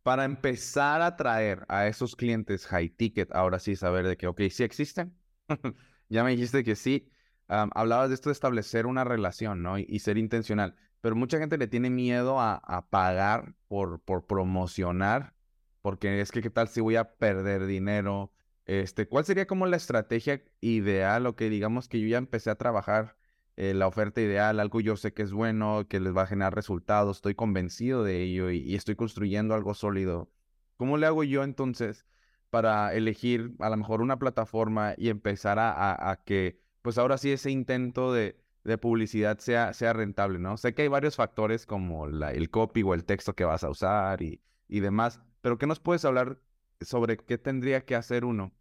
para 0.02 0.24
empezar 0.24 1.00
a 1.00 1.16
traer 1.16 1.64
a 1.68 1.86
esos 1.86 2.14
clientes 2.14 2.66
high 2.66 2.90
ticket, 2.90 3.34
ahora 3.34 3.58
sí 3.58 3.74
saber 3.74 4.06
de 4.06 4.16
que, 4.18 4.26
ok, 4.26 4.42
sí 4.50 4.62
existen. 4.62 5.16
ya 6.10 6.22
me 6.22 6.32
dijiste 6.32 6.62
que 6.62 6.76
sí. 6.76 7.08
hablabas 7.48 8.10
de 8.10 8.14
esto 8.14 8.28
de 8.28 8.34
establecer 8.34 8.86
una 8.86 9.04
relación, 9.04 9.62
¿no? 9.62 9.78
Y, 9.78 9.98
ser 10.00 10.18
intencional. 10.18 10.76
Pero 11.00 11.16
mucha 11.16 11.38
gente 11.38 11.56
le 11.56 11.68
tiene 11.68 11.88
miedo 11.88 12.38
a, 12.38 12.56
a, 12.56 12.88
pagar 12.88 13.54
por, 13.66 14.00
por 14.02 14.26
promocionar, 14.26 15.34
porque 15.80 16.20
es 16.20 16.30
que 16.30 16.42
qué 16.42 16.50
tal 16.50 16.68
si 16.68 16.82
voy 16.82 16.96
a 16.96 17.16
perder 17.16 17.66
dinero, 17.66 18.33
este, 18.66 19.06
¿cuál 19.08 19.24
sería 19.24 19.46
como 19.46 19.66
la 19.66 19.76
estrategia 19.76 20.42
ideal 20.60 21.26
o 21.26 21.36
que 21.36 21.50
digamos 21.50 21.88
que 21.88 22.00
yo 22.00 22.08
ya 22.08 22.18
empecé 22.18 22.50
a 22.50 22.56
trabajar 22.56 23.16
eh, 23.56 23.74
la 23.74 23.86
oferta 23.86 24.20
ideal, 24.20 24.58
algo 24.58 24.80
yo 24.80 24.96
sé 24.96 25.12
que 25.12 25.22
es 25.22 25.32
bueno, 25.32 25.86
que 25.88 26.00
les 26.00 26.16
va 26.16 26.22
a 26.22 26.26
generar 26.26 26.54
resultados, 26.54 27.18
estoy 27.18 27.34
convencido 27.34 28.02
de 28.02 28.22
ello 28.22 28.50
y, 28.50 28.74
estoy 28.74 28.96
construyendo 28.96 29.54
algo 29.54 29.74
sólido? 29.74 30.30
¿Cómo 30.76 30.96
le 30.98 31.06
hago 31.06 31.22
yo 31.24 31.44
entonces 31.44 32.04
para 32.50 32.94
elegir 32.94 33.54
a 33.60 33.68
lo 33.70 33.76
mejor 33.76 34.00
una 34.00 34.18
plataforma 34.18 34.94
y 34.96 35.08
empezar 35.08 35.58
a, 35.60 36.22
que, 36.24 36.60
pues 36.82 36.98
ahora 36.98 37.18
sí 37.18 37.32
ese 37.32 37.50
intento 37.50 38.12
de, 38.12 38.36
publicidad 38.80 39.38
sea, 39.38 39.72
sea 39.74 39.92
rentable, 39.92 40.38
¿no? 40.38 40.56
Sé 40.56 40.74
que 40.74 40.82
hay 40.82 40.88
varios 40.88 41.16
factores 41.16 41.66
como 41.66 42.06
la, 42.08 42.32
el 42.32 42.50
copy 42.50 42.82
o 42.82 42.94
el 42.94 43.04
texto 43.04 43.34
que 43.34 43.44
vas 43.44 43.62
a 43.62 43.70
usar 43.70 44.22
y, 44.22 44.40
y 44.68 44.80
demás, 44.80 45.20
pero 45.42 45.58
¿qué 45.58 45.66
nos 45.66 45.80
puedes 45.80 46.04
hablar 46.04 46.38
sobre 46.84 47.16
qué 47.16 47.38
tendría 47.38 47.84
que 47.84 47.94
hacer 47.94 48.24
uno 48.24 48.52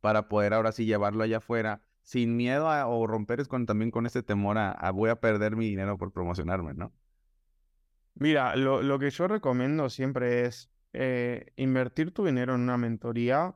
para 0.00 0.28
poder 0.28 0.54
ahora 0.54 0.72
sí 0.72 0.86
llevarlo 0.86 1.22
allá 1.24 1.38
afuera 1.38 1.82
sin 2.02 2.36
miedo 2.36 2.70
a, 2.70 2.86
o 2.86 3.06
romper 3.06 3.46
con, 3.46 3.66
también 3.66 3.90
con 3.90 4.06
este 4.06 4.22
temor 4.22 4.58
a, 4.58 4.90
voy 4.92 5.10
a 5.10 5.20
perder 5.20 5.56
mi 5.56 5.66
dinero 5.66 5.98
por 5.98 6.12
promocionarme, 6.12 6.74
¿no? 6.74 6.92
Mira, 8.14 8.56
lo, 8.56 8.82
lo 8.82 8.98
que 8.98 9.10
yo 9.10 9.28
recomiendo 9.28 9.88
siempre 9.88 10.44
es 10.46 10.70
eh, 10.92 11.52
invertir 11.56 12.12
tu 12.12 12.24
dinero 12.24 12.54
en 12.54 12.62
una 12.62 12.76
mentoría 12.76 13.54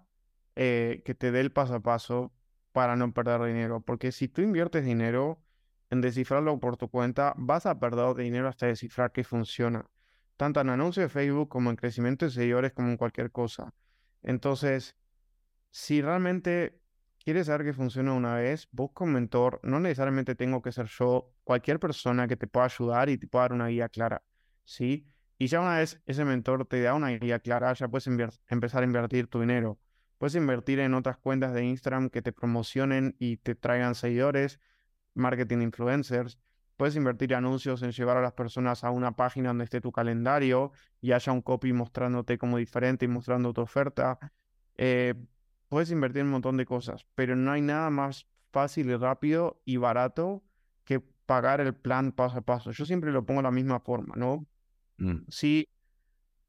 eh, 0.57 1.03
que 1.05 1.15
te 1.15 1.33
dé 1.33 1.41
el 1.41 1.51
paso 1.51 1.75
a 1.75 1.81
paso 1.81 2.33
para 2.73 2.97
no 2.97 3.13
perder 3.13 3.43
dinero. 3.43 3.81
Porque 3.81 4.13
si 4.13 4.29
tú 4.29 4.43
inviertes 4.43 4.85
dinero 4.85 5.43
en 5.91 6.01
descifrarlo 6.01 6.59
por 6.61 6.77
tu 6.77 6.89
cuenta, 6.89 7.35
vas 7.37 7.67
a 7.67 7.79
perder 7.79 8.15
dinero 8.15 8.49
hasta 8.49 8.67
descifrar 8.67 9.13
que 9.13 9.25
funciona. 9.25 9.87
Tanto 10.37 10.61
en 10.61 10.71
anuncios 10.71 11.05
de 11.05 11.09
Facebook 11.09 11.49
como 11.49 11.71
en 11.71 11.77
crecimiento 11.77 12.25
de 12.25 12.31
seguidores 12.31 12.73
como 12.73 12.89
en 12.89 12.97
cualquier 12.97 13.31
cosa. 13.31 13.73
Entonces, 14.25 14.97
si 15.71 16.03
realmente 16.03 16.81
quieres 17.25 17.47
saber 17.47 17.67
que 17.67 17.73
funciona 17.73 18.13
una 18.13 18.37
vez, 18.37 18.69
busca 18.73 19.05
un 19.05 19.13
mentor. 19.13 19.61
No 19.63 19.81
necesariamente 19.81 20.35
tengo 20.35 20.63
que 20.63 20.73
ser 20.73 20.87
yo, 20.87 21.33
cualquier 21.45 21.79
persona 21.79 22.27
que 22.27 22.37
te 22.37 22.47
pueda 22.47 22.67
ayudar 22.67 23.09
y 23.09 23.19
te 23.19 23.27
pueda 23.29 23.45
dar 23.45 23.53
una 23.53 23.69
guía 23.69 23.89
clara. 23.89 24.23
¿Sí? 24.65 25.07
Y 25.39 25.47
ya 25.47 25.61
una 25.61 25.79
vez 25.79 26.01
ese 26.07 26.25
mentor 26.25 26.67
te 26.67 26.81
da 26.81 26.95
una 26.95 27.11
guía 27.11 27.39
clara, 27.39 27.73
ya 27.75 27.89
puedes 27.89 28.07
empezar 28.07 28.83
a 28.83 28.87
invertir 28.87 29.27
tu 29.27 29.41
dinero. 29.41 29.79
Puedes 30.19 30.37
invertir 30.37 30.79
en 30.81 30.95
otras 30.95 31.19
cuentas 31.19 31.53
de 31.53 31.65
Instagram 31.65 32.09
que 32.09 32.23
te 32.23 32.33
promocionen 32.33 33.17
y 33.19 33.37
te 33.39 33.55
traigan 33.55 33.95
seguidores, 33.95 34.61
marketing 35.15 35.59
influencers. 35.63 36.39
Puedes 36.77 36.97
invertir 36.97 37.35
anuncios 37.35 37.83
en 37.83 37.93
llevar 37.93 38.17
a 38.17 38.21
las 38.21 38.33
personas 38.33 38.83
a 38.83 38.91
una 38.91 39.13
página 39.13 39.49
donde 39.49 39.65
esté 39.65 39.81
tu 39.81 39.93
calendario 39.93 40.73
y 41.01 41.13
haya 41.13 41.33
un 41.33 41.41
copy 41.41 41.73
mostrándote 41.73 42.37
como 42.37 42.59
diferente 42.59 43.05
y 43.05 43.09
mostrando 43.09 43.53
tu 43.53 43.61
oferta. 43.61 44.19
Eh, 44.77 45.15
puedes 45.69 45.91
invertir 45.91 46.21
en 46.21 46.27
un 46.27 46.33
montón 46.33 46.57
de 46.57 46.67
cosas, 46.67 47.07
pero 47.15 47.37
no 47.37 47.53
hay 47.53 47.61
nada 47.61 47.91
más 47.91 48.27
fácil 48.51 48.91
y 48.91 48.97
rápido 48.97 49.61
y 49.65 49.77
barato 49.77 50.43
que 50.85 51.01
pagar 51.01 51.61
el 51.61 51.75
plan 51.75 52.13
paso 52.13 52.39
a 52.39 52.43
paso. 52.43 52.71
Yo 52.73 52.85
siempre 52.85 53.13
lo 53.13 53.25
pongo 53.25 53.39
de 53.39 53.45
la 53.45 53.51
misma 53.51 53.81
forma, 53.81 54.15
¿no? 54.17 54.47
Mm. 54.99 55.25
Si 55.29 55.69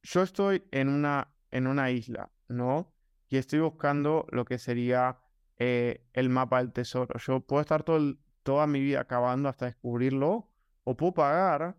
yo 0.04 0.22
estoy 0.22 0.64
en 0.72 0.90
una, 0.90 1.32
en 1.52 1.68
una 1.68 1.92
isla, 1.92 2.32
¿no? 2.48 2.94
Y 3.30 3.38
estoy 3.38 3.60
buscando 3.60 4.28
lo 4.32 4.46
que 4.46 4.58
sería 4.58 5.20
eh, 5.58 6.06
el 6.14 6.30
mapa 6.30 6.60
del 6.60 6.72
tesoro. 6.74 7.18
Yo 7.20 7.40
puedo 7.40 7.62
estar 7.62 7.84
todo 7.84 8.16
toda 8.46 8.68
mi 8.68 8.80
vida 8.80 9.02
acabando 9.02 9.50
hasta 9.50 9.66
descubrirlo, 9.66 10.48
o 10.84 10.96
puedo 10.96 11.16
pagar 11.16 11.76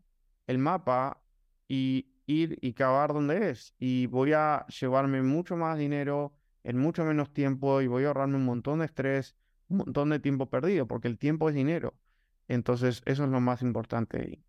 el 0.48 0.58
mapa 0.58 1.22
y 1.68 2.08
ir 2.26 2.58
y 2.60 2.72
cavar 2.72 3.14
donde 3.14 3.50
es. 3.50 3.72
Y 3.78 4.06
voy 4.06 4.32
a 4.32 4.66
llevarme 4.66 5.22
mucho 5.22 5.56
más 5.56 5.78
dinero 5.78 6.34
en 6.64 6.76
mucho 6.76 7.04
menos 7.04 7.32
tiempo 7.32 7.80
y 7.80 7.86
voy 7.86 8.02
a 8.02 8.08
ahorrarme 8.08 8.34
un 8.34 8.44
montón 8.44 8.80
de 8.80 8.86
estrés, 8.86 9.36
un 9.68 9.78
montón 9.78 10.10
de 10.10 10.18
tiempo 10.18 10.50
perdido, 10.50 10.88
porque 10.88 11.06
el 11.06 11.18
tiempo 11.18 11.48
es 11.48 11.54
dinero. 11.54 11.94
Entonces, 12.48 13.00
eso 13.04 13.24
es 13.24 13.30
lo 13.30 13.40
más 13.40 13.62
importante. 13.62 14.42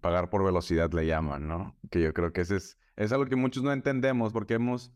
Pagar 0.00 0.28
por 0.28 0.44
velocidad 0.44 0.92
le 0.92 1.06
llaman, 1.06 1.46
¿no? 1.46 1.76
Que 1.88 2.02
yo 2.02 2.12
creo 2.12 2.32
que 2.32 2.40
ese 2.40 2.56
es, 2.56 2.78
es 2.96 3.12
algo 3.12 3.26
que 3.26 3.36
muchos 3.36 3.62
no 3.62 3.72
entendemos 3.72 4.32
porque 4.32 4.54
hemos 4.54 4.92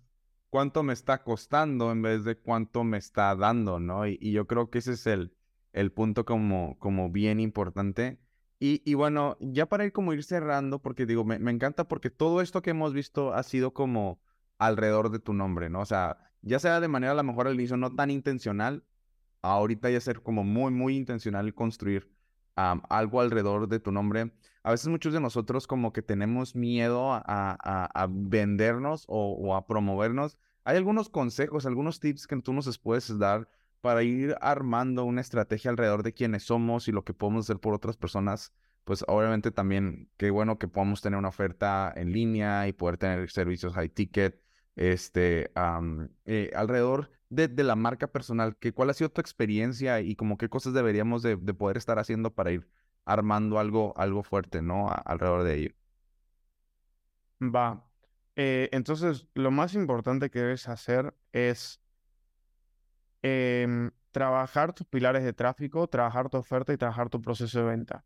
cuánto 0.50 0.82
me 0.82 0.92
está 0.92 1.22
costando 1.22 1.92
en 1.92 2.02
vez 2.02 2.24
de 2.24 2.36
cuánto 2.36 2.82
me 2.82 2.98
está 2.98 3.34
dando, 3.36 3.78
¿no? 3.78 4.06
Y, 4.06 4.32
yo 4.32 4.48
creo 4.48 4.70
que 4.70 4.78
ese 4.78 4.92
es 4.92 5.06
el, 5.06 5.32
el 5.72 5.92
punto 5.92 6.24
como, 6.24 6.78
como 6.78 7.10
bien 7.10 7.40
importante. 7.40 8.18
Y, 8.58 8.82
y, 8.84 8.94
bueno, 8.94 9.36
ya 9.40 9.66
para 9.66 9.84
ir 9.84 9.92
como 9.92 10.12
ir 10.12 10.22
cerrando, 10.22 10.80
porque 10.82 11.06
digo, 11.06 11.24
me, 11.24 11.38
me, 11.38 11.50
encanta 11.50 11.88
porque 11.88 12.10
todo 12.10 12.40
esto 12.40 12.62
que 12.62 12.70
hemos 12.70 12.92
visto 12.92 13.32
ha 13.32 13.42
sido 13.42 13.72
como 13.72 14.20
alrededor 14.58 15.10
de 15.10 15.18
tu 15.18 15.32
nombre, 15.32 15.70
¿no? 15.70 15.80
O 15.80 15.86
sea, 15.86 16.18
ya 16.42 16.58
sea 16.58 16.80
de 16.80 16.88
manera 16.88 17.12
a 17.12 17.16
lo 17.16 17.22
mejor 17.22 17.48
al 17.48 17.54
inicio 17.54 17.76
no 17.76 17.94
tan 17.94 18.10
intencional, 18.10 18.84
ahorita 19.42 19.90
ya 19.90 20.00
ser 20.00 20.22
como 20.22 20.44
muy, 20.44 20.72
muy 20.72 20.96
intencional 20.96 21.54
construir 21.54 22.10
algo 22.56 23.20
alrededor 23.20 23.68
de 23.68 23.80
tu 23.80 23.92
nombre. 23.92 24.32
A 24.62 24.70
veces 24.70 24.88
muchos 24.88 25.12
de 25.12 25.20
nosotros 25.20 25.66
como 25.66 25.92
que 25.92 26.02
tenemos 26.02 26.54
miedo 26.54 27.12
a, 27.12 28.08
vendernos 28.10 29.04
o, 29.08 29.54
a 29.54 29.66
promovernos. 29.66 30.36
Hay 30.64 30.76
algunos 30.76 31.08
consejos, 31.08 31.64
algunos 31.64 32.00
tips 32.00 32.26
que 32.26 32.40
tú 32.42 32.52
nos 32.52 32.78
puedes 32.78 33.18
dar 33.18 33.48
para 33.80 34.02
ir 34.02 34.36
armando 34.40 35.04
una 35.04 35.20
estrategia 35.20 35.70
alrededor 35.70 36.02
de 36.02 36.12
quiénes 36.12 36.44
somos 36.44 36.88
y 36.88 36.92
lo 36.92 37.04
que 37.04 37.14
podemos 37.14 37.46
hacer 37.46 37.60
por 37.60 37.74
otras 37.74 37.96
personas. 37.96 38.52
Pues 38.84 39.04
obviamente 39.08 39.50
también 39.50 40.10
qué 40.16 40.30
bueno 40.30 40.58
que 40.58 40.68
podamos 40.68 41.00
tener 41.02 41.18
una 41.18 41.28
oferta 41.28 41.92
en 41.94 42.12
línea 42.12 42.66
y 42.68 42.72
poder 42.72 42.96
tener 42.98 43.30
servicios 43.30 43.74
high 43.74 43.88
ticket 43.88 44.42
este, 44.76 45.52
eh, 46.24 46.50
alrededor 46.54 47.10
de, 47.28 47.48
la 47.62 47.76
marca 47.76 48.08
personal, 48.08 48.56
que, 48.56 48.72
¿cuál 48.72 48.90
ha 48.90 48.94
sido 48.94 49.10
tu 49.10 49.20
experiencia 49.20 50.00
y 50.00 50.16
como 50.16 50.36
qué 50.36 50.48
cosas 50.48 50.72
deberíamos 50.74 51.22
de, 51.22 51.36
poder 51.36 51.76
estar 51.76 51.98
haciendo 51.98 52.34
para 52.34 52.52
ir 52.52 52.68
armando 53.04 53.58
algo, 53.58 53.94
algo 53.96 54.22
fuerte, 54.22 54.62
¿no? 54.62 54.88
alrededor 55.04 55.44
de 55.44 55.54
ello. 55.56 55.74
Va. 57.42 57.86
Eh, 58.36 58.68
entonces, 58.72 59.26
lo 59.34 59.50
más 59.50 59.74
importante 59.74 60.30
que 60.30 60.40
debes 60.40 60.68
hacer 60.68 61.14
es 61.32 61.79
em, 63.22 63.90
trabajar 64.10 64.72
tus 64.72 64.86
pilares 64.86 65.24
de 65.24 65.32
tráfico, 65.32 65.88
trabajar 65.88 66.28
tu 66.30 66.38
oferta 66.38 66.72
y 66.72 66.76
trabajar 66.76 67.10
tu 67.10 67.20
proceso 67.20 67.60
de 67.60 67.64
venta. 67.66 68.04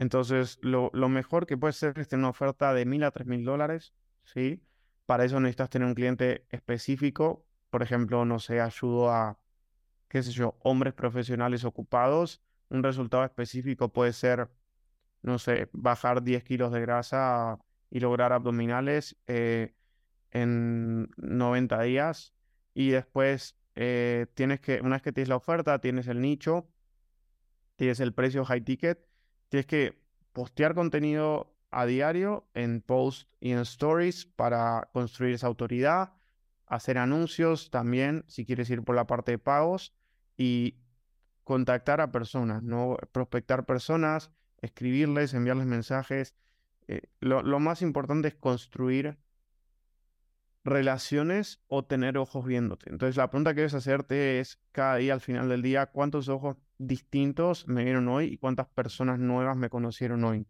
Entonces, 0.00 0.58
lo, 0.62 0.90
mejor 1.10 1.46
que 1.46 1.58
puede 1.58 1.74
ser 1.74 1.98
es 1.98 2.08
tener 2.08 2.20
una 2.22 2.30
oferta 2.30 2.72
de 2.72 2.86
mil 2.86 3.04
a 3.04 3.10
tres 3.10 3.26
mil 3.26 3.44
dólares, 3.44 3.94
¿sí? 4.24 4.62
Para 5.04 5.26
eso 5.26 5.38
necesitas 5.40 5.68
tener 5.68 5.86
un 5.86 5.94
cliente 5.94 6.46
específico. 6.48 7.44
Por 7.68 7.82
ejemplo, 7.82 8.24
no 8.24 8.38
sé, 8.38 8.62
ayudo 8.62 9.10
a, 9.10 9.38
qué 10.08 10.22
sé 10.22 10.32
yo, 10.32 10.56
hombres 10.60 10.94
profesionales 10.94 11.64
ocupados. 11.64 12.42
Un 12.70 12.82
resultado 12.82 13.24
específico 13.24 13.92
puede 13.92 14.14
ser, 14.14 14.48
no 15.22 15.38
sé, 15.38 15.68
bajar 15.72 16.22
10 16.22 16.44
kilos 16.44 16.72
de 16.72 16.80
grasa 16.80 17.58
y 17.90 18.00
lograr 18.00 18.32
abdominales 18.32 19.18
eh, 19.26 19.74
en 20.30 21.10
90 21.18 21.82
días. 21.82 22.34
Y 22.72 22.90
después 22.90 23.59
eh, 23.74 24.26
tienes 24.34 24.60
que, 24.60 24.80
una 24.80 24.96
vez 24.96 25.02
que 25.02 25.12
tienes 25.12 25.28
la 25.28 25.36
oferta, 25.36 25.80
tienes 25.80 26.08
el 26.08 26.20
nicho, 26.20 26.68
tienes 27.76 28.00
el 28.00 28.12
precio 28.12 28.44
high 28.44 28.62
ticket, 28.62 29.06
tienes 29.48 29.66
que 29.66 29.98
postear 30.32 30.74
contenido 30.74 31.54
a 31.70 31.86
diario 31.86 32.48
en 32.54 32.82
post 32.82 33.28
y 33.40 33.52
en 33.52 33.58
stories 33.60 34.26
para 34.26 34.88
construir 34.92 35.34
esa 35.34 35.46
autoridad, 35.46 36.12
hacer 36.66 36.98
anuncios 36.98 37.70
también 37.70 38.24
si 38.28 38.44
quieres 38.44 38.70
ir 38.70 38.82
por 38.82 38.96
la 38.96 39.06
parte 39.06 39.32
de 39.32 39.38
pagos 39.38 39.92
y 40.36 40.76
contactar 41.44 42.00
a 42.00 42.12
personas, 42.12 42.62
no 42.62 42.96
prospectar 43.12 43.66
personas, 43.66 44.30
escribirles, 44.60 45.34
enviarles 45.34 45.66
mensajes. 45.66 46.34
Eh, 46.86 47.02
lo, 47.20 47.42
lo 47.42 47.60
más 47.60 47.82
importante 47.82 48.28
es 48.28 48.34
construir 48.34 49.18
relaciones 50.64 51.62
o 51.68 51.84
tener 51.84 52.18
ojos 52.18 52.44
viéndote. 52.44 52.90
Entonces 52.90 53.16
la 53.16 53.30
pregunta 53.30 53.54
que 53.54 53.60
debes 53.60 53.74
hacerte 53.74 54.40
es 54.40 54.60
cada 54.72 54.96
día 54.96 55.14
al 55.14 55.20
final 55.20 55.48
del 55.48 55.62
día, 55.62 55.86
¿cuántos 55.86 56.28
ojos 56.28 56.56
distintos 56.78 57.66
me 57.68 57.84
vieron 57.84 58.08
hoy 58.08 58.26
y 58.26 58.38
cuántas 58.38 58.66
personas 58.68 59.18
nuevas 59.18 59.56
me 59.56 59.70
conocieron 59.70 60.24
hoy? 60.24 60.46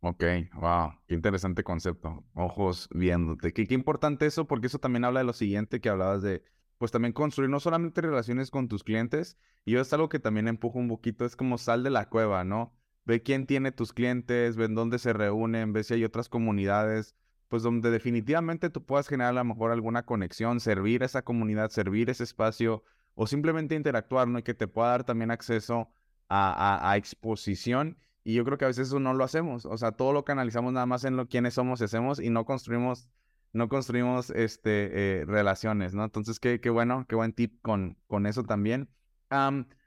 Ok, 0.00 0.22
wow, 0.54 0.92
qué 1.08 1.14
interesante 1.14 1.64
concepto. 1.64 2.24
Ojos 2.34 2.88
viéndote. 2.94 3.52
Qué, 3.52 3.66
qué 3.66 3.74
importante 3.74 4.26
eso, 4.26 4.46
porque 4.46 4.68
eso 4.68 4.78
también 4.78 5.04
habla 5.04 5.20
de 5.20 5.26
lo 5.26 5.32
siguiente 5.32 5.80
que 5.80 5.88
hablabas 5.88 6.22
de, 6.22 6.44
pues 6.78 6.92
también 6.92 7.12
construir 7.12 7.50
no 7.50 7.58
solamente 7.58 8.00
relaciones 8.00 8.50
con 8.50 8.68
tus 8.68 8.84
clientes, 8.84 9.36
y 9.64 9.72
yo 9.72 9.80
es 9.80 9.92
algo 9.92 10.08
que 10.08 10.20
también 10.20 10.46
empujo 10.46 10.78
un 10.78 10.88
poquito, 10.88 11.24
es 11.24 11.34
como 11.34 11.58
sal 11.58 11.82
de 11.82 11.90
la 11.90 12.08
cueva, 12.08 12.44
¿no? 12.44 12.72
Ve 13.04 13.22
quién 13.22 13.46
tiene 13.46 13.72
tus 13.72 13.92
clientes, 13.92 14.56
ven 14.56 14.76
dónde 14.76 15.00
se 15.00 15.12
reúnen, 15.12 15.72
ve 15.72 15.82
si 15.82 15.94
hay 15.94 16.04
otras 16.04 16.28
comunidades, 16.28 17.16
pues 17.48 17.62
donde 17.62 17.90
definitivamente 17.90 18.70
tú 18.70 18.84
puedas 18.84 19.08
generar 19.08 19.30
a 19.30 19.34
lo 19.34 19.44
mejor 19.44 19.72
alguna 19.72 20.04
conexión, 20.04 20.60
servir 20.60 21.02
a 21.02 21.06
esa 21.06 21.22
comunidad, 21.22 21.70
servir 21.70 22.10
ese 22.10 22.24
espacio, 22.24 22.84
o 23.14 23.26
simplemente 23.26 23.74
interactuar, 23.74 24.28
¿no? 24.28 24.38
Y 24.38 24.42
que 24.42 24.54
te 24.54 24.68
pueda 24.68 24.90
dar 24.90 25.04
también 25.04 25.30
acceso 25.30 25.90
a, 26.28 26.90
a 26.90 26.96
exposición 26.96 27.98
y 28.28 28.34
yo 28.34 28.44
creo 28.44 28.58
que 28.58 28.66
a 28.66 28.68
veces 28.68 28.88
eso 28.88 29.00
no 29.00 29.14
lo 29.14 29.24
hacemos. 29.24 29.64
O 29.64 29.78
sea, 29.78 29.92
todo 29.92 30.12
lo 30.12 30.22
canalizamos 30.22 30.70
nada 30.74 30.84
más 30.84 31.04
en 31.04 31.16
lo 31.16 31.28
quiénes 31.28 31.54
somos 31.54 31.80
y 31.80 31.84
hacemos 31.84 32.20
y 32.20 32.28
no 32.28 32.44
construimos, 32.44 33.08
no 33.54 33.70
construimos 33.70 34.28
este, 34.28 35.20
eh, 35.20 35.24
relaciones, 35.24 35.94
¿no? 35.94 36.04
Entonces, 36.04 36.38
qué, 36.38 36.60
qué 36.60 36.68
bueno, 36.68 37.06
qué 37.08 37.16
buen 37.16 37.32
tip 37.32 37.58
con, 37.62 37.96
con 38.06 38.26
eso 38.26 38.42
también. 38.44 38.90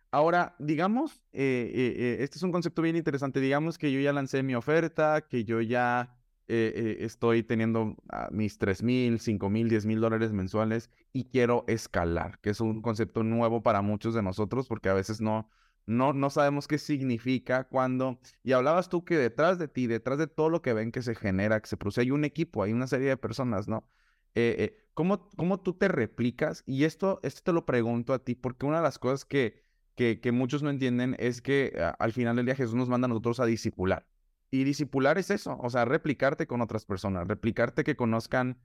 ahora, 0.10 0.56
digamos, 0.58 1.22
eh, 1.34 1.72
eh, 1.72 2.18
este 2.22 2.38
es 2.38 2.44
un 2.44 2.52
concepto 2.52 2.82
bien 2.82 2.96
interesante. 2.96 3.40
Digamos 3.40 3.78
que 3.78 3.92
yo 3.92 4.00
ya 4.00 4.12
lancé 4.12 4.42
mi 4.42 4.56
oferta, 4.56 5.22
que 5.22 5.46
yo 5.46 5.62
ya 5.62 6.18
estoy 6.48 7.44
teniendo 7.44 7.96
ah, 8.10 8.30
mis 8.32 8.58
3 8.58 8.84
mil, 8.84 9.20
5 9.20 9.50
mil, 9.50 9.70
10 9.70 9.86
mil 9.86 10.02
dólares 10.02 10.34
mensuales 10.34 10.90
y 11.14 11.26
quiero 11.26 11.64
escalar, 11.68 12.40
que 12.40 12.50
es 12.50 12.60
un 12.60 12.82
concepto 12.82 13.24
nuevo 13.24 13.64
para 13.64 13.82
muchos 13.82 14.14
de 14.14 14.22
nosotros 14.22 14.68
porque 14.68 14.90
a 14.90 14.94
veces 14.94 15.22
no, 15.22 15.50
no, 15.86 16.14
no 16.14 16.30
sabemos 16.30 16.68
qué 16.68 16.78
significa 16.78 17.66
cuando... 17.66 18.20
Y 18.44 18.54
hablabas 18.54 18.90
tú 18.90 19.04
que 19.04 19.18
detrás 19.18 19.60
de 19.60 19.68
ti, 19.68 19.88
detrás 19.88 20.18
de 20.18 20.28
todo 20.28 20.50
lo 20.50 20.62
que 20.62 20.74
ven 20.74 20.92
que 20.92 21.02
se 21.02 21.16
genera, 21.16 21.60
que 21.60 21.68
se 21.68 21.78
produce, 21.78 22.02
hay 22.02 22.12
un 22.12 22.26
equipo, 22.26 22.64
hay 22.64 22.74
una 22.74 22.88
serie 22.88 23.10
de 23.10 23.18
personas, 23.18 23.68
¿no? 23.68 23.88
Eh, 24.36 24.56
eh, 24.60 24.78
¿cómo, 24.94 25.30
cómo 25.38 25.60
tú 25.60 25.74
te 25.74 25.88
replicas? 25.88 26.64
Y 26.66 26.86
esto, 26.86 27.20
esto 27.24 27.42
te 27.44 27.54
lo 27.54 27.66
pregunto 27.66 28.14
a 28.14 28.20
ti, 28.24 28.36
porque 28.36 28.66
una 28.66 28.78
de 28.78 28.84
las 28.84 29.00
cosas 29.00 29.26
que, 29.26 29.64
que, 29.96 30.22
que 30.22 30.32
muchos 30.32 30.64
no 30.64 30.70
entienden 30.70 31.16
es 31.20 31.42
que 31.42 31.74
al 32.00 32.14
final 32.14 32.36
del 32.36 32.46
día 32.46 32.56
Jesús 32.56 32.76
nos 32.76 32.90
manda 32.90 33.06
a 33.06 33.10
nosotros 33.10 33.40
a 33.40 33.46
discipular. 33.46 34.08
Y 34.52 34.66
discipular 34.66 35.18
es 35.18 35.32
eso, 35.32 35.58
o 35.62 35.70
sea, 35.70 35.86
replicarte 35.86 36.46
con 36.46 36.60
otras 36.62 36.86
personas, 36.86 37.26
replicarte 37.26 37.86
que 37.86 37.96
conozcan 37.96 38.60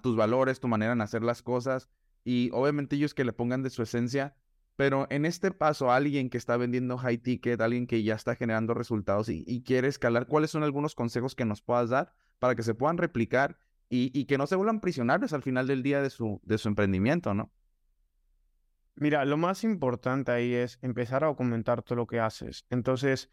tus 0.00 0.16
valores, 0.16 0.60
tu 0.60 0.68
manera 0.68 0.94
de 0.94 1.02
hacer 1.02 1.24
las 1.24 1.42
cosas 1.42 1.90
y 2.22 2.50
obviamente 2.52 2.94
ellos 2.94 3.14
que 3.14 3.24
le 3.24 3.32
pongan 3.32 3.64
de 3.64 3.70
su 3.70 3.82
esencia. 3.82 4.36
Pero 4.76 5.06
en 5.10 5.24
este 5.24 5.50
paso, 5.50 5.92
alguien 5.92 6.30
que 6.30 6.38
está 6.38 6.56
vendiendo 6.56 6.98
high 6.98 7.18
ticket, 7.18 7.60
alguien 7.60 7.86
que 7.86 8.02
ya 8.02 8.14
está 8.14 8.34
generando 8.36 8.74
resultados 8.74 9.28
y, 9.28 9.62
quiere 9.64 9.88
escalar, 9.88 10.26
¿cuáles 10.26 10.50
son 10.50 10.62
algunos 10.62 10.94
consejos 10.94 11.34
que 11.34 11.44
nos 11.44 11.62
puedas 11.62 11.90
dar 11.90 12.12
para 12.38 12.54
que 12.54 12.62
se 12.62 12.74
puedan 12.74 12.98
replicar 12.98 13.58
y, 13.88 14.24
que 14.24 14.38
no 14.38 14.46
se 14.46 14.56
vuelvan 14.56 14.80
prisioneros 14.80 15.32
al 15.32 15.42
final 15.42 15.66
del 15.66 15.82
día 15.82 16.00
de 16.02 16.10
su, 16.10 16.40
de 16.44 16.58
su 16.58 16.68
emprendimiento, 16.68 17.34
¿no? 17.34 17.52
Mira, 18.96 19.24
lo 19.24 19.36
más 19.36 19.64
importante 19.64 20.32
ahí 20.32 20.54
es 20.54 20.78
empezar 20.82 21.24
a 21.24 21.28
documentar 21.28 21.82
todo 21.82 21.96
lo 21.96 22.06
que 22.06 22.20
haces. 22.20 22.64
Entonces, 22.70 23.30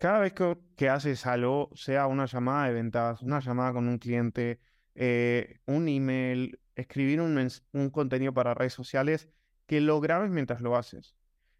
cada 0.00 0.20
vez 0.20 0.32
que, 0.32 0.88
haces 0.88 1.26
algo, 1.26 1.68
sea 1.74 2.06
una 2.06 2.24
llamada 2.24 2.68
de 2.68 2.72
ventas, 2.72 3.20
una 3.20 3.38
llamada 3.40 3.74
con 3.74 3.86
un 3.86 3.98
cliente, 3.98 4.58
eh, 4.94 5.60
un 5.66 5.88
email, 5.88 6.58
escribir 6.74 7.20
un, 7.20 7.50
un 7.72 7.90
contenido 7.90 8.32
para 8.32 8.54
redes 8.54 8.72
sociales, 8.72 9.28
que 9.66 9.82
lo 9.82 10.00
grabes 10.00 10.30
mientras 10.30 10.62
lo 10.62 10.74
haces. 10.74 11.14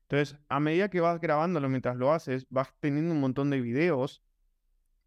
Entonces, 0.09 0.39
a 0.49 0.59
medida 0.59 0.89
que 0.89 1.03
vas 1.03 1.21
grabándolo 1.21 1.69
mientras 1.69 1.99
lo 1.99 2.15
haces, 2.15 2.47
vas 2.49 2.73
teniendo 2.81 3.13
un 3.13 3.21
montón 3.21 3.51
de 3.51 3.61
videos, 3.61 4.23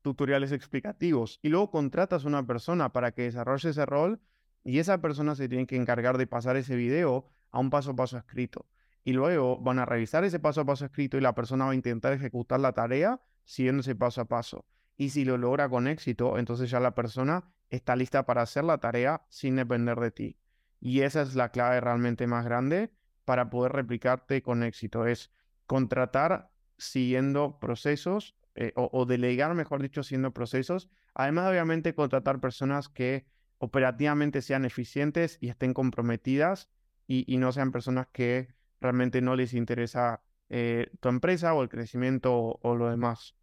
tutoriales 0.03 0.51
explicativos, 0.51 1.39
y 1.41 1.49
luego 1.49 1.71
contratas 1.71 2.25
a 2.25 2.27
una 2.27 2.45
persona 2.45 2.93
para 2.93 3.13
que 3.13 3.23
desarrolle 3.23 3.71
ese 3.71 3.86
rol 3.88 4.21
y 4.63 4.77
esa 4.77 5.01
persona 5.01 5.34
se 5.34 5.49
tiene 5.49 5.65
que 5.65 5.75
encargar 5.75 6.19
de 6.19 6.27
pasar 6.27 6.55
ese 6.55 6.75
video 6.75 7.31
a 7.49 7.57
un 7.57 7.71
paso 7.71 7.91
a 7.91 7.95
paso 7.95 8.15
escrito 8.15 8.67
y 9.04 9.14
luego 9.14 9.58
van 9.60 9.80
a 9.80 9.86
revisar 9.86 10.24
ese 10.24 10.39
paso 10.39 10.62
a 10.62 10.66
paso 10.66 10.86
escrito 10.86 11.18
y 11.18 11.22
la 11.22 11.36
persona 11.36 11.66
va 11.66 11.72
a 11.72 11.76
intentar 11.76 12.14
ejecutar 12.14 12.60
la 12.60 12.74
tarea 12.74 13.20
siguiendo 13.43 13.82
ese 13.82 13.95
paso 13.95 14.22
a 14.22 14.26
paso. 14.26 14.66
Y 14.95 15.10
si 15.10 15.26
lo 15.26 15.38
logra 15.38 15.68
con 15.70 15.88
éxito, 15.88 16.38
entonces 16.38 16.70
ya 16.70 16.80
la 16.80 16.95
persona 16.95 17.43
está 17.70 17.95
lista 17.95 18.26
para 18.26 18.43
hacer 18.43 18.64
la 18.64 18.78
tarea 18.78 19.26
sin 19.30 19.56
depender 19.56 19.99
de 19.99 20.12
ti. 20.12 20.38
Y 20.80 21.01
esa 21.01 21.22
es 21.22 21.36
la 21.36 21.49
clave 21.49 21.82
realmente 21.82 22.28
más 22.28 22.45
grande 22.45 22.91
para 23.26 23.49
poder 23.49 23.74
replicarte 23.74 24.41
con 24.41 24.64
éxito. 24.64 25.08
Es 25.08 25.32
contratar 25.66 26.51
siguiendo 26.78 27.60
procesos 27.60 28.36
eh, 28.56 28.72
o, 28.76 29.06
delegar, 29.06 29.54
mejor 29.56 29.82
dicho, 29.82 30.04
siguiendo 30.04 30.32
procesos. 30.32 30.89
Además, 31.16 31.49
obviamente, 31.49 31.95
contratar 31.95 32.39
personas 32.39 32.88
que 32.88 33.26
operativamente 33.58 34.41
sean 34.41 34.66
eficientes 34.66 35.38
y 35.41 35.49
estén 35.49 35.74
comprometidas 35.74 36.70
y 37.08 37.38
no 37.38 37.51
sean 37.51 37.72
personas 37.72 38.08
que 38.12 38.54
realmente 38.84 39.21
no 39.21 39.36
les 39.36 39.53
interesa 39.53 40.21
eh, 40.49 40.91
tu 40.99 41.09
empresa 41.09 41.53
o 41.53 41.63
el 41.63 41.69
crecimiento 41.69 42.59
o, 42.61 42.75
lo 42.75 42.89
demás. 42.89 43.36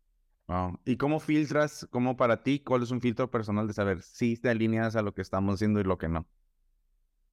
¿Y 0.84 0.97
cómo 0.97 1.20
filtras, 1.20 1.86
cómo 1.91 2.16
para 2.16 2.43
ti, 2.43 2.61
cuál 2.61 2.82
es 2.82 2.91
un 2.91 3.01
filtro 3.01 3.30
personal 3.30 3.68
de 3.68 3.72
saber 3.72 4.03
si 4.03 4.36
te 4.36 4.51
alineas 4.51 4.97
a 4.97 5.03
lo 5.03 5.14
que 5.14 5.22
estamos 5.22 5.55
haciendo 5.55 5.80
y 5.80 5.84
lo 5.84 5.97
que 5.97 6.09
no? 6.09 6.28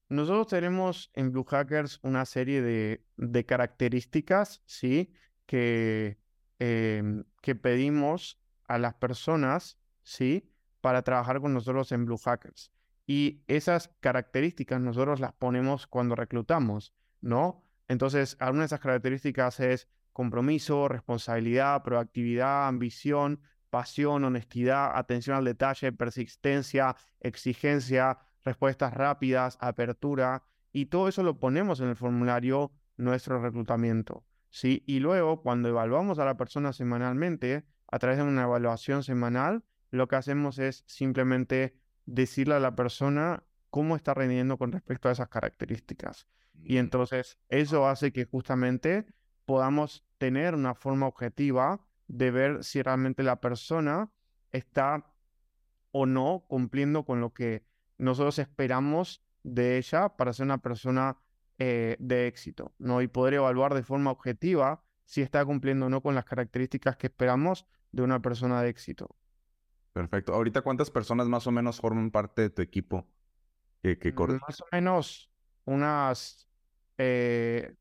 Nosotros 0.08 0.48
tenemos 0.48 1.10
en 1.16 1.32
Blue 1.32 1.44
Hackers 1.44 2.00
una 2.04 2.26
serie 2.26 2.62
de, 2.62 3.04
de 3.18 3.46
características, 3.46 4.62
¿sí? 4.66 5.12
Que, 5.48 6.20
em, 6.60 7.26
que 7.42 7.56
pedimos 7.56 8.40
a 8.68 8.78
las 8.78 8.94
personas, 8.94 9.80
¿sí? 10.04 10.50
Para 10.80 11.02
trabajar 11.02 11.42
con 11.42 11.54
nosotros 11.54 11.92
en 11.92 12.06
Blue 12.06 12.20
Hackers. 12.24 12.72
Y 13.08 13.42
esas 13.48 13.90
características 14.00 14.80
nosotros 14.80 15.20
las 15.20 15.34
ponemos 15.34 15.88
cuando 15.88 16.16
reclutamos, 16.16 16.94
¿no? 17.20 17.67
Entonces, 17.88 18.36
algunas 18.40 18.64
de 18.64 18.76
esas 18.76 18.80
características 18.80 19.60
es 19.60 19.88
compromiso, 20.14 20.88
responsabilidad, 20.88 21.84
proactividad, 21.84 22.68
ambición, 22.68 23.42
pasión, 23.70 24.24
honestidad, 24.24 24.92
atención 24.96 25.38
al 25.38 25.46
detalle, 25.46 25.92
persistencia, 25.92 26.96
exigencia, 27.20 28.18
respuestas 28.44 28.94
rápidas, 28.94 29.58
apertura, 29.62 30.44
y 30.72 30.88
todo 30.88 31.08
eso 31.08 31.24
lo 31.24 31.40
ponemos 31.40 31.80
en 31.80 31.90
el 31.90 31.96
formulario 31.96 32.72
nuestro 32.98 33.42
reclutamiento. 33.42 34.26
¿sí? 34.50 34.84
Y 34.86 35.00
luego, 35.00 35.42
cuando 35.42 35.70
evaluamos 35.70 36.20
a 36.20 36.26
la 36.26 36.38
persona 36.38 36.74
semanalmente, 36.74 37.66
a 37.88 38.00
través 38.00 38.18
de 38.18 38.24
una 38.24 38.44
evaluación 38.44 39.04
semanal, 39.04 39.64
lo 39.92 40.08
que 40.08 40.18
hacemos 40.18 40.60
es 40.60 40.84
simplemente 40.88 41.78
decirle 42.06 42.56
a 42.56 42.60
la 42.60 42.76
persona 42.76 43.44
cómo 43.78 43.96
está 43.96 44.16
rindiendo 44.16 44.58
con 44.58 44.72
respecto 44.72 45.08
a 45.08 45.12
esas 45.12 45.30
características. 45.30 46.26
Y 46.64 46.74
mm. 46.74 46.80
entonces 46.80 47.38
eso 47.48 47.88
hace 47.88 48.12
que 48.12 48.26
justamente 48.26 49.06
podamos 49.46 50.04
tener 50.18 50.56
una 50.56 50.74
forma 50.74 51.06
objetiva 51.06 51.80
de 52.08 52.32
ver 52.32 52.64
si 52.64 52.82
realmente 52.82 53.22
la 53.22 53.40
persona 53.40 54.10
está 54.52 55.06
o 55.92 56.08
no 56.08 56.44
cumpliendo 56.48 57.06
con 57.06 57.22
lo 57.22 57.36
que 57.36 57.68
nosotros 58.00 58.40
esperamos 58.40 59.24
de 59.44 59.78
ella 59.78 60.10
para 60.18 60.34
ser 60.34 60.46
una 60.46 60.58
persona 60.58 61.20
eh, 61.60 61.98
de 62.00 62.26
éxito, 62.26 62.74
¿no? 62.80 63.04
Y 63.04 63.08
poder 63.08 63.36
evaluar 63.36 63.76
de 63.76 63.84
forma 63.84 64.10
objetiva 64.10 64.82
si 65.06 65.22
está 65.22 65.46
cumpliendo 65.46 65.86
o 65.86 65.90
no 65.90 66.02
con 66.02 66.16
las 66.16 66.26
características 66.26 66.98
que 66.98 67.06
esperamos 67.06 67.68
de 67.92 68.02
una 68.02 68.24
persona 68.24 68.60
de 68.64 68.70
éxito. 68.70 69.16
Perfecto. 69.94 70.34
Ahorita, 70.34 70.64
¿cuántas 70.64 70.90
personas 70.90 71.28
más 71.28 71.46
o 71.46 71.52
menos 71.52 71.80
forman 71.80 72.10
parte 72.10 72.42
de 72.42 72.50
tu 72.50 72.64
equipo 72.64 73.08
que, 73.82 73.98
que 73.98 74.12
Más 74.12 74.62
o 74.62 74.66
menos 74.72 75.30
unas 75.66 76.48
eh, 76.98 77.74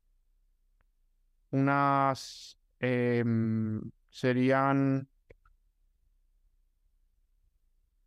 unas 1.51 2.57
em, 2.79 3.81
serían 4.09 5.07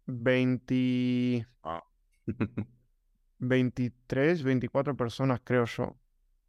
20, 0.07 1.47
23, 3.39 4.43
24 4.43 4.97
personas, 4.97 5.41
creo 5.45 5.65
yo. 5.65 5.97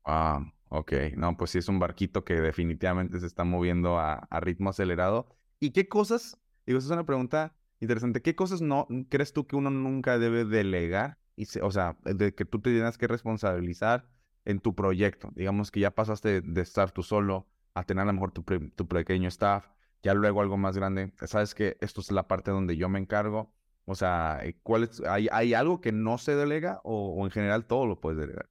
Ah, 0.03 0.41
ok. 0.69 0.93
No, 1.15 1.37
pues 1.37 1.51
sí 1.51 1.59
es 1.59 1.67
un 1.69 1.79
barquito 1.79 2.23
que 2.23 2.35
definitivamente 2.35 3.19
se 3.19 3.27
está 3.27 3.43
moviendo 3.43 3.99
a, 3.99 4.27
ritmo 4.41 4.69
acelerado. 4.69 5.27
¿Y 5.59 5.71
qué 5.71 5.87
cosas, 5.87 6.39
digo, 6.65 6.79
esa 6.79 6.87
es 6.87 6.91
una 6.91 7.05
pregunta 7.05 7.55
interesante, 7.79 8.21
¿qué 8.21 8.35
cosas 8.35 8.61
no 8.61 8.87
crees 9.09 9.33
tú 9.33 9.47
que 9.47 9.55
uno 9.55 9.69
nunca 9.69 10.19
debe 10.19 10.45
delegar? 10.45 11.17
O 11.61 11.71
sea, 11.71 11.97
de 12.03 12.33
que 12.33 12.45
tú 12.45 12.59
te 12.59 12.71
tienes 12.71 12.97
que 12.97 13.07
responsabilizar 13.07 14.07
en 14.45 14.59
tu 14.59 14.75
proyecto. 14.75 15.29
Digamos 15.35 15.71
que 15.71 15.79
ya 15.79 15.91
pasaste 15.91 16.41
de 16.41 16.61
estar 16.61 16.91
tú 16.91 17.03
solo 17.03 17.47
a 17.73 17.83
tener 17.83 18.03
a 18.03 18.05
lo 18.05 18.13
mejor 18.13 18.31
tu, 18.31 18.43
pequeño 18.87 19.27
staff, 19.29 19.67
ya 20.03 20.13
luego 20.13 20.41
algo 20.41 20.57
más 20.57 20.77
grande. 20.77 21.13
Sabes 21.25 21.55
que 21.55 21.77
esto 21.81 22.01
es 22.01 22.11
la 22.11 22.27
parte 22.27 22.51
donde 22.51 22.75
yo 22.77 22.89
me 22.89 22.99
encargo. 22.99 23.53
O 23.85 23.95
sea, 23.95 24.39
eh, 24.43 24.57
¿cuál 24.63 24.89
hay, 25.07 25.27
¿hay 25.31 25.53
algo 25.53 25.81
que 25.81 25.91
no 25.91 26.17
se 26.17 26.35
delega 26.35 26.81
o, 26.83 27.23
en 27.25 27.31
general 27.31 27.65
todo 27.65 27.85
lo 27.85 27.99
puedes 27.99 28.19
delegar? 28.19 28.49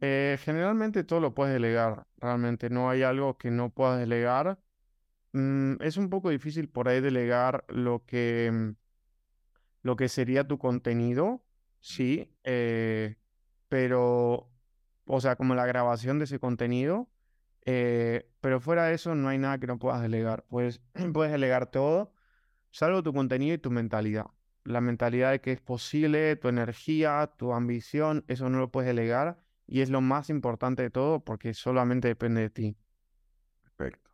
Eh, 0.00 0.38
generalmente 0.40 1.02
todo 1.02 1.20
lo 1.20 1.34
puedes 1.34 1.52
delegar, 1.52 2.06
realmente 2.18 2.70
no 2.70 2.88
hay 2.88 3.02
algo 3.02 3.36
que 3.36 3.50
no 3.50 3.70
puedas 3.70 3.98
delegar. 3.98 4.60
Mm, 5.32 5.82
es 5.82 5.96
un 5.96 6.08
poco 6.08 6.30
difícil 6.30 6.68
por 6.68 6.88
ahí 6.88 7.00
delegar 7.00 7.64
lo 7.68 8.04
que, 8.06 8.74
lo 9.82 9.96
que 9.96 10.08
sería 10.08 10.46
tu 10.46 10.58
contenido, 10.58 11.42
sí, 11.80 12.30
eh, 12.44 13.16
pero 13.68 14.50
o 15.08 15.20
sea, 15.20 15.36
como 15.36 15.54
la 15.54 15.66
grabación 15.66 16.18
de 16.18 16.26
ese 16.26 16.38
contenido. 16.38 17.08
Eh, 17.64 18.30
pero 18.40 18.60
fuera 18.60 18.84
de 18.84 18.94
eso 18.94 19.14
no 19.14 19.28
hay 19.28 19.38
nada 19.38 19.58
que 19.58 19.66
no 19.66 19.78
puedas 19.78 20.00
delegar. 20.02 20.44
Pues 20.48 20.80
puedes 21.12 21.32
delegar 21.32 21.70
todo, 21.70 22.12
salvo 22.70 23.02
tu 23.02 23.12
contenido 23.12 23.54
y 23.54 23.58
tu 23.58 23.70
mentalidad. 23.70 24.26
La 24.64 24.80
mentalidad 24.80 25.30
de 25.32 25.40
que 25.40 25.52
es 25.52 25.60
posible, 25.60 26.36
tu 26.36 26.48
energía, 26.48 27.32
tu 27.36 27.52
ambición, 27.52 28.24
eso 28.28 28.48
no 28.50 28.58
lo 28.58 28.70
puedes 28.70 28.86
delegar 28.86 29.38
y 29.66 29.80
es 29.80 29.90
lo 29.90 30.00
más 30.00 30.30
importante 30.30 30.82
de 30.82 30.90
todo 30.90 31.24
porque 31.24 31.54
solamente 31.54 32.08
depende 32.08 32.42
de 32.42 32.50
ti. 32.50 32.76
Perfecto. 33.62 34.10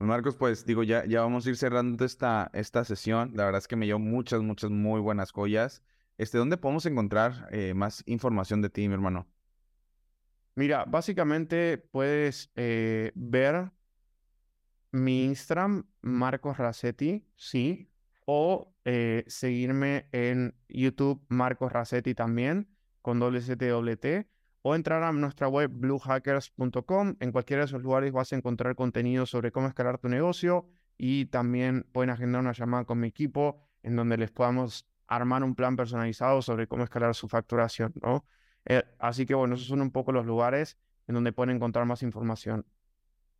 Marcos, 0.00 0.36
pues 0.36 0.64
digo, 0.64 0.82
ya, 0.82 1.04
ya 1.04 1.20
vamos 1.20 1.46
a 1.46 1.50
ir 1.50 1.56
cerrando 1.56 2.04
esta, 2.04 2.50
esta 2.54 2.84
sesión. 2.84 3.32
La 3.34 3.44
verdad 3.44 3.58
es 3.58 3.68
que 3.68 3.76
me 3.76 3.86
dio 3.86 3.98
muchas, 3.98 4.40
muchas 4.42 4.70
muy 4.70 5.00
buenas 5.00 5.32
joyas. 5.32 5.82
Este, 6.18 6.36
¿Dónde 6.36 6.56
podemos 6.56 6.84
encontrar 6.84 7.48
eh, 7.52 7.74
más 7.74 8.02
información 8.06 8.60
de 8.60 8.70
ti, 8.70 8.88
mi 8.88 8.94
hermano? 8.94 9.28
Mira, 10.56 10.84
básicamente 10.84 11.78
puedes 11.78 12.50
eh, 12.56 13.12
ver 13.14 13.70
mi 14.90 15.24
Instagram, 15.24 15.86
Marcos 16.00 16.58
Racetti, 16.58 17.24
sí, 17.36 17.88
o 18.26 18.74
eh, 18.84 19.22
seguirme 19.28 20.08
en 20.10 20.56
YouTube, 20.68 21.24
Marcos 21.28 21.70
Racetti 21.70 22.16
también, 22.16 22.68
con 23.00 23.20
WCTWT, 23.20 24.26
o 24.62 24.74
entrar 24.74 25.04
a 25.04 25.12
nuestra 25.12 25.46
web 25.46 25.70
bluehackers.com. 25.72 27.14
En 27.20 27.30
cualquiera 27.30 27.60
de 27.60 27.66
esos 27.66 27.82
lugares 27.82 28.12
vas 28.12 28.32
a 28.32 28.36
encontrar 28.36 28.74
contenido 28.74 29.24
sobre 29.24 29.52
cómo 29.52 29.68
escalar 29.68 29.98
tu 29.98 30.08
negocio 30.08 30.68
y 30.96 31.26
también 31.26 31.86
pueden 31.92 32.10
agendar 32.10 32.40
una 32.40 32.52
llamada 32.52 32.84
con 32.84 32.98
mi 32.98 33.06
equipo 33.06 33.60
en 33.84 33.94
donde 33.94 34.16
les 34.16 34.32
podamos 34.32 34.84
armar 35.08 35.42
un 35.42 35.54
plan 35.54 35.76
personalizado 35.76 36.42
sobre 36.42 36.68
cómo 36.68 36.84
escalar 36.84 37.14
su 37.14 37.28
facturación, 37.28 37.92
¿no? 38.02 38.24
Eh, 38.66 38.84
así 38.98 39.26
que 39.26 39.34
bueno, 39.34 39.54
esos 39.54 39.66
son 39.66 39.80
un 39.80 39.90
poco 39.90 40.12
los 40.12 40.26
lugares 40.26 40.78
en 41.06 41.14
donde 41.14 41.32
pueden 41.32 41.56
encontrar 41.56 41.86
más 41.86 42.02
información. 42.02 42.66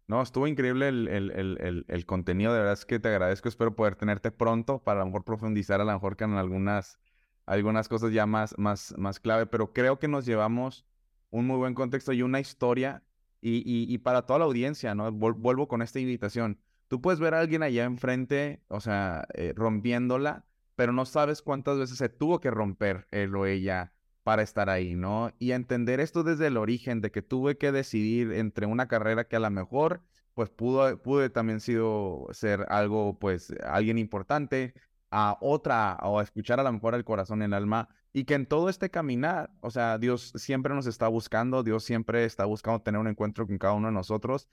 No, 0.06 0.22
estuvo 0.22 0.46
increíble 0.46 0.88
el, 0.88 1.06
el, 1.06 1.84
el, 1.86 2.06
contenido, 2.06 2.54
de 2.54 2.60
verdad 2.60 2.72
es 2.72 2.86
que 2.86 2.98
te 2.98 3.08
agradezco, 3.08 3.46
espero 3.50 3.76
poder 3.76 3.94
tenerte 3.94 4.30
pronto 4.30 4.82
para 4.82 5.02
a 5.02 5.04
lo 5.04 5.10
mejor 5.10 5.24
profundizar 5.24 5.82
a 5.82 5.84
lo 5.84 5.92
mejor 5.92 6.16
en 6.20 6.32
algunas, 6.32 6.98
algunas 7.44 7.88
cosas 7.88 8.10
ya 8.12 8.24
más, 8.24 8.54
más, 8.56 8.94
más 8.96 9.20
clave, 9.20 9.44
pero 9.44 9.74
creo 9.74 9.98
que 9.98 10.08
nos 10.08 10.24
llevamos 10.24 10.86
un 11.28 11.46
muy 11.46 11.58
buen 11.58 11.74
contexto 11.74 12.14
y 12.14 12.22
una 12.22 12.40
historia 12.40 13.02
y, 13.42 13.62
y, 13.64 13.98
para 13.98 14.22
toda 14.22 14.40
la 14.40 14.46
audiencia, 14.46 14.94
¿no? 14.94 15.12
Vuelvo 15.12 15.68
con 15.68 15.82
esta 15.82 16.00
invitación. 16.00 16.58
Tú 16.88 17.00
puedes 17.00 17.20
ver 17.20 17.34
a 17.34 17.40
alguien 17.40 17.62
allá 17.62 17.84
enfrente, 17.84 18.62
o 18.68 18.80
sea, 18.80 19.28
eh, 19.34 19.52
rompiéndola, 19.54 20.47
pero 20.78 20.92
no 20.92 21.06
sabes 21.06 21.42
cuántas 21.42 21.76
veces 21.76 21.98
se 21.98 22.08
tuvo 22.08 22.38
que 22.38 22.52
romper 22.52 23.08
él 23.10 23.34
o 23.34 23.46
ella 23.46 23.92
para 24.22 24.42
estar 24.42 24.70
ahí, 24.70 24.94
¿no? 24.94 25.32
Y 25.40 25.50
entender 25.50 25.98
esto 25.98 26.22
desde 26.22 26.46
el 26.46 26.56
origen, 26.56 27.00
de 27.00 27.10
que 27.10 27.20
tuve 27.20 27.58
que 27.58 27.72
decidir 27.72 28.30
entre 28.30 28.64
una 28.66 28.86
carrera 28.86 29.26
que 29.26 29.34
a 29.34 29.40
lo 29.40 29.50
mejor, 29.50 30.02
pues 30.34 30.50
pudo, 30.50 31.02
pude 31.02 31.30
también 31.30 31.58
sido 31.58 32.28
ser 32.30 32.64
algo, 32.68 33.18
pues, 33.18 33.52
alguien 33.64 33.98
importante, 33.98 34.72
a 35.10 35.36
otra, 35.40 35.98
o 36.02 36.20
a 36.20 36.22
escuchar 36.22 36.60
a 36.60 36.62
lo 36.62 36.70
mejor 36.70 36.94
el 36.94 37.04
corazón, 37.04 37.42
el 37.42 37.54
alma, 37.54 37.88
y 38.12 38.22
que 38.22 38.34
en 38.34 38.46
todo 38.46 38.68
este 38.68 38.88
caminar, 38.88 39.50
o 39.62 39.72
sea, 39.72 39.98
Dios 39.98 40.32
siempre 40.36 40.76
nos 40.76 40.86
está 40.86 41.08
buscando, 41.08 41.64
Dios 41.64 41.82
siempre 41.82 42.24
está 42.24 42.44
buscando 42.44 42.82
tener 42.82 43.00
un 43.00 43.08
encuentro 43.08 43.48
con 43.48 43.58
cada 43.58 43.74
uno 43.74 43.88
de 43.88 43.94
nosotros. 43.94 44.48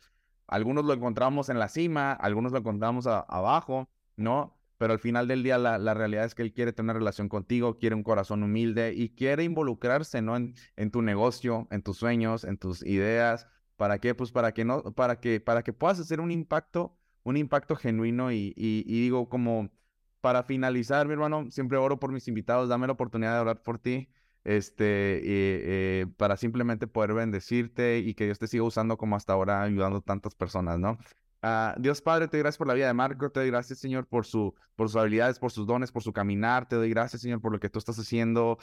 Algunos 0.48 0.86
lo 0.86 0.94
encontramos 0.94 1.50
en 1.50 1.60
la 1.60 1.68
cima, 1.68 2.14
algunos 2.14 2.52
lo 2.52 2.58
encontramos 2.58 3.06
abajo, 3.06 3.90
¿no? 4.16 4.58
Pero 4.78 4.94
al 4.94 5.00
final 5.00 5.28
del 5.28 5.44
día 5.44 5.58
la, 5.58 5.94
realidad 5.94 6.26
es 6.26 6.36
que 6.36 6.44
él 6.44 6.54
quiere 6.54 6.74
tener 6.74 6.92
una 6.92 7.00
relación 7.00 7.30
contigo, 7.30 7.78
quiere 7.78 7.96
un 7.96 8.04
corazón 8.04 8.44
humilde 8.44 8.94
y 8.96 9.10
quiere 9.10 9.44
involucrarse, 9.44 10.22
¿no? 10.22 10.36
En, 10.36 10.56
en, 10.76 10.92
tu 10.92 11.02
negocio, 11.02 11.68
en 11.72 11.82
tus 11.82 11.98
sueños, 11.98 12.44
en 12.44 12.58
tus 12.58 12.86
ideas. 12.86 13.48
¿Para 13.78 14.00
qué? 14.00 14.16
Pues 14.16 14.32
para 14.32 14.54
que 14.54 14.66
no, 14.66 14.84
para 14.94 15.20
que, 15.20 15.40
para 15.40 15.64
que 15.64 15.74
puedas 15.74 16.00
hacer 16.00 16.20
un 16.22 16.32
impacto, 16.32 16.98
un 17.24 17.38
impacto 17.38 17.76
genuino 17.76 18.32
y, 18.32 18.54
y, 18.56 18.84
digo 18.84 19.30
como 19.30 19.70
para 20.22 20.44
finalizar, 20.44 21.08
mi 21.08 21.14
hermano, 21.14 21.52
siempre 21.52 21.78
oro 21.78 22.00
por 22.00 22.12
mis 22.12 22.28
invitados, 22.28 22.70
dame 22.70 22.88
la 22.88 22.94
oportunidad 22.94 23.36
de 23.36 23.42
orar 23.42 23.62
por 23.62 23.80
ti, 23.80 24.10
este, 24.44 25.22
eh, 25.24 26.08
para 26.18 26.38
simplemente 26.38 26.88
poder 26.88 27.14
bendecirte 27.14 28.00
y 28.00 28.14
que 28.16 28.26
Dios 28.26 28.40
te 28.40 28.48
siga 28.48 28.64
usando 28.64 28.98
como 28.98 29.16
hasta 29.16 29.34
ahora, 29.34 29.62
ayudando 29.64 30.02
tantas 30.02 30.36
personas, 30.36 30.80
¿no? 30.80 30.98
Ah, 31.48 31.76
Dios 31.78 32.02
Padre, 32.02 32.28
te 32.28 32.38
doy 32.38 32.42
gracias 32.42 32.58
por 32.58 32.66
la 32.66 32.74
vida 32.74 32.88
de 32.88 32.94
Marco, 32.96 33.30
te 33.30 33.40
doy 33.40 33.52
gracias, 33.52 33.78
Señor, 33.78 34.08
por, 34.08 34.26
su, 34.26 34.56
por 34.76 34.90
sus 34.90 34.96
habilidades, 34.96 35.38
por 35.38 35.52
sus 35.52 35.68
dones, 35.68 35.92
por 35.92 36.02
su 36.02 36.12
caminar, 36.12 36.68
te 36.68 36.76
doy 36.76 36.90
gracias, 36.90 37.22
Señor, 37.22 37.40
por 37.40 37.52
lo 37.52 37.60
que 37.60 37.70
tú 37.70 37.78
estás 37.78 38.00
haciendo 38.00 38.58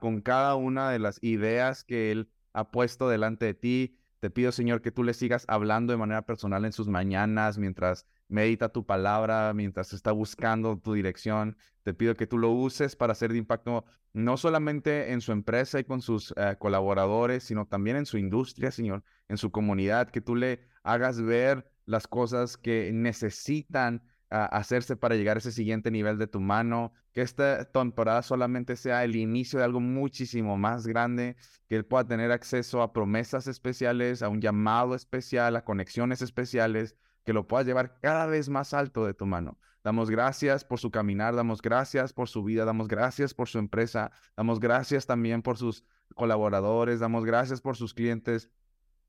con 0.00 0.22
cada 0.22 0.54
una 0.54 0.90
de 0.90 0.98
las 0.98 1.22
ideas 1.22 1.84
que 1.84 2.10
Él 2.10 2.30
ha 2.54 2.70
puesto 2.70 3.10
delante 3.10 3.44
de 3.44 3.52
ti. 3.52 3.98
Te 4.18 4.30
pido, 4.30 4.50
Señor, 4.50 4.80
que 4.80 4.90
tú 4.90 5.04
le 5.04 5.12
sigas 5.12 5.44
hablando 5.46 5.92
de 5.92 5.98
manera 5.98 6.22
personal 6.22 6.64
en 6.64 6.72
sus 6.72 6.88
mañanas, 6.88 7.58
mientras 7.58 8.06
medita 8.28 8.70
tu 8.70 8.86
palabra, 8.86 9.52
mientras 9.52 9.92
está 9.92 10.12
buscando 10.12 10.78
tu 10.78 10.94
dirección. 10.94 11.58
Te 11.82 11.92
pido 11.92 12.14
que 12.14 12.26
tú 12.26 12.38
lo 12.38 12.48
uses 12.50 12.96
para 12.96 13.12
hacer 13.12 13.32
de 13.32 13.38
impacto 13.38 13.84
no 14.14 14.38
solamente 14.38 15.12
en 15.12 15.20
su 15.20 15.32
empresa 15.32 15.78
y 15.78 15.84
con 15.84 16.00
sus 16.00 16.32
eh, 16.36 16.56
colaboradores, 16.58 17.44
sino 17.44 17.66
también 17.66 17.96
en 17.96 18.06
su 18.06 18.16
industria, 18.16 18.70
Señor, 18.70 19.04
en 19.28 19.36
su 19.36 19.50
comunidad, 19.50 20.10
que 20.10 20.20
tú 20.22 20.34
le 20.34 20.60
hagas 20.82 21.20
ver 21.20 21.70
las 21.90 22.06
cosas 22.06 22.56
que 22.56 22.92
necesitan 22.92 24.02
ah, 24.30 24.46
hacerse 24.46 24.96
para 24.96 25.16
llegar 25.16 25.36
a 25.36 25.40
ese 25.40 25.50
siguiente 25.50 25.90
nivel 25.90 26.18
de 26.18 26.28
tu 26.28 26.40
mano, 26.40 26.92
que 27.12 27.20
esta 27.20 27.64
temporada 27.64 28.22
solamente 28.22 28.76
sea 28.76 29.02
el 29.04 29.16
inicio 29.16 29.58
de 29.58 29.64
algo 29.64 29.80
muchísimo 29.80 30.56
más 30.56 30.86
grande, 30.86 31.36
que 31.68 31.76
él 31.76 31.84
pueda 31.84 32.06
tener 32.06 32.30
acceso 32.30 32.80
a 32.82 32.92
promesas 32.92 33.48
especiales, 33.48 34.22
a 34.22 34.28
un 34.28 34.40
llamado 34.40 34.94
especial, 34.94 35.56
a 35.56 35.64
conexiones 35.64 36.22
especiales, 36.22 36.96
que 37.24 37.32
lo 37.32 37.48
puedas 37.48 37.66
llevar 37.66 37.98
cada 38.00 38.26
vez 38.26 38.48
más 38.48 38.72
alto 38.72 39.04
de 39.04 39.14
tu 39.14 39.26
mano. 39.26 39.58
Damos 39.82 40.10
gracias 40.10 40.64
por 40.64 40.78
su 40.78 40.90
caminar, 40.92 41.34
damos 41.34 41.60
gracias 41.60 42.12
por 42.12 42.28
su 42.28 42.44
vida, 42.44 42.64
damos 42.64 42.86
gracias 42.86 43.34
por 43.34 43.48
su 43.48 43.58
empresa, 43.58 44.12
damos 44.36 44.60
gracias 44.60 45.06
también 45.06 45.42
por 45.42 45.56
sus 45.58 45.84
colaboradores, 46.14 47.00
damos 47.00 47.24
gracias 47.24 47.60
por 47.60 47.76
sus 47.76 47.94
clientes 47.94 48.48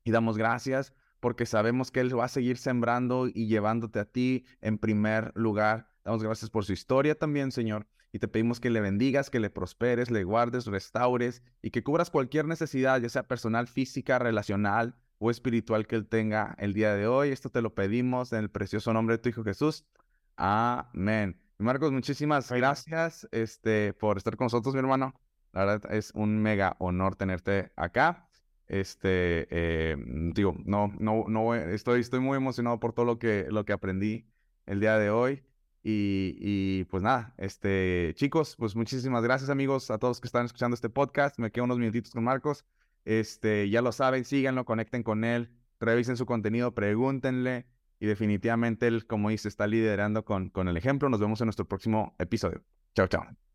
y 0.02 0.10
damos 0.10 0.36
gracias 0.36 0.92
porque 1.22 1.46
sabemos 1.46 1.92
que 1.92 2.00
Él 2.00 2.18
va 2.18 2.24
a 2.24 2.28
seguir 2.28 2.58
sembrando 2.58 3.28
y 3.28 3.46
llevándote 3.46 4.00
a 4.00 4.04
ti 4.04 4.44
en 4.60 4.76
primer 4.76 5.30
lugar. 5.36 5.88
Damos 6.04 6.20
gracias 6.20 6.50
por 6.50 6.64
su 6.64 6.72
historia 6.72 7.16
también, 7.16 7.52
Señor, 7.52 7.86
y 8.10 8.18
te 8.18 8.26
pedimos 8.26 8.58
que 8.58 8.70
le 8.70 8.80
bendigas, 8.80 9.30
que 9.30 9.38
le 9.38 9.48
prosperes, 9.48 10.10
le 10.10 10.24
guardes, 10.24 10.66
restaures 10.66 11.44
y 11.62 11.70
que 11.70 11.84
cubras 11.84 12.10
cualquier 12.10 12.46
necesidad, 12.46 13.00
ya 13.00 13.08
sea 13.08 13.28
personal, 13.28 13.68
física, 13.68 14.18
relacional 14.18 14.96
o 15.18 15.30
espiritual 15.30 15.86
que 15.86 15.94
Él 15.94 16.08
tenga 16.08 16.56
el 16.58 16.74
día 16.74 16.92
de 16.96 17.06
hoy. 17.06 17.28
Esto 17.28 17.50
te 17.50 17.62
lo 17.62 17.72
pedimos 17.72 18.32
en 18.32 18.40
el 18.40 18.50
precioso 18.50 18.92
nombre 18.92 19.16
de 19.16 19.22
tu 19.22 19.28
Hijo 19.28 19.44
Jesús. 19.44 19.86
Amén. 20.34 21.40
Marcos, 21.58 21.92
muchísimas 21.92 22.50
gracias 22.50 23.28
este, 23.30 23.92
por 23.92 24.16
estar 24.16 24.36
con 24.36 24.46
nosotros, 24.46 24.74
mi 24.74 24.80
hermano. 24.80 25.14
La 25.52 25.66
verdad 25.66 25.92
es 25.94 26.10
un 26.16 26.42
mega 26.42 26.74
honor 26.80 27.14
tenerte 27.14 27.70
acá. 27.76 28.28
Este, 28.72 29.46
eh, 29.50 29.96
digo, 30.34 30.56
no, 30.64 30.90
no, 30.98 31.26
no, 31.28 31.54
estoy, 31.54 32.00
estoy 32.00 32.20
muy 32.20 32.38
emocionado 32.38 32.80
por 32.80 32.94
todo 32.94 33.04
lo 33.04 33.18
que, 33.18 33.46
lo 33.50 33.66
que 33.66 33.74
aprendí 33.74 34.24
el 34.64 34.80
día 34.80 34.96
de 34.96 35.10
hoy. 35.10 35.42
Y, 35.82 36.36
y, 36.38 36.84
pues 36.84 37.02
nada, 37.02 37.34
este, 37.36 38.12
chicos, 38.14 38.56
pues 38.56 38.74
muchísimas 38.74 39.22
gracias 39.22 39.50
amigos 39.50 39.90
a 39.90 39.98
todos 39.98 40.22
que 40.22 40.26
están 40.26 40.46
escuchando 40.46 40.74
este 40.74 40.88
podcast. 40.88 41.38
Me 41.38 41.50
quedo 41.52 41.64
unos 41.64 41.78
minutitos 41.78 42.12
con 42.12 42.24
Marcos. 42.24 42.64
Este, 43.04 43.68
ya 43.68 43.82
lo 43.82 43.92
saben, 43.92 44.24
síganlo, 44.24 44.64
conecten 44.64 45.02
con 45.02 45.24
él, 45.24 45.50
revisen 45.78 46.16
su 46.16 46.24
contenido, 46.24 46.72
pregúntenle. 46.72 47.66
Y 48.00 48.06
definitivamente 48.06 48.86
él, 48.86 49.06
como 49.06 49.28
dice, 49.28 49.48
está 49.48 49.66
liderando 49.66 50.24
con, 50.24 50.48
con 50.48 50.66
el 50.68 50.78
ejemplo. 50.78 51.10
Nos 51.10 51.20
vemos 51.20 51.42
en 51.42 51.46
nuestro 51.46 51.68
próximo 51.68 52.16
episodio. 52.18 52.62
Chao, 52.94 53.06
chao. 53.06 53.51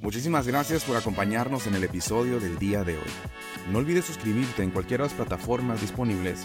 Muchísimas 0.00 0.46
gracias 0.46 0.84
por 0.84 0.96
acompañarnos 0.96 1.66
en 1.66 1.74
el 1.74 1.82
episodio 1.82 2.38
del 2.38 2.56
día 2.58 2.84
de 2.84 2.96
hoy. 2.96 3.10
No 3.72 3.78
olvides 3.78 4.04
suscribirte 4.04 4.62
en 4.62 4.70
cualquiera 4.70 5.02
de 5.02 5.08
las 5.08 5.16
plataformas 5.16 5.80
disponibles 5.80 6.44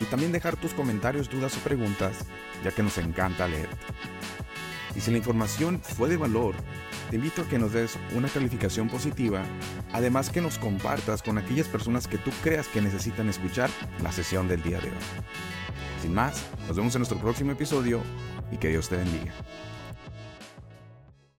y 0.00 0.06
también 0.06 0.32
dejar 0.32 0.56
tus 0.56 0.72
comentarios, 0.72 1.28
dudas 1.28 1.54
o 1.56 1.60
preguntas, 1.60 2.16
ya 2.64 2.70
que 2.70 2.82
nos 2.82 2.96
encanta 2.96 3.46
leerte. 3.46 3.76
Y 4.96 5.00
si 5.00 5.10
la 5.10 5.18
información 5.18 5.80
fue 5.82 6.08
de 6.08 6.16
valor, 6.16 6.54
te 7.10 7.16
invito 7.16 7.42
a 7.42 7.48
que 7.48 7.58
nos 7.58 7.74
des 7.74 7.98
una 8.14 8.28
calificación 8.28 8.88
positiva, 8.88 9.42
además 9.92 10.30
que 10.30 10.40
nos 10.40 10.58
compartas 10.58 11.22
con 11.22 11.36
aquellas 11.36 11.68
personas 11.68 12.08
que 12.08 12.16
tú 12.16 12.30
creas 12.42 12.68
que 12.68 12.80
necesitan 12.80 13.28
escuchar 13.28 13.68
la 14.02 14.12
sesión 14.12 14.48
del 14.48 14.62
día 14.62 14.80
de 14.80 14.88
hoy. 14.88 15.04
Sin 16.00 16.14
más, 16.14 16.42
nos 16.66 16.76
vemos 16.76 16.94
en 16.94 17.00
nuestro 17.00 17.18
próximo 17.18 17.52
episodio 17.52 18.00
y 18.50 18.56
que 18.56 18.68
Dios 18.68 18.88
te 18.88 18.96
bendiga. 18.96 19.34